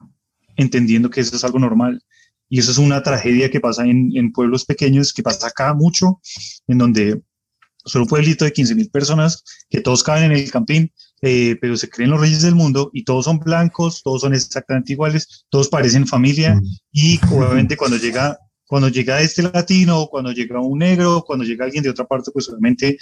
entendiendo 0.57 1.09
que 1.09 1.21
eso 1.21 1.35
es 1.35 1.43
algo 1.43 1.59
normal. 1.59 2.03
Y 2.49 2.59
eso 2.59 2.71
es 2.71 2.77
una 2.77 3.03
tragedia 3.03 3.51
que 3.51 3.59
pasa 3.59 3.85
en, 3.85 4.11
en 4.15 4.31
pueblos 4.31 4.65
pequeños, 4.65 5.13
que 5.13 5.23
pasa 5.23 5.47
acá 5.47 5.73
mucho, 5.73 6.19
en 6.67 6.79
donde 6.79 7.21
solo 7.85 8.03
un 8.03 8.09
pueblito 8.09 8.45
de 8.45 8.53
15 8.53 8.75
mil 8.75 8.89
personas, 8.89 9.43
que 9.69 9.81
todos 9.81 10.03
caben 10.03 10.25
en 10.25 10.31
el 10.33 10.51
campín, 10.51 10.91
eh, 11.21 11.57
pero 11.59 11.75
se 11.77 11.89
creen 11.89 12.11
los 12.11 12.21
reyes 12.21 12.41
del 12.41 12.55
mundo 12.55 12.89
y 12.93 13.03
todos 13.03 13.25
son 13.25 13.39
blancos, 13.39 14.01
todos 14.03 14.21
son 14.21 14.33
exactamente 14.33 14.93
iguales, 14.93 15.45
todos 15.49 15.67
parecen 15.69 16.07
familia 16.07 16.55
Mm. 16.55 16.65
y 16.91 17.19
obviamente 17.31 17.77
cuando 17.77 17.97
llega, 17.97 18.37
cuando 18.69 18.87
llega 18.87 19.19
este 19.19 19.41
latino, 19.41 20.05
cuando 20.11 20.31
llega 20.31 20.61
un 20.61 20.77
negro, 20.77 21.23
cuando 21.25 21.43
llega 21.43 21.65
alguien 21.65 21.83
de 21.83 21.89
otra 21.89 22.05
parte, 22.05 22.29
pues 22.31 22.47
obviamente, 22.49 22.99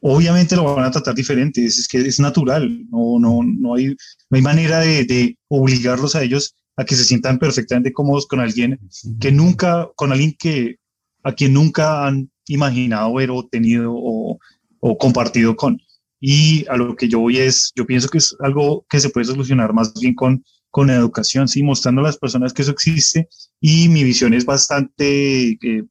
obviamente 0.00 0.54
lo 0.56 0.74
van 0.74 0.84
a 0.84 0.90
tratar 0.90 1.14
diferente, 1.14 1.64
es, 1.64 1.78
es 1.78 1.88
que 1.88 2.00
es 2.00 2.20
natural, 2.20 2.68
no, 2.90 3.18
no, 3.18 3.40
no, 3.42 3.74
hay, 3.76 3.86
no 3.86 3.96
hay 4.36 4.42
manera 4.42 4.80
de, 4.80 5.06
de 5.06 5.38
obligarlos 5.48 6.14
a 6.14 6.22
ellos 6.22 6.54
a 6.76 6.84
que 6.84 6.96
se 6.96 7.04
sientan 7.04 7.38
perfectamente 7.38 7.94
cómodos 7.94 8.26
con 8.26 8.40
alguien 8.40 8.78
que 9.18 9.32
nunca, 9.32 9.88
con 9.96 10.12
alguien 10.12 10.36
que 10.38 10.76
a 11.22 11.32
quien 11.32 11.54
nunca 11.54 12.06
han 12.06 12.30
imaginado 12.46 13.14
ver 13.14 13.30
o 13.30 13.42
tenido 13.46 13.90
o, 13.96 14.38
o 14.80 14.98
compartido 14.98 15.56
con. 15.56 15.80
Y 16.20 16.66
a 16.68 16.76
lo 16.76 16.94
que 16.94 17.08
yo 17.08 17.20
voy 17.20 17.38
es, 17.38 17.72
yo 17.74 17.86
pienso 17.86 18.10
que 18.10 18.18
es 18.18 18.36
algo 18.40 18.84
que 18.90 19.00
se 19.00 19.08
puede 19.08 19.24
solucionar 19.24 19.72
más 19.72 19.94
bien 19.94 20.14
con, 20.14 20.44
con 20.74 20.90
educación, 20.90 21.46
¿sí? 21.46 21.62
mostrando 21.62 22.00
a 22.00 22.04
las 22.06 22.18
personas 22.18 22.52
que 22.52 22.62
eso 22.62 22.72
existe. 22.72 23.28
Y 23.60 23.88
mi 23.88 24.02
visión 24.02 24.34
es 24.34 24.44
bastante 24.44 25.50
eh, 25.50 25.84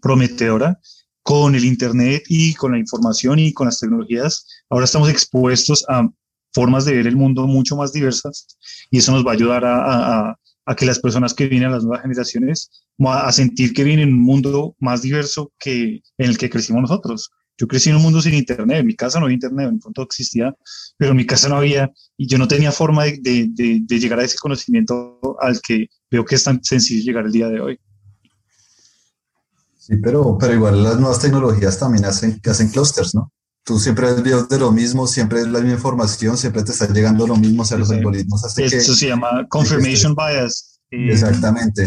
prometedora 0.00 0.78
con 1.24 1.56
el 1.56 1.64
Internet 1.64 2.22
y 2.28 2.54
con 2.54 2.70
la 2.70 2.78
información 2.78 3.40
y 3.40 3.52
con 3.52 3.66
las 3.66 3.80
tecnologías. 3.80 4.46
Ahora 4.70 4.84
estamos 4.84 5.10
expuestos 5.10 5.84
a 5.88 6.08
formas 6.52 6.84
de 6.84 6.94
ver 6.94 7.08
el 7.08 7.16
mundo 7.16 7.48
mucho 7.48 7.74
más 7.74 7.92
diversas 7.92 8.56
y 8.88 8.98
eso 8.98 9.10
nos 9.10 9.26
va 9.26 9.32
a 9.32 9.34
ayudar 9.34 9.64
a, 9.64 10.28
a, 10.28 10.38
a 10.64 10.76
que 10.76 10.86
las 10.86 11.00
personas 11.00 11.34
que 11.34 11.48
vienen, 11.48 11.72
las 11.72 11.82
nuevas 11.82 12.02
generaciones, 12.02 12.70
a 13.04 13.32
sentir 13.32 13.72
que 13.72 13.82
vienen 13.82 14.10
en 14.10 14.14
un 14.14 14.22
mundo 14.22 14.76
más 14.78 15.02
diverso 15.02 15.52
que 15.58 16.02
en 16.18 16.30
el 16.30 16.38
que 16.38 16.50
crecimos 16.50 16.82
nosotros. 16.82 17.32
Yo 17.56 17.68
crecí 17.68 17.88
en 17.90 17.96
un 17.96 18.02
mundo 18.02 18.20
sin 18.20 18.34
internet, 18.34 18.78
en 18.80 18.86
mi 18.86 18.96
casa 18.96 19.18
no 19.20 19.26
había 19.26 19.34
internet, 19.34 19.68
en 19.68 19.78
pronto 19.78 20.02
existía, 20.02 20.52
pero 20.96 21.12
en 21.12 21.16
mi 21.18 21.24
casa 21.26 21.48
no 21.48 21.56
había 21.56 21.90
y 22.16 22.26
yo 22.26 22.36
no 22.38 22.48
tenía 22.48 22.72
forma 22.72 23.04
de, 23.04 23.18
de, 23.20 23.46
de, 23.50 23.80
de 23.82 23.98
llegar 24.00 24.18
a 24.18 24.24
ese 24.24 24.38
conocimiento 24.38 25.20
al 25.40 25.60
que 25.60 25.86
veo 26.10 26.24
que 26.24 26.34
es 26.34 26.42
tan 26.44 26.62
sencillo 26.64 27.04
llegar 27.04 27.26
el 27.26 27.32
día 27.32 27.48
de 27.48 27.60
hoy. 27.60 27.78
Sí, 29.78 29.96
pero, 30.02 30.36
pero 30.38 30.54
igual 30.54 30.82
las 30.82 30.98
nuevas 30.98 31.18
tecnologías 31.18 31.78
también 31.78 32.04
hacen, 32.06 32.40
hacen 32.48 32.68
clusters, 32.70 33.14
¿no? 33.14 33.30
Tú 33.64 33.78
siempre 33.78 34.06
ves 34.06 34.22
videos 34.22 34.48
de 34.48 34.58
lo 34.58 34.72
mismo, 34.72 35.06
siempre 35.06 35.40
es 35.40 35.46
la 35.46 35.58
misma 35.60 35.74
información, 35.76 36.36
siempre 36.36 36.62
te 36.64 36.72
está 36.72 36.86
llegando 36.92 37.26
lo 37.26 37.36
mismo, 37.36 37.62
o 37.62 37.64
sea, 37.64 37.78
los 37.78 37.88
Sí. 37.88 37.94
algoritmos 37.94 38.44
hacen 38.44 38.64
Eso 38.64 38.76
que... 38.76 38.82
se 38.98 39.06
llama 39.08 39.46
confirmation 39.48 40.14
bias. 40.14 40.80
eh, 40.90 41.08
Exactamente. 41.12 41.86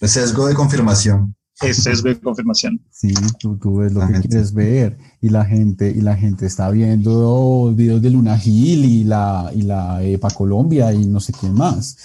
El 0.00 0.08
sesgo 0.08 0.46
de 0.46 0.54
confirmación. 0.54 1.34
Es 1.62 1.82
sesgo 1.82 2.08
de 2.08 2.18
confirmación. 2.20 2.80
Sí, 2.90 3.12
tú, 3.38 3.56
tú 3.58 3.76
ves 3.76 3.92
lo 3.92 4.00
La 4.00 4.06
que 4.06 4.12
gente. 4.14 4.28
quieres 4.28 4.52
ver 4.54 4.96
y 5.20 5.28
la 5.28 5.44
gente 5.44 5.90
y 5.90 6.00
la 6.00 6.16
gente 6.16 6.46
está 6.46 6.70
viendo 6.70 7.72
videos 7.74 8.00
de 8.00 8.10
Luna 8.10 8.38
Gil 8.38 8.84
y 8.84 9.04
la 9.04 9.50
y 9.54 9.62
la 9.62 10.02
EPA 10.02 10.30
Colombia 10.30 10.92
y 10.92 11.06
no 11.06 11.20
sé 11.20 11.32
quién 11.32 11.52
más. 11.54 11.96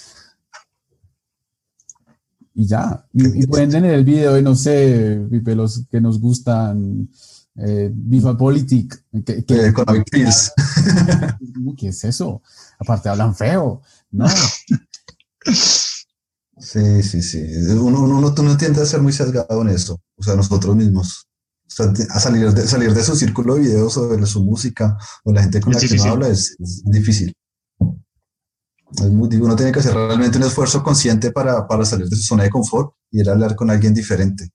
Y 2.53 2.67
ya, 2.67 3.05
y, 3.13 3.43
y 3.43 3.47
pueden 3.47 3.69
tener 3.69 3.93
el 3.93 4.05
video 4.05 4.33
de 4.33 4.41
no 4.41 4.55
sé, 4.55 5.27
los 5.55 5.85
que 5.91 5.99
nos 5.99 6.19
gustan 6.21 7.09
eh, 7.57 7.89
Visual 7.93 8.37
Politic, 8.37 9.03
que, 9.25 9.43
que- 9.45 9.67
Eh, 9.67 9.73
Pills. 10.11 10.51
¿qué 11.77 11.87
es 11.89 12.03
eso? 12.05 12.41
Aparte 12.79 13.09
hablan 13.09 13.35
feo, 13.35 13.81
¿no? 14.11 14.25
Sí, 16.57 17.03
sí, 17.03 17.21
sí. 17.21 17.43
Uno, 17.71 18.01
uno, 18.03 18.17
uno, 18.17 18.33
uno 18.37 18.57
tiende 18.57 18.81
a 18.81 18.85
ser 18.85 19.01
muy 19.01 19.11
sesgado 19.11 19.61
en 19.61 19.69
eso, 19.69 19.99
o 20.17 20.23
sea, 20.23 20.35
nosotros 20.35 20.75
mismos. 20.75 21.27
O 21.67 21.69
sea, 21.69 21.91
a 22.11 22.19
salir 22.19 22.51
de, 22.53 22.67
salir 22.67 22.93
de 22.93 23.03
su 23.03 23.15
círculo 23.15 23.55
de 23.55 23.61
videos 23.61 23.97
o 23.97 24.07
de 24.15 24.25
su 24.25 24.43
música 24.43 24.97
o 25.23 25.33
la 25.33 25.41
gente 25.43 25.59
con 25.59 25.71
Es 25.73 25.75
la 25.75 25.81
que 25.81 25.87
difícil. 25.87 26.05
uno 26.11 26.13
habla 26.13 26.27
es, 26.29 26.55
es 26.59 26.83
difícil. 26.85 27.33
Es 28.91 29.09
muy, 29.09 29.27
uno 29.37 29.55
tiene 29.55 29.71
que 29.71 29.79
hacer 29.79 29.93
realmente 29.93 30.37
un 30.37 30.43
esfuerzo 30.43 30.83
consciente 30.83 31.31
para, 31.31 31.67
para 31.67 31.85
salir 31.85 32.07
de 32.07 32.15
su 32.15 32.23
zona 32.23 32.43
de 32.43 32.49
confort 32.49 32.93
y 33.11 33.19
ir 33.21 33.29
a 33.29 33.33
hablar 33.33 33.55
con 33.55 33.69
alguien 33.69 33.93
diferente. 33.93 34.49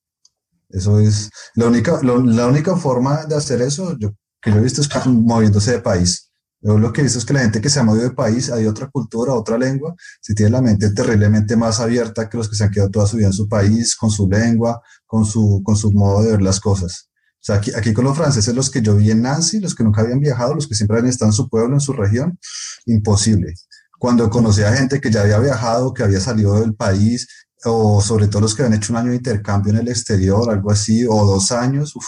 Eso 0.70 1.00
es 1.00 1.30
la 1.56 1.66
única, 1.68 2.00
lo- 2.02 2.22
la 2.24 2.46
única 2.48 2.76
forma 2.76 3.26
de 3.26 3.36
hacer 3.36 3.62
eso 3.62 3.96
yo, 3.98 4.12
que 4.42 4.52
yo 4.52 4.58
he 4.58 4.62
visto 4.62 4.82
es 4.82 4.90
moviéndose 5.06 5.72
de 5.72 5.80
país. 5.80 6.29
Yo 6.62 6.78
lo 6.78 6.92
que 6.92 7.00
he 7.00 7.04
visto 7.04 7.18
es 7.18 7.24
que 7.24 7.32
la 7.32 7.40
gente 7.40 7.60
que 7.60 7.70
se 7.70 7.80
ha 7.80 7.82
movido 7.82 8.04
de 8.04 8.14
país, 8.14 8.50
hay 8.50 8.66
otra 8.66 8.88
cultura, 8.88 9.32
otra 9.32 9.56
lengua, 9.56 9.94
si 10.20 10.34
tiene 10.34 10.50
la 10.50 10.60
mente 10.60 10.90
terriblemente 10.90 11.56
más 11.56 11.80
abierta 11.80 12.28
que 12.28 12.36
los 12.36 12.48
que 12.50 12.56
se 12.56 12.64
han 12.64 12.70
quedado 12.70 12.90
toda 12.90 13.06
su 13.06 13.16
vida 13.16 13.28
en 13.28 13.32
su 13.32 13.48
país, 13.48 13.96
con 13.96 14.10
su 14.10 14.28
lengua, 14.28 14.82
con 15.06 15.24
su, 15.24 15.62
con 15.64 15.76
su 15.76 15.90
modo 15.92 16.22
de 16.22 16.32
ver 16.32 16.42
las 16.42 16.60
cosas. 16.60 17.08
O 17.40 17.42
sea, 17.42 17.56
aquí, 17.56 17.72
aquí 17.74 17.94
con 17.94 18.04
los 18.04 18.16
franceses, 18.16 18.54
los 18.54 18.68
que 18.68 18.82
yo 18.82 18.94
vi 18.94 19.10
en 19.10 19.22
Nancy, 19.22 19.60
los 19.60 19.74
que 19.74 19.82
nunca 19.82 20.02
habían 20.02 20.20
viajado, 20.20 20.54
los 20.54 20.68
que 20.68 20.74
siempre 20.74 20.98
habían 20.98 21.08
estado 21.10 21.30
en 21.30 21.34
su 21.34 21.48
pueblo, 21.48 21.74
en 21.74 21.80
su 21.80 21.94
región, 21.94 22.38
imposible. 22.84 23.54
Cuando 23.98 24.28
conocí 24.28 24.62
a 24.62 24.72
gente 24.74 25.00
que 25.00 25.10
ya 25.10 25.22
había 25.22 25.38
viajado, 25.38 25.94
que 25.94 26.02
había 26.02 26.20
salido 26.20 26.60
del 26.60 26.74
país, 26.74 27.26
o 27.64 28.02
sobre 28.02 28.28
todo 28.28 28.42
los 28.42 28.54
que 28.54 28.62
habían 28.62 28.76
hecho 28.76 28.92
un 28.92 28.98
año 28.98 29.10
de 29.10 29.16
intercambio 29.16 29.72
en 29.72 29.78
el 29.78 29.88
exterior, 29.88 30.50
algo 30.50 30.70
así, 30.70 31.06
o 31.08 31.24
dos 31.24 31.52
años, 31.52 31.96
uf. 31.96 32.04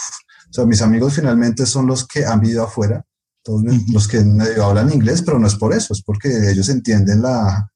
o 0.49 0.53
sea, 0.53 0.65
mis 0.65 0.81
amigos 0.83 1.15
finalmente 1.15 1.65
son 1.65 1.87
los 1.87 2.07
que 2.07 2.25
han 2.25 2.39
vivido 2.39 2.63
afuera, 2.63 3.03
todos 3.43 3.63
los 3.91 4.07
que 4.07 4.21
medio 4.23 4.65
hablan 4.65 4.93
inglés, 4.93 5.21
pero 5.21 5.39
no 5.39 5.47
es 5.47 5.55
por 5.55 5.73
eso, 5.73 5.93
es 5.93 6.01
porque 6.03 6.29
ellos 6.51 6.69
entienden 6.69 7.21
la, 7.21 7.69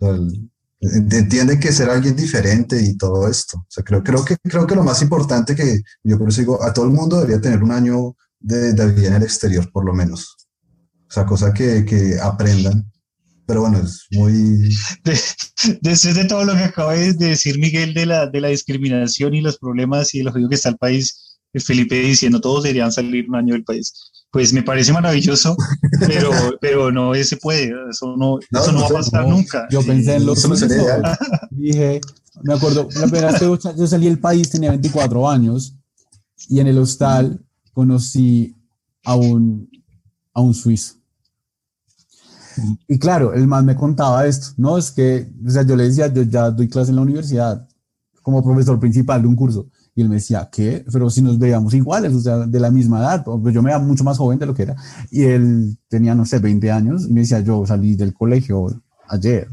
el- 0.00 0.50
entienden 0.80 1.58
que 1.60 1.72
ser 1.72 1.90
alguien 1.90 2.14
diferente 2.16 2.80
y 2.82 2.96
todo 2.96 3.28
esto. 3.28 3.58
O 3.58 3.66
sea, 3.68 3.82
creo, 3.84 4.02
creo, 4.02 4.24
que, 4.24 4.36
creo 4.42 4.66
que 4.66 4.74
lo 4.76 4.84
más 4.84 5.02
importante 5.02 5.54
que 5.56 5.80
yo 6.04 6.18
por 6.18 6.28
eso 6.28 6.40
digo, 6.40 6.62
a 6.62 6.72
todo 6.72 6.84
el 6.84 6.92
mundo 6.92 7.16
debería 7.16 7.40
tener 7.40 7.62
un 7.62 7.72
año 7.72 8.16
de, 8.38 8.72
de 8.74 8.92
vida 8.92 9.08
en 9.08 9.14
el 9.14 9.22
exterior, 9.24 9.70
por 9.72 9.84
lo 9.84 9.92
menos. 9.92 10.36
O 11.08 11.10
sea, 11.10 11.26
cosa 11.26 11.52
que, 11.52 11.84
que 11.84 12.18
aprendan. 12.22 12.90
Pero 13.46 13.62
bueno, 13.62 13.78
es 13.78 14.06
muy... 14.12 14.68
De- 15.04 15.18
Después 15.80 16.14
de 16.14 16.24
todo 16.26 16.44
lo 16.44 16.52
que 16.54 16.64
acaba 16.64 16.92
de 16.94 17.12
decir 17.14 17.58
Miguel 17.58 17.92
de 17.94 18.06
la, 18.06 18.28
de 18.28 18.40
la 18.40 18.48
discriminación 18.48 19.34
y 19.34 19.40
los 19.40 19.58
problemas 19.58 20.14
y 20.14 20.22
lo 20.22 20.32
que 20.32 20.46
está 20.54 20.68
el 20.68 20.76
país, 20.76 21.27
Felipe 21.54 21.96
diciendo 22.00 22.40
todos 22.40 22.62
deberían 22.64 22.92
salir 22.92 23.28
un 23.28 23.36
año 23.36 23.54
del 23.54 23.64
país. 23.64 23.92
Pues 24.30 24.52
me 24.52 24.62
parece 24.62 24.92
maravilloso, 24.92 25.56
pero, 26.06 26.30
pero 26.60 26.92
no 26.92 27.14
se 27.14 27.36
puede, 27.38 27.72
eso 27.90 28.14
no, 28.16 28.38
No, 28.50 28.60
eso 28.60 28.72
no 28.72 28.80
no 28.80 28.84
va 28.84 28.86
a 29.00 29.02
pasar 29.02 29.24
no. 29.26 29.36
nunca. 29.36 29.66
Yo 29.70 29.82
pensé 29.82 30.16
en 30.16 30.26
los. 30.26 30.42
Dije, 31.50 32.00
me 32.42 32.54
acuerdo, 32.54 32.88
la 32.94 33.02
primera 33.06 33.30
vez 33.32 33.40
que 33.40 33.46
yo- 33.46 33.58
yo 33.76 33.86
salí 33.86 34.06
del 34.06 34.18
país 34.18 34.50
tenía 34.50 34.70
24 34.70 35.28
años 35.28 35.74
y 36.48 36.60
en 36.60 36.66
el 36.68 36.78
hostal 36.78 37.44
conocí 37.72 38.54
a 39.04 39.16
un, 39.16 39.68
a 40.34 40.40
un 40.42 40.52
suizo. 40.54 40.94
Y 42.88 42.98
claro, 42.98 43.32
el 43.34 43.46
man 43.46 43.64
me 43.64 43.76
contaba 43.76 44.26
esto, 44.26 44.48
¿no? 44.56 44.76
Es 44.78 44.90
que, 44.90 45.30
o 45.46 45.50
sea, 45.50 45.62
yo 45.62 45.76
le 45.76 45.84
decía, 45.84 46.12
yo 46.12 46.22
ya 46.22 46.50
doy 46.50 46.68
clase 46.68 46.90
en 46.90 46.96
la 46.96 47.02
universidad 47.02 47.68
como 48.22 48.42
profesor 48.42 48.78
principal 48.80 49.22
de 49.22 49.28
un 49.28 49.36
curso. 49.36 49.68
Y 49.98 50.02
él 50.02 50.08
me 50.08 50.14
decía, 50.14 50.48
¿qué? 50.52 50.84
Pero 50.92 51.10
si 51.10 51.22
nos 51.22 51.40
veíamos 51.40 51.74
iguales, 51.74 52.14
o 52.14 52.20
sea, 52.20 52.46
de 52.46 52.60
la 52.60 52.70
misma 52.70 53.00
edad, 53.00 53.24
pues 53.24 53.52
yo 53.52 53.62
me 53.62 53.70
veía 53.72 53.80
mucho 53.80 54.04
más 54.04 54.16
joven 54.16 54.38
de 54.38 54.46
lo 54.46 54.54
que 54.54 54.62
era. 54.62 54.76
Y 55.10 55.24
él 55.24 55.76
tenía, 55.88 56.14
no 56.14 56.24
sé, 56.24 56.38
20 56.38 56.70
años 56.70 57.06
y 57.08 57.12
me 57.12 57.22
decía, 57.22 57.40
yo 57.40 57.66
salí 57.66 57.96
del 57.96 58.14
colegio 58.14 58.80
ayer. 59.08 59.48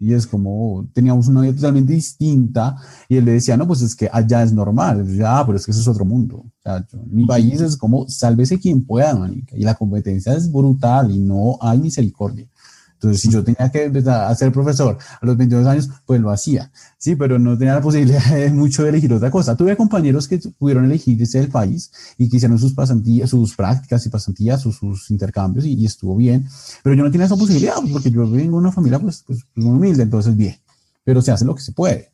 Y 0.00 0.14
es 0.14 0.26
como, 0.26 0.88
teníamos 0.92 1.28
una 1.28 1.42
vida 1.42 1.54
totalmente 1.54 1.92
distinta. 1.92 2.74
Y 3.08 3.18
él 3.18 3.24
le 3.24 3.32
decía, 3.34 3.56
no, 3.56 3.68
pues 3.68 3.82
es 3.82 3.94
que 3.94 4.10
allá 4.12 4.42
es 4.42 4.52
normal. 4.52 5.06
Ya, 5.16 5.40
pero 5.46 5.56
es 5.56 5.64
que 5.64 5.70
eso 5.70 5.80
es 5.80 5.86
otro 5.86 6.04
mundo. 6.04 6.38
O 6.38 6.52
sea, 6.64 6.84
yo- 6.92 6.98
mi 7.06 7.24
país 7.24 7.60
es 7.60 7.76
como, 7.76 8.08
sálvese 8.08 8.58
quien 8.58 8.84
pueda, 8.84 9.14
manica. 9.14 9.56
Y 9.56 9.62
la 9.62 9.76
competencia 9.76 10.34
es 10.34 10.50
brutal 10.50 11.12
y 11.12 11.20
no 11.20 11.56
hay 11.60 11.78
misericordia. 11.78 12.48
Entonces, 12.96 13.20
si 13.20 13.30
yo 13.30 13.44
tenía 13.44 13.70
que 13.70 13.84
empezar 13.84 14.30
a 14.30 14.34
ser 14.34 14.50
profesor 14.52 14.96
a 15.20 15.26
los 15.26 15.36
22 15.36 15.66
años, 15.66 15.90
pues 16.06 16.18
lo 16.18 16.30
hacía. 16.30 16.72
Sí, 16.96 17.14
pero 17.14 17.38
no 17.38 17.56
tenía 17.56 17.74
la 17.74 17.82
posibilidad 17.82 18.24
de 18.34 18.50
mucho 18.50 18.82
de 18.82 18.88
elegir 18.88 19.12
otra 19.12 19.30
cosa. 19.30 19.54
Tuve 19.54 19.76
compañeros 19.76 20.26
que 20.26 20.38
pudieron 20.38 20.86
elegir 20.86 21.20
ese 21.20 21.40
del 21.40 21.50
país 21.50 21.90
y 22.16 22.28
que 22.28 22.38
hicieron 22.38 22.58
sus 22.58 22.72
pasantías, 22.72 23.28
sus 23.28 23.54
prácticas 23.54 24.04
y 24.06 24.08
pasantías, 24.08 24.62
sus, 24.62 24.76
sus 24.76 25.10
intercambios 25.10 25.66
y, 25.66 25.74
y 25.74 25.84
estuvo 25.84 26.16
bien. 26.16 26.48
Pero 26.82 26.96
yo 26.96 27.04
no 27.04 27.10
tenía 27.10 27.26
esa 27.26 27.36
posibilidad 27.36 27.74
porque 27.92 28.10
yo 28.10 28.28
vengo 28.30 28.56
de 28.56 28.62
una 28.62 28.72
familia 28.72 28.98
pues, 28.98 29.22
pues, 29.26 29.40
pues, 29.54 29.66
humilde, 29.66 30.02
entonces 30.02 30.34
bien. 30.34 30.56
Pero 31.04 31.20
se 31.20 31.32
hace 31.32 31.44
lo 31.44 31.54
que 31.54 31.62
se 31.62 31.72
puede. 31.72 32.12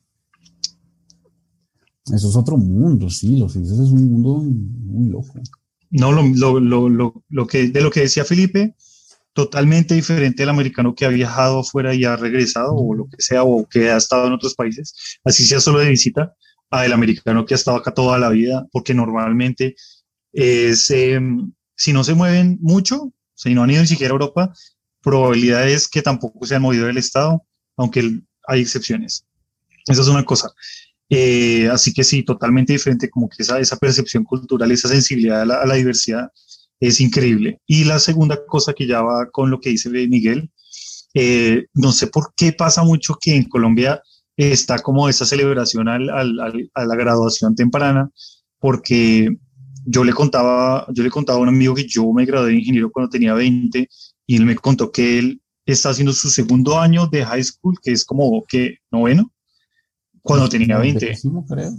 Eso 2.12 2.28
es 2.28 2.36
otro 2.36 2.56
mundo, 2.56 3.08
sí, 3.08 3.36
los 3.36 3.52
suizos 3.52 3.78
es 3.78 3.90
un 3.90 4.10
mundo 4.10 4.42
muy 4.42 5.08
loco. 5.08 5.34
No, 5.90 6.10
lo, 6.10 6.58
lo, 6.58 6.88
lo, 6.88 7.24
lo 7.28 7.46
que, 7.46 7.68
de 7.68 7.80
lo 7.80 7.90
que 7.90 8.00
decía 8.00 8.24
Felipe, 8.24 8.74
totalmente 9.32 9.94
diferente 9.94 10.42
al 10.42 10.50
americano 10.50 10.94
que 10.94 11.04
ha 11.04 11.08
viajado 11.08 11.60
afuera 11.60 11.94
y 11.94 12.04
ha 12.04 12.16
regresado, 12.16 12.74
o 12.74 12.94
lo 12.94 13.08
que 13.08 13.22
sea, 13.22 13.44
o 13.44 13.66
que 13.68 13.90
ha 13.90 13.96
estado 13.96 14.26
en 14.26 14.34
otros 14.34 14.54
países, 14.54 15.18
así 15.24 15.44
sea 15.44 15.60
solo 15.60 15.78
de 15.78 15.88
visita, 15.88 16.34
a 16.70 16.86
el 16.86 16.92
americano 16.92 17.44
que 17.44 17.54
ha 17.54 17.56
estado 17.56 17.76
acá 17.76 17.92
toda 17.92 18.18
la 18.18 18.30
vida, 18.30 18.66
porque 18.72 18.94
normalmente 18.94 19.76
es, 20.32 20.90
eh, 20.90 21.20
si 21.76 21.92
no 21.92 22.04
se 22.04 22.14
mueven 22.14 22.58
mucho, 22.62 23.12
si 23.34 23.54
no 23.54 23.62
han 23.62 23.70
ido 23.70 23.82
ni 23.82 23.88
siquiera 23.88 24.12
a 24.12 24.14
Europa, 24.14 24.52
probabilidad 25.02 25.68
es 25.68 25.88
que 25.88 26.00
tampoco 26.00 26.46
se 26.46 26.54
han 26.54 26.62
movido 26.62 26.86
del 26.86 26.96
Estado, 26.96 27.44
aunque 27.76 28.20
hay 28.46 28.60
excepciones. 28.60 29.26
Esa 29.86 30.02
es 30.02 30.08
una 30.08 30.24
cosa. 30.24 30.50
Eh, 31.10 31.68
así 31.70 31.92
que 31.92 32.04
sí, 32.04 32.22
totalmente 32.22 32.72
diferente, 32.72 33.10
como 33.10 33.28
que 33.28 33.42
esa 33.42 33.76
percepción 33.76 34.24
cultural, 34.24 34.70
esa 34.70 34.88
sensibilidad 34.88 35.42
a 35.42 35.66
la, 35.66 35.74
diversidad 35.74 36.30
es 36.82 37.00
increíble. 37.00 37.60
Y 37.66 37.84
la 37.84 38.00
segunda 38.00 38.44
cosa 38.44 38.72
que 38.72 38.88
ya 38.88 39.02
va 39.02 39.30
con 39.30 39.50
lo 39.50 39.60
que 39.60 39.70
dice 39.70 39.88
Miguel, 39.88 40.50
eh, 41.14 41.66
no 41.74 41.92
sé 41.92 42.08
por 42.08 42.34
qué 42.36 42.52
pasa 42.52 42.82
mucho 42.82 43.16
que 43.20 43.36
en 43.36 43.44
Colombia 43.44 44.02
está 44.36 44.80
como 44.80 45.08
esa 45.08 45.24
celebración 45.24 45.88
al, 45.88 46.10
al, 46.10 46.70
a 46.74 46.84
la 46.84 46.96
graduación 46.96 47.54
temprana, 47.54 48.10
porque 48.58 49.28
yo 49.84 50.02
le 50.02 50.12
contaba, 50.12 50.86
yo 50.92 51.04
le 51.04 51.10
contaba 51.10 51.38
a 51.38 51.42
un 51.42 51.50
amigo 51.50 51.74
que 51.76 51.86
yo 51.86 52.12
me 52.12 52.24
gradué 52.24 52.50
de 52.50 52.58
ingeniero 52.58 52.90
cuando 52.90 53.10
tenía 53.10 53.34
20 53.34 53.88
y 54.26 54.36
él 54.36 54.44
me 54.44 54.56
contó 54.56 54.90
que 54.90 55.20
él 55.20 55.40
está 55.64 55.90
haciendo 55.90 56.12
su 56.12 56.30
segundo 56.30 56.80
año 56.80 57.06
de 57.06 57.24
high 57.24 57.44
school, 57.44 57.76
que 57.80 57.92
es 57.92 58.04
como 58.04 58.42
que 58.48 58.78
noveno, 58.90 59.32
cuando 60.20 60.48
tenía 60.48 60.78
20. 60.78 61.16
creo. 61.48 61.72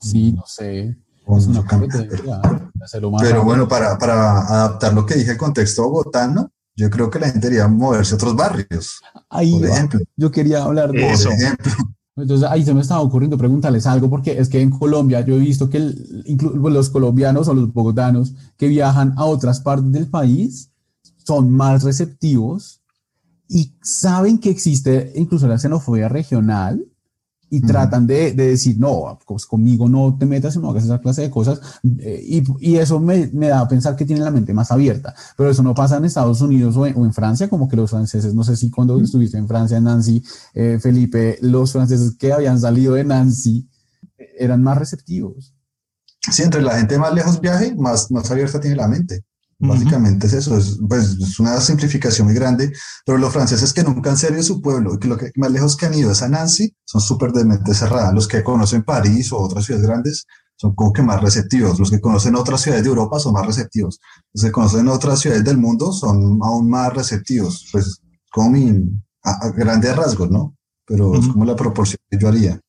Sí, 0.00 0.32
no 0.32 0.44
sé. 0.46 0.94
Pero 3.20 3.44
bueno, 3.44 3.66
para, 3.66 3.98
para 3.98 4.46
adaptar 4.46 4.94
lo 4.94 5.04
que 5.04 5.16
dije 5.16 5.32
al 5.32 5.36
contexto 5.36 5.82
bogotano, 5.82 6.50
yo 6.76 6.90
creo 6.90 7.10
que 7.10 7.18
la 7.18 7.26
gente 7.26 7.48
debería 7.48 7.68
moverse 7.68 8.14
a 8.14 8.16
otros 8.16 8.36
barrios. 8.36 9.00
Ahí 9.28 9.58
por 9.58 9.68
ejemplo. 9.68 10.00
Yo 10.16 10.30
quería 10.30 10.62
hablar 10.62 10.92
de 10.92 11.10
eso. 11.10 11.30
Entonces 12.16 12.48
ahí 12.48 12.64
se 12.64 12.72
me 12.72 12.80
estaba 12.80 13.00
ocurriendo 13.00 13.36
preguntarles 13.36 13.86
algo, 13.86 14.08
porque 14.08 14.38
es 14.38 14.48
que 14.48 14.60
en 14.60 14.70
Colombia 14.70 15.20
yo 15.20 15.34
he 15.34 15.38
visto 15.38 15.68
que 15.68 15.78
los 15.78 16.90
colombianos 16.90 17.48
o 17.48 17.54
los 17.54 17.72
bogotanos 17.72 18.34
que 18.56 18.68
viajan 18.68 19.12
a 19.16 19.24
otras 19.24 19.60
partes 19.60 19.92
del 19.92 20.08
país 20.08 20.70
son 21.24 21.50
más 21.50 21.82
receptivos 21.82 22.80
y 23.48 23.74
saben 23.82 24.38
que 24.38 24.50
existe 24.50 25.12
incluso 25.16 25.46
la 25.46 25.58
xenofobia 25.58 26.08
regional 26.08 26.84
y 27.48 27.60
tratan 27.60 28.06
de, 28.06 28.32
de, 28.32 28.48
decir, 28.48 28.78
no, 28.78 29.18
pues 29.26 29.46
conmigo 29.46 29.88
no 29.88 30.16
te 30.18 30.26
metas 30.26 30.56
y 30.56 30.58
no 30.58 30.70
hagas 30.70 30.84
esa 30.84 31.00
clase 31.00 31.22
de 31.22 31.30
cosas. 31.30 31.60
Eh, 32.00 32.20
y, 32.24 32.44
y, 32.58 32.76
eso 32.76 32.98
me, 32.98 33.30
me, 33.32 33.48
da 33.48 33.60
a 33.60 33.68
pensar 33.68 33.94
que 33.94 34.04
tienen 34.04 34.24
la 34.24 34.30
mente 34.30 34.52
más 34.52 34.70
abierta. 34.72 35.14
Pero 35.36 35.50
eso 35.50 35.62
no 35.62 35.74
pasa 35.74 35.96
en 35.96 36.04
Estados 36.04 36.40
Unidos 36.40 36.76
o 36.76 36.86
en, 36.86 37.12
Francia, 37.12 37.48
como 37.48 37.68
que 37.68 37.76
los 37.76 37.90
franceses, 37.90 38.34
no 38.34 38.42
sé 38.42 38.56
si 38.56 38.70
cuando 38.70 39.00
estuviste 39.00 39.38
en 39.38 39.46
Francia, 39.46 39.80
Nancy, 39.80 40.22
eh, 40.54 40.78
Felipe, 40.80 41.38
los 41.40 41.72
franceses 41.72 42.16
que 42.18 42.32
habían 42.32 42.60
salido 42.60 42.94
de 42.94 43.04
Nancy 43.04 43.68
eran 44.38 44.62
más 44.62 44.78
receptivos. 44.78 45.54
Sí, 46.30 46.42
entre 46.42 46.62
la 46.62 46.76
gente 46.76 46.98
más 46.98 47.14
lejos 47.14 47.40
viaje, 47.40 47.74
más, 47.76 48.10
más 48.10 48.30
abierta 48.30 48.60
tiene 48.60 48.76
la 48.76 48.88
mente. 48.88 49.24
Básicamente 49.58 50.26
es 50.26 50.34
eso, 50.34 50.58
es, 50.58 50.78
pues, 50.86 51.16
es 51.18 51.40
una 51.40 51.58
simplificación 51.60 52.26
muy 52.26 52.34
grande, 52.34 52.72
pero 53.06 53.16
los 53.16 53.32
franceses 53.32 53.72
que 53.72 53.82
nunca 53.82 54.10
han 54.10 54.18
servido 54.18 54.42
su 54.42 54.60
pueblo, 54.60 54.98
que 54.98 55.08
lo 55.08 55.16
que 55.16 55.30
más 55.36 55.50
lejos 55.50 55.76
que 55.76 55.86
han 55.86 55.94
ido 55.94 56.12
es 56.12 56.22
a 56.22 56.28
Nancy, 56.28 56.74
son 56.84 57.00
súper 57.00 57.32
de 57.32 57.44
mente 57.46 57.72
cerrada. 57.72 58.12
Los 58.12 58.28
que 58.28 58.44
conocen 58.44 58.82
París 58.82 59.32
o 59.32 59.38
otras 59.38 59.64
ciudades 59.64 59.88
grandes 59.88 60.26
son 60.56 60.74
como 60.74 60.92
que 60.92 61.02
más 61.02 61.22
receptivos. 61.22 61.78
Los 61.78 61.90
que 61.90 62.00
conocen 62.00 62.34
otras 62.34 62.60
ciudades 62.60 62.84
de 62.84 62.90
Europa 62.90 63.18
son 63.18 63.32
más 63.32 63.46
receptivos. 63.46 63.98
Los 64.34 64.44
que 64.44 64.52
conocen 64.52 64.88
otras 64.88 65.20
ciudades 65.20 65.44
del 65.44 65.58
mundo 65.58 65.92
son 65.92 66.38
aún 66.42 66.68
más 66.68 66.92
receptivos. 66.92 67.68
Pues 67.72 68.00
como 68.30 68.50
mi, 68.50 68.72
a, 69.22 69.50
grandes 69.50 69.96
rasgos, 69.96 70.30
¿no? 70.30 70.56
Pero 70.86 71.14
es 71.18 71.26
como 71.28 71.44
la 71.44 71.56
proporción 71.56 71.98
que 72.10 72.18
yo 72.18 72.28
haría. 72.28 72.60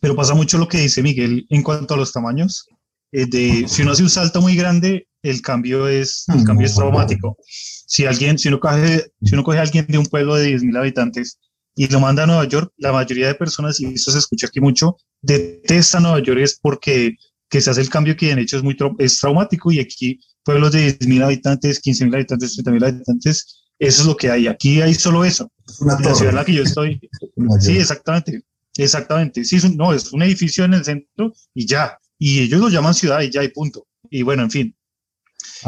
Pero 0.00 0.14
pasa 0.14 0.34
mucho 0.34 0.58
lo 0.58 0.68
que 0.68 0.78
dice 0.78 1.02
Miguel 1.02 1.46
en 1.48 1.62
cuanto 1.62 1.94
a 1.94 1.96
los 1.96 2.12
tamaños. 2.12 2.68
Eh, 3.10 3.26
de, 3.26 3.66
si 3.68 3.82
uno 3.82 3.92
hace 3.92 4.02
un 4.02 4.10
salto 4.10 4.40
muy 4.40 4.54
grande, 4.54 5.07
el 5.22 5.42
cambio 5.42 5.88
es, 5.88 6.24
el 6.34 6.44
cambio 6.44 6.66
es 6.66 6.74
traumático. 6.74 7.36
Si 7.46 8.06
alguien, 8.06 8.38
si 8.38 8.48
uno 8.48 8.60
coge, 8.60 9.12
si 9.22 9.34
uno 9.34 9.42
coge 9.42 9.58
a 9.58 9.62
alguien 9.62 9.86
de 9.86 9.98
un 9.98 10.06
pueblo 10.06 10.36
de 10.36 10.56
10.000 10.56 10.78
habitantes 10.78 11.38
y 11.74 11.86
lo 11.88 12.00
manda 12.00 12.24
a 12.24 12.26
Nueva 12.26 12.44
York, 12.46 12.72
la 12.76 12.92
mayoría 12.92 13.28
de 13.28 13.34
personas, 13.34 13.80
y 13.80 13.86
eso 13.86 14.10
se 14.10 14.18
escucha 14.18 14.46
aquí 14.46 14.60
mucho, 14.60 14.96
detesta 15.22 16.00
Nueva 16.00 16.20
York 16.20 16.40
es 16.40 16.58
porque 16.60 17.16
que 17.48 17.60
se 17.60 17.70
hace 17.70 17.80
el 17.80 17.88
cambio 17.88 18.16
que 18.16 18.30
en 18.30 18.38
hecho 18.38 18.58
es 18.58 18.62
muy 18.62 18.76
es 18.98 19.18
traumático 19.18 19.72
y 19.72 19.80
aquí 19.80 20.20
pueblos 20.44 20.72
de 20.72 20.98
10.000 20.98 21.24
habitantes, 21.24 21.82
15.000 21.82 22.14
habitantes, 22.14 22.58
30.000 22.58 22.84
habitantes, 22.84 23.58
eso 23.78 24.00
es 24.02 24.06
lo 24.06 24.16
que 24.16 24.30
hay. 24.30 24.46
Aquí 24.48 24.80
hay 24.80 24.94
solo 24.94 25.24
eso. 25.24 25.50
la 25.80 26.14
ciudad 26.14 26.30
en 26.30 26.34
la 26.34 26.44
que 26.44 26.54
yo 26.54 26.62
estoy. 26.62 27.00
sí, 27.60 27.78
exactamente. 27.78 28.42
Exactamente. 28.76 29.44
Sí, 29.44 29.58
no, 29.76 29.92
es 29.92 30.12
un 30.12 30.22
edificio 30.22 30.64
en 30.64 30.74
el 30.74 30.84
centro 30.84 31.32
y 31.54 31.66
ya. 31.66 31.98
Y 32.18 32.40
ellos 32.40 32.60
lo 32.60 32.68
llaman 32.68 32.94
ciudad 32.94 33.20
y 33.20 33.30
ya, 33.30 33.44
y 33.44 33.48
punto. 33.48 33.86
Y 34.10 34.22
bueno, 34.22 34.44
en 34.44 34.50
fin, 34.50 34.76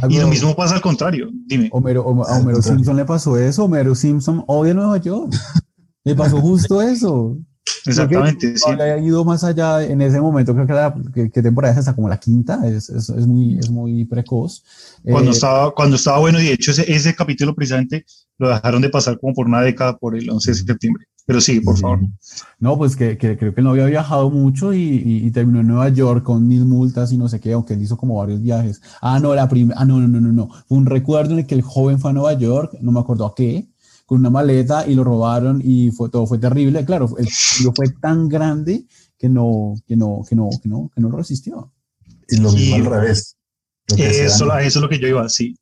y 0.08 0.18
lo 0.18 0.28
mismo 0.28 0.54
pasa 0.54 0.74
al 0.76 0.80
contrario, 0.80 1.28
dime. 1.46 1.68
Homero, 1.72 2.02
a 2.24 2.38
Homero 2.38 2.62
Simpson 2.62 2.96
le 2.96 3.04
pasó 3.04 3.38
eso, 3.38 3.64
Homero 3.64 3.94
Simpson 3.94 4.44
odia 4.46 4.74
Nueva 4.74 4.98
York. 4.98 5.32
Le 6.04 6.14
pasó 6.14 6.40
justo 6.40 6.80
eso. 6.80 7.36
Exactamente, 7.86 8.56
sí. 8.56 8.70
Ha 8.70 8.98
ido 8.98 9.24
más 9.24 9.44
allá 9.44 9.82
en 9.84 10.00
ese 10.02 10.20
momento, 10.20 10.54
creo 10.54 10.66
que, 10.66 10.72
la, 10.72 10.94
que, 11.14 11.42
temporada 11.42 11.72
es 11.72 11.78
hasta 11.78 11.94
como 11.94 12.08
la 12.08 12.18
quinta, 12.18 12.60
es, 12.66 12.88
es, 12.90 13.08
es 13.10 13.26
muy, 13.26 13.58
es 13.58 13.70
muy 13.70 14.04
precoz. 14.04 14.64
Cuando, 15.02 15.30
eh, 15.30 15.34
estaba, 15.34 15.70
cuando 15.72 15.96
estaba 15.96 16.18
bueno, 16.18 16.40
y 16.40 16.46
de 16.46 16.52
hecho 16.52 16.70
ese, 16.72 16.90
ese 16.92 17.14
capítulo 17.14 17.54
precisamente 17.54 18.04
lo 18.38 18.48
dejaron 18.48 18.82
de 18.82 18.88
pasar 18.90 19.18
como 19.18 19.34
por 19.34 19.46
una 19.46 19.62
década 19.62 19.96
por 19.96 20.16
el 20.16 20.28
11 20.28 20.50
de 20.50 20.56
septiembre. 20.56 21.06
Pero 21.26 21.40
sí, 21.40 21.60
por 21.60 21.78
favor. 21.78 22.00
No, 22.58 22.76
pues 22.76 22.96
que, 22.96 23.16
que, 23.16 23.36
creo 23.38 23.54
que 23.54 23.62
no 23.62 23.70
había 23.70 23.86
viajado 23.86 24.30
mucho 24.30 24.74
y, 24.74 24.80
y, 24.80 25.30
terminó 25.30 25.60
en 25.60 25.68
Nueva 25.68 25.88
York 25.88 26.24
con 26.24 26.46
mil 26.46 26.64
multas 26.64 27.12
y 27.12 27.18
no 27.18 27.28
sé 27.28 27.40
qué, 27.40 27.52
aunque 27.52 27.74
él 27.74 27.82
hizo 27.82 27.96
como 27.96 28.16
varios 28.16 28.42
viajes. 28.42 28.80
Ah, 29.00 29.20
no, 29.20 29.34
la 29.34 29.48
primera, 29.48 29.80
ah, 29.80 29.84
no, 29.84 30.00
no, 30.00 30.08
no, 30.08 30.20
no, 30.20 30.32
no. 30.32 30.48
Fue 30.66 30.78
un 30.78 30.86
recuerdo 30.86 31.32
en 31.32 31.40
el 31.40 31.46
que 31.46 31.54
el 31.54 31.62
joven 31.62 31.98
fue 31.98 32.10
a 32.10 32.14
Nueva 32.14 32.32
York, 32.34 32.76
no 32.80 32.92
me 32.92 33.00
acuerdo 33.00 33.26
a 33.26 33.34
qué, 33.34 33.68
con 34.06 34.18
una 34.18 34.30
maleta 34.30 34.86
y 34.86 34.94
lo 34.94 35.04
robaron 35.04 35.60
y 35.64 35.90
fue, 35.92 36.08
todo 36.08 36.26
fue 36.26 36.38
terrible. 36.38 36.84
Claro, 36.84 37.08
el 37.16 37.28
tiro 37.56 37.72
fue 37.76 37.88
tan 38.00 38.28
grande 38.28 38.86
que 39.16 39.28
no, 39.28 39.74
que 39.86 39.96
no, 39.96 40.22
que 40.28 40.34
no, 40.34 40.48
que 40.62 40.68
no, 40.68 40.90
que 40.94 41.00
no 41.00 41.10
lo 41.10 41.18
resistió. 41.18 41.72
Y 42.28 42.38
lo 42.38 42.50
mismo 42.52 42.76
al 42.76 42.84
revés. 42.86 43.36
Eso, 43.96 44.52
eso 44.58 44.58
es 44.58 44.76
lo 44.76 44.88
que 44.88 44.98
yo 44.98 45.08
iba, 45.08 45.28
sí 45.28 45.56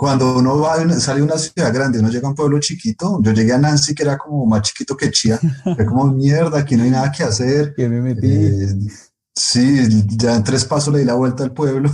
cuando 0.00 0.38
uno 0.38 0.58
va, 0.58 0.76
sale 0.98 1.18
de 1.18 1.26
una 1.26 1.36
ciudad 1.36 1.74
grande, 1.74 1.98
uno 1.98 2.08
llega 2.08 2.26
a 2.26 2.30
un 2.30 2.34
pueblo 2.34 2.58
chiquito, 2.58 3.20
yo 3.22 3.32
llegué 3.32 3.52
a 3.52 3.58
Nancy, 3.58 3.94
que 3.94 4.02
era 4.02 4.16
como 4.16 4.46
más 4.46 4.62
chiquito 4.62 4.96
que 4.96 5.10
Chía, 5.10 5.38
fue 5.76 5.84
como 5.84 6.06
mierda, 6.06 6.60
aquí 6.60 6.74
no 6.74 6.84
hay 6.84 6.90
nada 6.90 7.12
que 7.12 7.22
hacer. 7.22 7.74
Que 7.74 7.86
me 7.86 8.00
metí. 8.00 8.32
Eh, 8.32 8.90
sí, 9.34 10.06
ya 10.16 10.36
en 10.36 10.42
tres 10.42 10.64
pasos 10.64 10.94
le 10.94 11.00
di 11.00 11.04
la 11.04 11.16
vuelta 11.16 11.44
al 11.44 11.52
pueblo. 11.52 11.90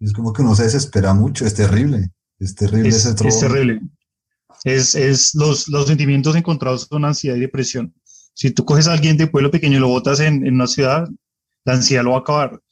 Es 0.00 0.14
como 0.14 0.32
que 0.32 0.40
uno 0.40 0.54
se 0.54 0.62
desespera 0.62 1.12
mucho, 1.12 1.44
es 1.44 1.52
terrible, 1.52 2.12
es 2.38 2.54
terrible 2.54 2.88
es, 2.88 3.04
ese 3.04 3.28
Es 3.28 3.40
terrible. 3.40 3.82
Es, 4.64 4.94
es 4.94 5.34
los, 5.34 5.68
los 5.68 5.88
sentimientos 5.88 6.34
encontrados 6.34 6.86
son 6.88 7.04
ansiedad 7.04 7.36
y 7.36 7.40
depresión. 7.40 7.94
Si 8.32 8.52
tú 8.52 8.64
coges 8.64 8.88
a 8.88 8.94
alguien 8.94 9.18
de 9.18 9.26
pueblo 9.26 9.50
pequeño 9.50 9.76
y 9.76 9.80
lo 9.80 9.88
botas 9.88 10.20
en, 10.20 10.46
en 10.46 10.54
una 10.54 10.66
ciudad, 10.66 11.06
la 11.66 11.74
ansiedad 11.74 12.04
lo 12.04 12.12
va 12.12 12.16
a 12.16 12.20
acabar. 12.20 12.62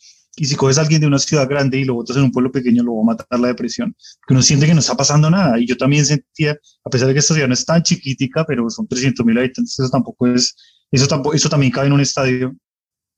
Y 0.41 0.47
si 0.47 0.57
coges 0.57 0.79
a 0.79 0.81
alguien 0.81 1.03
de 1.03 1.07
una 1.07 1.19
ciudad 1.19 1.47
grande 1.47 1.79
y 1.79 1.85
lo 1.85 1.93
botas 1.93 2.17
en 2.17 2.23
un 2.23 2.33
pueblo 2.33 2.51
pequeño, 2.51 2.83
lo 2.83 2.97
va 2.97 3.03
a 3.03 3.05
matar 3.15 3.39
la 3.39 3.49
depresión. 3.49 3.95
Que 4.27 4.33
uno 4.33 4.41
siente 4.41 4.65
que 4.65 4.73
no 4.73 4.81
está 4.81 4.97
pasando 4.97 5.29
nada. 5.31 5.61
Y 5.61 5.67
yo 5.67 5.77
también 5.77 6.07
sentía, 6.07 6.57
a 6.83 6.89
pesar 6.89 7.09
de 7.09 7.13
que 7.13 7.21
esta 7.21 7.35
ciudad 7.35 7.47
no 7.47 7.53
es 7.53 7.67
tan 7.67 7.83
chiquitica, 7.83 8.47
pero 8.47 8.71
son 8.71 8.89
300 8.89 9.27
mil 9.27 9.37
habitantes, 9.37 9.79
eso 9.79 9.91
tampoco 9.91 10.29
es, 10.29 10.57
eso, 10.91 11.07
tampoco, 11.07 11.35
eso 11.35 11.51
también 11.51 11.71
cabe 11.71 11.89
en 11.89 11.93
un 11.93 12.01
estadio. 12.01 12.57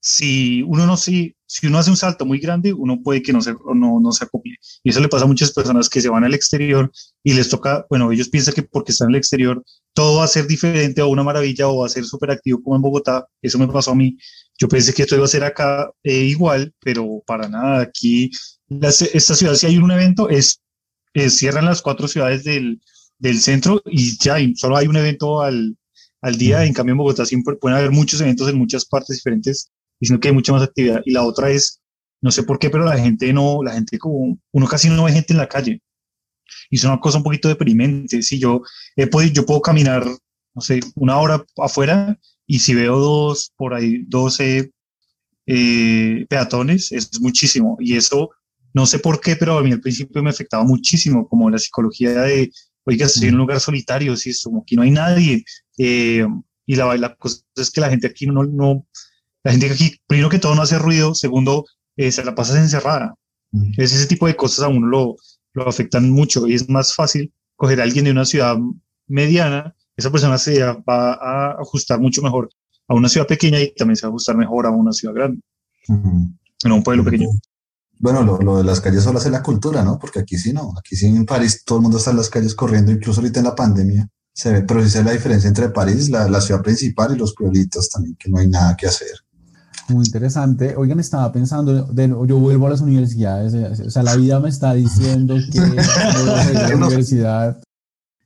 Si 0.01 0.63
uno 0.63 0.85
no 0.85 0.97
si, 0.97 1.33
si 1.45 1.67
uno 1.67 1.77
hace 1.77 1.91
un 1.91 1.95
salto 1.95 2.25
muy 2.25 2.39
grande, 2.39 2.73
uno 2.73 3.01
puede 3.01 3.21
que 3.21 3.31
no 3.31 3.41
se, 3.41 3.53
no, 3.73 4.01
no 4.01 4.11
se 4.11 4.25
acopie. 4.25 4.57
Y 4.83 4.89
eso 4.89 4.99
le 4.99 5.07
pasa 5.07 5.23
a 5.23 5.27
muchas 5.29 5.53
personas 5.53 5.87
que 5.87 6.01
se 6.01 6.09
van 6.09 6.25
al 6.25 6.33
exterior 6.33 6.91
y 7.23 7.35
les 7.35 7.47
toca, 7.47 7.85
bueno, 7.89 8.11
ellos 8.11 8.27
piensan 8.27 8.53
que 8.53 8.63
porque 8.63 8.91
están 8.91 9.07
en 9.07 9.15
el 9.15 9.19
exterior 9.19 9.63
todo 9.93 10.17
va 10.17 10.25
a 10.25 10.27
ser 10.27 10.47
diferente 10.47 11.01
o 11.01 11.07
una 11.07 11.23
maravilla 11.23 11.67
o 11.67 11.79
va 11.79 11.85
a 11.85 11.89
ser 11.89 12.03
súper 12.03 12.31
activo 12.31 12.61
como 12.61 12.75
en 12.75 12.81
Bogotá. 12.81 13.27
Eso 13.41 13.59
me 13.59 13.67
pasó 13.67 13.91
a 13.91 13.95
mí. 13.95 14.17
Yo 14.57 14.67
pensé 14.67 14.93
que 14.93 15.03
esto 15.03 15.15
iba 15.15 15.25
a 15.25 15.27
ser 15.27 15.43
acá 15.43 15.91
eh, 16.03 16.23
igual, 16.25 16.73
pero 16.79 17.21
para 17.25 17.47
nada. 17.47 17.81
Aquí, 17.81 18.31
esta 18.69 19.35
ciudad, 19.35 19.55
si 19.55 19.67
hay 19.67 19.77
un 19.77 19.91
evento, 19.91 20.29
es, 20.29 20.61
cierran 21.29 21.65
las 21.65 21.81
cuatro 21.81 22.07
ciudades 22.07 22.43
del, 22.43 22.81
del 23.19 23.39
centro 23.39 23.81
y 23.85 24.17
ya 24.17 24.37
solo 24.55 24.77
hay 24.77 24.87
un 24.87 24.97
evento 24.97 25.41
al, 25.41 25.77
al 26.21 26.37
día. 26.37 26.65
En 26.65 26.73
cambio, 26.73 26.93
en 26.93 26.97
Bogotá 26.97 27.25
siempre 27.25 27.55
pueden 27.55 27.77
haber 27.77 27.91
muchos 27.91 28.19
eventos 28.21 28.49
en 28.49 28.57
muchas 28.57 28.85
partes 28.85 29.17
diferentes, 29.17 29.69
sino 30.01 30.19
que 30.19 30.29
hay 30.29 30.33
mucha 30.33 30.53
más 30.53 30.63
actividad. 30.63 31.01
Y 31.05 31.11
la 31.11 31.23
otra 31.23 31.51
es, 31.51 31.81
no 32.21 32.31
sé 32.31 32.43
por 32.43 32.57
qué, 32.57 32.69
pero 32.69 32.85
la 32.85 32.97
gente 32.97 33.31
no, 33.31 33.61
la 33.63 33.73
gente 33.73 33.99
como, 33.99 34.39
uno 34.51 34.67
casi 34.67 34.89
no 34.89 35.03
ve 35.03 35.11
gente 35.11 35.33
en 35.33 35.39
la 35.39 35.47
calle. 35.47 35.81
Y 36.69 36.77
es 36.77 36.83
una 36.83 36.99
cosa 36.99 37.17
un 37.17 37.23
poquito 37.23 37.47
deprimente. 37.47 38.21
Si 38.21 38.39
yo, 38.39 38.61
he 38.95 39.07
podido, 39.07 39.33
yo 39.33 39.45
puedo 39.45 39.61
caminar, 39.61 40.05
no 40.53 40.61
sé, 40.61 40.79
una 40.95 41.17
hora 41.17 41.43
afuera 41.57 42.17
y 42.45 42.59
si 42.59 42.73
veo 42.73 42.99
dos, 42.99 43.51
por 43.55 43.73
ahí, 43.73 44.03
12 44.07 44.71
eh, 45.45 46.25
peatones, 46.29 46.91
es 46.91 47.19
muchísimo. 47.21 47.77
Y 47.79 47.95
eso, 47.95 48.31
no 48.73 48.85
sé 48.85 48.99
por 48.99 49.19
qué, 49.19 49.35
pero 49.35 49.57
a 49.57 49.63
mí 49.63 49.71
al 49.71 49.81
principio 49.81 50.23
me 50.23 50.29
afectaba 50.29 50.63
muchísimo, 50.63 51.27
como 51.27 51.49
la 51.49 51.59
psicología 51.59 52.11
de, 52.21 52.51
oiga, 52.85 53.05
estoy 53.05 53.29
en 53.29 53.35
un 53.35 53.41
lugar 53.41 53.59
solitario, 53.59 54.15
si 54.15 54.31
es 54.31 54.43
como 54.43 54.63
que 54.65 54.75
no 54.75 54.81
hay 54.83 54.91
nadie. 54.91 55.43
Eh, 55.77 56.25
y 56.65 56.75
la, 56.75 56.95
la 56.97 57.15
cosa 57.15 57.41
es 57.55 57.71
que 57.71 57.81
la 57.81 57.89
gente 57.89 58.07
aquí 58.07 58.25
no, 58.25 58.43
no, 58.43 58.87
la 59.43 59.51
gente 59.51 59.69
aquí, 59.69 59.97
primero 60.07 60.29
que 60.29 60.39
todo, 60.39 60.55
no 60.55 60.61
hace 60.61 60.79
ruido, 60.79 61.13
segundo, 61.13 61.65
eh, 61.97 62.11
se 62.11 62.23
la 62.23 62.33
pasa 62.35 62.59
encerrada. 62.59 63.15
Es 63.77 63.93
ese 63.93 64.07
tipo 64.07 64.25
de 64.25 64.35
cosas 64.35 64.65
a 64.65 64.67
uno 64.67 64.87
lo, 64.87 65.15
lo 65.53 65.67
afectan 65.67 66.09
mucho 66.09 66.47
y 66.47 66.55
es 66.55 66.69
más 66.69 66.95
fácil 66.95 67.33
coger 67.55 67.79
a 67.79 67.83
alguien 67.83 68.05
de 68.05 68.11
una 68.11 68.25
ciudad 68.25 68.57
mediana, 69.07 69.75
esa 69.95 70.11
persona 70.11 70.37
se 70.37 70.61
va 70.63 71.13
a 71.13 71.51
ajustar 71.61 71.99
mucho 71.99 72.21
mejor 72.21 72.49
a 72.87 72.95
una 72.95 73.09
ciudad 73.09 73.27
pequeña 73.27 73.59
y 73.61 73.73
también 73.75 73.95
se 73.95 74.05
va 74.05 74.09
a 74.09 74.11
ajustar 74.11 74.35
mejor 74.35 74.65
a 74.65 74.71
una 74.71 74.91
ciudad 74.91 75.13
grande, 75.13 75.41
en 75.87 76.71
un 76.71 76.83
pueblo 76.83 77.03
pequeño. 77.03 77.29
Bueno, 77.99 78.23
lo, 78.23 78.57
de 78.57 78.63
las 78.63 78.81
calles 78.81 79.03
solo 79.03 79.19
hace 79.19 79.29
la 79.29 79.43
cultura, 79.43 79.83
¿no? 79.83 79.97
Porque 79.97 80.19
aquí 80.19 80.37
sí 80.37 80.51
no, 80.51 80.73
aquí 80.77 80.95
sí 80.95 81.05
en 81.05 81.25
París 81.25 81.63
todo 81.63 81.77
el 81.77 81.83
mundo 81.83 81.99
está 81.99 82.11
en 82.11 82.17
las 82.17 82.29
calles 82.29 82.55
corriendo, 82.55 82.91
incluso 82.91 83.21
ahorita 83.21 83.39
en 83.39 83.45
la 83.45 83.55
pandemia 83.55 84.09
se 84.33 84.51
ve, 84.51 84.61
pero 84.63 84.83
sí 84.83 84.89
se 84.89 84.99
ve 84.99 85.05
la 85.05 85.11
diferencia 85.11 85.47
entre 85.47 85.69
París, 85.69 86.09
la, 86.09 86.27
la 86.27 86.41
ciudad 86.41 86.61
principal 86.61 87.15
y 87.15 87.19
los 87.19 87.33
pueblitos 87.35 87.87
también, 87.89 88.15
que 88.17 88.29
no 88.29 88.39
hay 88.39 88.47
nada 88.47 88.75
que 88.75 88.87
hacer. 88.87 89.22
Muy 89.89 90.05
interesante. 90.05 90.75
Oigan, 90.77 90.99
estaba 90.99 91.31
pensando, 91.31 91.83
de, 91.83 92.07
yo 92.07 92.39
vuelvo 92.39 92.67
a 92.67 92.69
las 92.69 92.81
universidades, 92.81 93.53
o 93.81 93.89
sea, 93.89 94.03
la 94.03 94.15
vida 94.15 94.39
me 94.39 94.49
está 94.49 94.73
diciendo 94.73 95.35
que 95.51 95.59
la 96.69 96.75
universidad, 96.75 97.61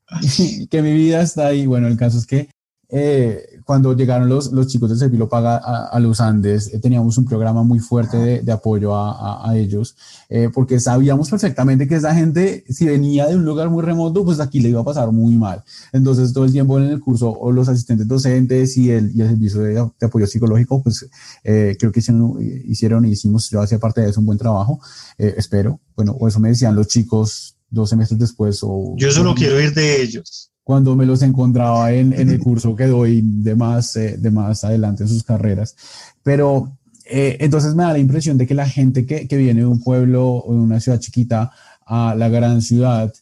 que 0.70 0.82
mi 0.82 0.94
vida 0.94 1.22
está 1.22 1.48
ahí. 1.48 1.66
Bueno, 1.66 1.88
el 1.88 1.98
caso 1.98 2.18
es 2.18 2.28
que 2.28 2.50
eh, 2.90 3.57
cuando 3.68 3.94
llegaron 3.94 4.30
los, 4.30 4.54
los 4.54 4.68
chicos 4.68 4.90
del 4.90 4.98
Servilo 4.98 5.28
Paga 5.28 5.58
a, 5.58 6.00
los 6.00 6.22
Andes, 6.22 6.74
eh, 6.74 6.80
teníamos 6.80 7.18
un 7.18 7.26
programa 7.26 7.64
muy 7.64 7.80
fuerte 7.80 8.16
de, 8.16 8.42
de 8.42 8.52
apoyo 8.54 8.96
a, 8.96 9.46
a 9.46 9.58
ellos, 9.58 9.98
eh, 10.30 10.50
porque 10.54 10.80
sabíamos 10.80 11.30
perfectamente 11.30 11.86
que 11.86 11.96
esa 11.96 12.16
gente, 12.16 12.64
si 12.70 12.86
venía 12.86 13.28
de 13.28 13.36
un 13.36 13.44
lugar 13.44 13.70
muy 13.70 13.84
remoto, 13.84 14.24
pues 14.24 14.40
aquí 14.40 14.62
le 14.62 14.70
iba 14.70 14.80
a 14.80 14.86
pasar 14.86 15.12
muy 15.12 15.36
mal. 15.36 15.66
Entonces, 15.92 16.32
todo 16.32 16.46
el 16.46 16.54
tiempo 16.54 16.80
en 16.80 16.86
el 16.86 17.02
curso, 17.02 17.30
o 17.30 17.52
los 17.52 17.68
asistentes 17.68 18.08
docentes 18.08 18.78
y 18.78 18.90
el, 18.90 19.12
y 19.14 19.20
el 19.20 19.32
servicio 19.32 19.60
de, 19.60 19.80
apoyo 20.02 20.26
psicológico, 20.28 20.82
pues 20.82 21.06
creo 21.44 21.92
que 21.92 22.00
hicieron, 22.00 22.38
hicieron 22.40 23.04
y 23.04 23.10
hicimos, 23.10 23.50
yo 23.50 23.62
hacía 23.62 23.80
parte 23.80 24.00
de 24.00 24.12
eso, 24.12 24.22
un 24.22 24.28
buen 24.28 24.38
trabajo, 24.38 24.80
espero. 25.18 25.82
Bueno, 25.98 26.16
o 26.18 26.30
eso 26.30 26.40
me 26.40 26.48
decían 26.48 26.74
los 26.74 26.88
chicos 26.88 27.58
dos 27.70 27.90
semestres 27.90 28.18
después. 28.18 28.60
O, 28.62 28.96
yo 28.96 29.12
solo 29.12 29.36
quiero 29.36 29.60
ir 29.60 29.74
de 29.74 30.02
ellos 30.02 30.52
cuando 30.68 30.98
me 30.98 31.06
los 31.06 31.22
encontraba 31.22 31.94
en, 31.94 32.12
en 32.12 32.30
el 32.30 32.42
curso 32.42 32.76
que 32.76 32.88
doy 32.88 33.22
de 33.24 33.56
más, 33.56 33.96
eh, 33.96 34.18
de 34.18 34.32
más 34.32 34.66
adelante 34.66 35.04
en 35.04 35.08
sus 35.08 35.24
carreras. 35.24 35.78
Pero 36.24 36.74
eh, 37.06 37.38
entonces 37.40 37.74
me 37.74 37.84
da 37.84 37.94
la 37.94 38.00
impresión 38.00 38.38
de 38.38 38.46
que 38.46 38.54
la 38.54 38.68
gente 38.68 39.06
que, 39.06 39.30
que, 39.30 39.38
viene 39.38 39.62
de 39.62 39.66
un 39.66 39.82
pueblo 39.82 40.30
o 40.30 40.54
de 40.54 40.60
una 40.60 40.82
ciudad 40.82 41.00
chiquita 41.00 41.54
a 41.86 42.16
la 42.16 42.28
gran 42.28 42.62
ciudad, 42.62 43.14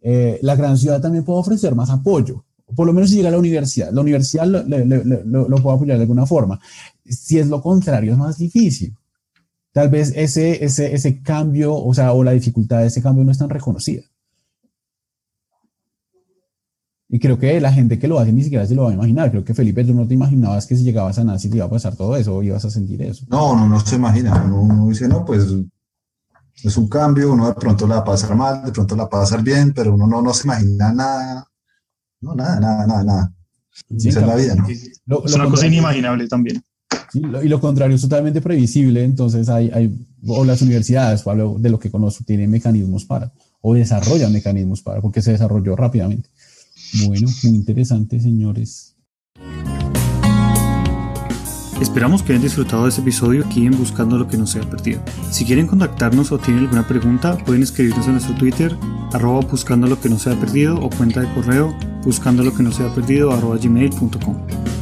eh, 0.00 0.38
la 0.40 0.56
gran 0.56 0.78
ciudad 0.78 1.02
también 1.02 1.24
puede 1.24 1.40
ofrecer 1.40 1.74
más 1.74 1.90
apoyo. 1.90 2.42
Por 2.74 2.86
lo 2.86 2.94
menos 2.94 3.10
si 3.10 3.16
llega 3.16 3.28
a 3.28 3.32
la 3.32 3.38
universidad. 3.38 3.92
La 3.92 4.00
universidad 4.00 4.46
lo, 4.46 4.62
lo, 4.62 5.46
lo 5.46 5.56
puede 5.58 5.76
apoyar 5.76 5.98
de 5.98 6.04
alguna 6.04 6.24
forma. 6.24 6.58
Si 7.04 7.38
es 7.38 7.48
lo 7.48 7.60
contrario, 7.60 8.12
es 8.12 8.18
más 8.18 8.38
difícil. 8.38 8.96
Tal 9.72 9.90
vez 9.90 10.10
ese, 10.16 10.64
ese, 10.64 10.94
ese 10.94 11.20
cambio, 11.20 11.76
o 11.76 11.92
sea, 11.92 12.14
o 12.14 12.24
la 12.24 12.32
dificultad 12.32 12.78
de 12.78 12.86
ese 12.86 13.02
cambio 13.02 13.24
no 13.24 13.32
es 13.32 13.36
tan 13.36 13.50
reconocida. 13.50 14.04
Y 17.14 17.20
creo 17.20 17.38
que 17.38 17.60
la 17.60 17.72
gente 17.72 17.96
que 17.96 18.08
lo 18.08 18.18
hace 18.18 18.32
ni 18.32 18.42
siquiera 18.42 18.66
se 18.66 18.74
lo 18.74 18.82
va 18.82 18.90
a 18.90 18.94
imaginar. 18.94 19.30
Creo 19.30 19.44
que 19.44 19.54
Felipe, 19.54 19.84
tú 19.84 19.94
no 19.94 20.04
te 20.04 20.14
imaginabas 20.14 20.66
que 20.66 20.74
si 20.74 20.82
llegabas 20.82 21.16
a 21.16 21.22
Nancy 21.22 21.48
te 21.48 21.58
iba 21.58 21.66
a 21.66 21.70
pasar 21.70 21.94
todo 21.94 22.16
eso 22.16 22.34
o 22.34 22.42
ibas 22.42 22.64
a 22.64 22.70
sentir 22.70 23.00
eso. 23.02 23.24
No, 23.28 23.54
no, 23.54 23.68
no 23.68 23.78
se 23.78 23.94
imagina. 23.94 24.42
Uno, 24.42 24.88
dice, 24.88 25.06
no, 25.06 25.24
pues 25.24 25.46
es 26.64 26.76
un 26.76 26.88
cambio, 26.88 27.32
uno 27.32 27.46
de 27.46 27.54
pronto 27.54 27.86
la 27.86 27.94
va 27.94 28.00
a 28.00 28.04
pasar 28.04 28.34
mal, 28.34 28.64
de 28.64 28.72
pronto 28.72 28.96
la 28.96 29.04
va 29.04 29.06
a 29.06 29.10
pasar 29.10 29.44
bien, 29.44 29.72
pero 29.72 29.94
uno 29.94 30.08
no, 30.08 30.22
no 30.22 30.34
se 30.34 30.48
imagina 30.48 30.92
nada. 30.92 31.46
No, 32.20 32.34
nada, 32.34 32.58
nada, 32.58 32.84
nada, 32.84 33.04
nada. 33.04 33.32
Esa 33.96 34.08
es 34.08 34.26
la 34.26 34.34
vida, 34.34 34.56
¿no? 35.06 35.24
es 35.24 35.34
una 35.36 35.48
cosa 35.48 35.68
inimaginable 35.68 36.26
también. 36.26 36.64
y 37.12 37.48
lo 37.48 37.60
contrario 37.60 37.94
es 37.94 38.02
totalmente 38.02 38.40
previsible, 38.40 39.04
entonces 39.04 39.48
hay, 39.48 39.70
hay 39.72 40.04
o 40.26 40.44
las 40.44 40.62
universidades, 40.62 41.22
de 41.24 41.70
lo 41.70 41.78
que 41.78 41.92
conozco, 41.92 42.24
tienen 42.24 42.50
mecanismos 42.50 43.04
para, 43.04 43.30
o 43.60 43.72
desarrollan 43.72 44.32
mecanismos 44.32 44.82
para, 44.82 45.00
porque 45.00 45.22
se 45.22 45.30
desarrolló 45.30 45.76
rápidamente. 45.76 46.28
Bueno, 47.02 47.28
muy 47.42 47.54
interesante, 47.54 48.20
señores. 48.20 48.94
Esperamos 51.80 52.22
que 52.22 52.32
hayan 52.32 52.42
disfrutado 52.42 52.84
de 52.84 52.90
este 52.90 53.00
episodio 53.00 53.44
aquí 53.44 53.66
en 53.66 53.76
Buscando 53.76 54.16
lo 54.16 54.28
que 54.28 54.36
no 54.36 54.46
se 54.46 54.60
ha 54.60 54.70
perdido. 54.70 55.02
Si 55.30 55.44
quieren 55.44 55.66
contactarnos 55.66 56.30
o 56.30 56.38
tienen 56.38 56.64
alguna 56.64 56.86
pregunta, 56.86 57.36
pueden 57.38 57.62
escribirnos 57.62 58.06
en 58.06 58.12
nuestro 58.12 58.34
Twitter, 58.36 58.76
arroba 59.12 59.40
buscando 59.40 59.86
lo 59.88 60.00
que 60.00 60.08
no 60.08 60.18
se 60.18 60.30
ha 60.30 60.38
perdido 60.38 60.76
o 60.76 60.88
cuenta 60.88 61.20
de 61.20 61.34
correo 61.34 61.76
buscando 62.04 62.44
lo 62.44 62.54
que 62.54 62.62
no 62.62 62.70
se 62.70 62.84
ha 62.84 62.94
perdido 62.94 63.30
gmail.com. 63.30 64.73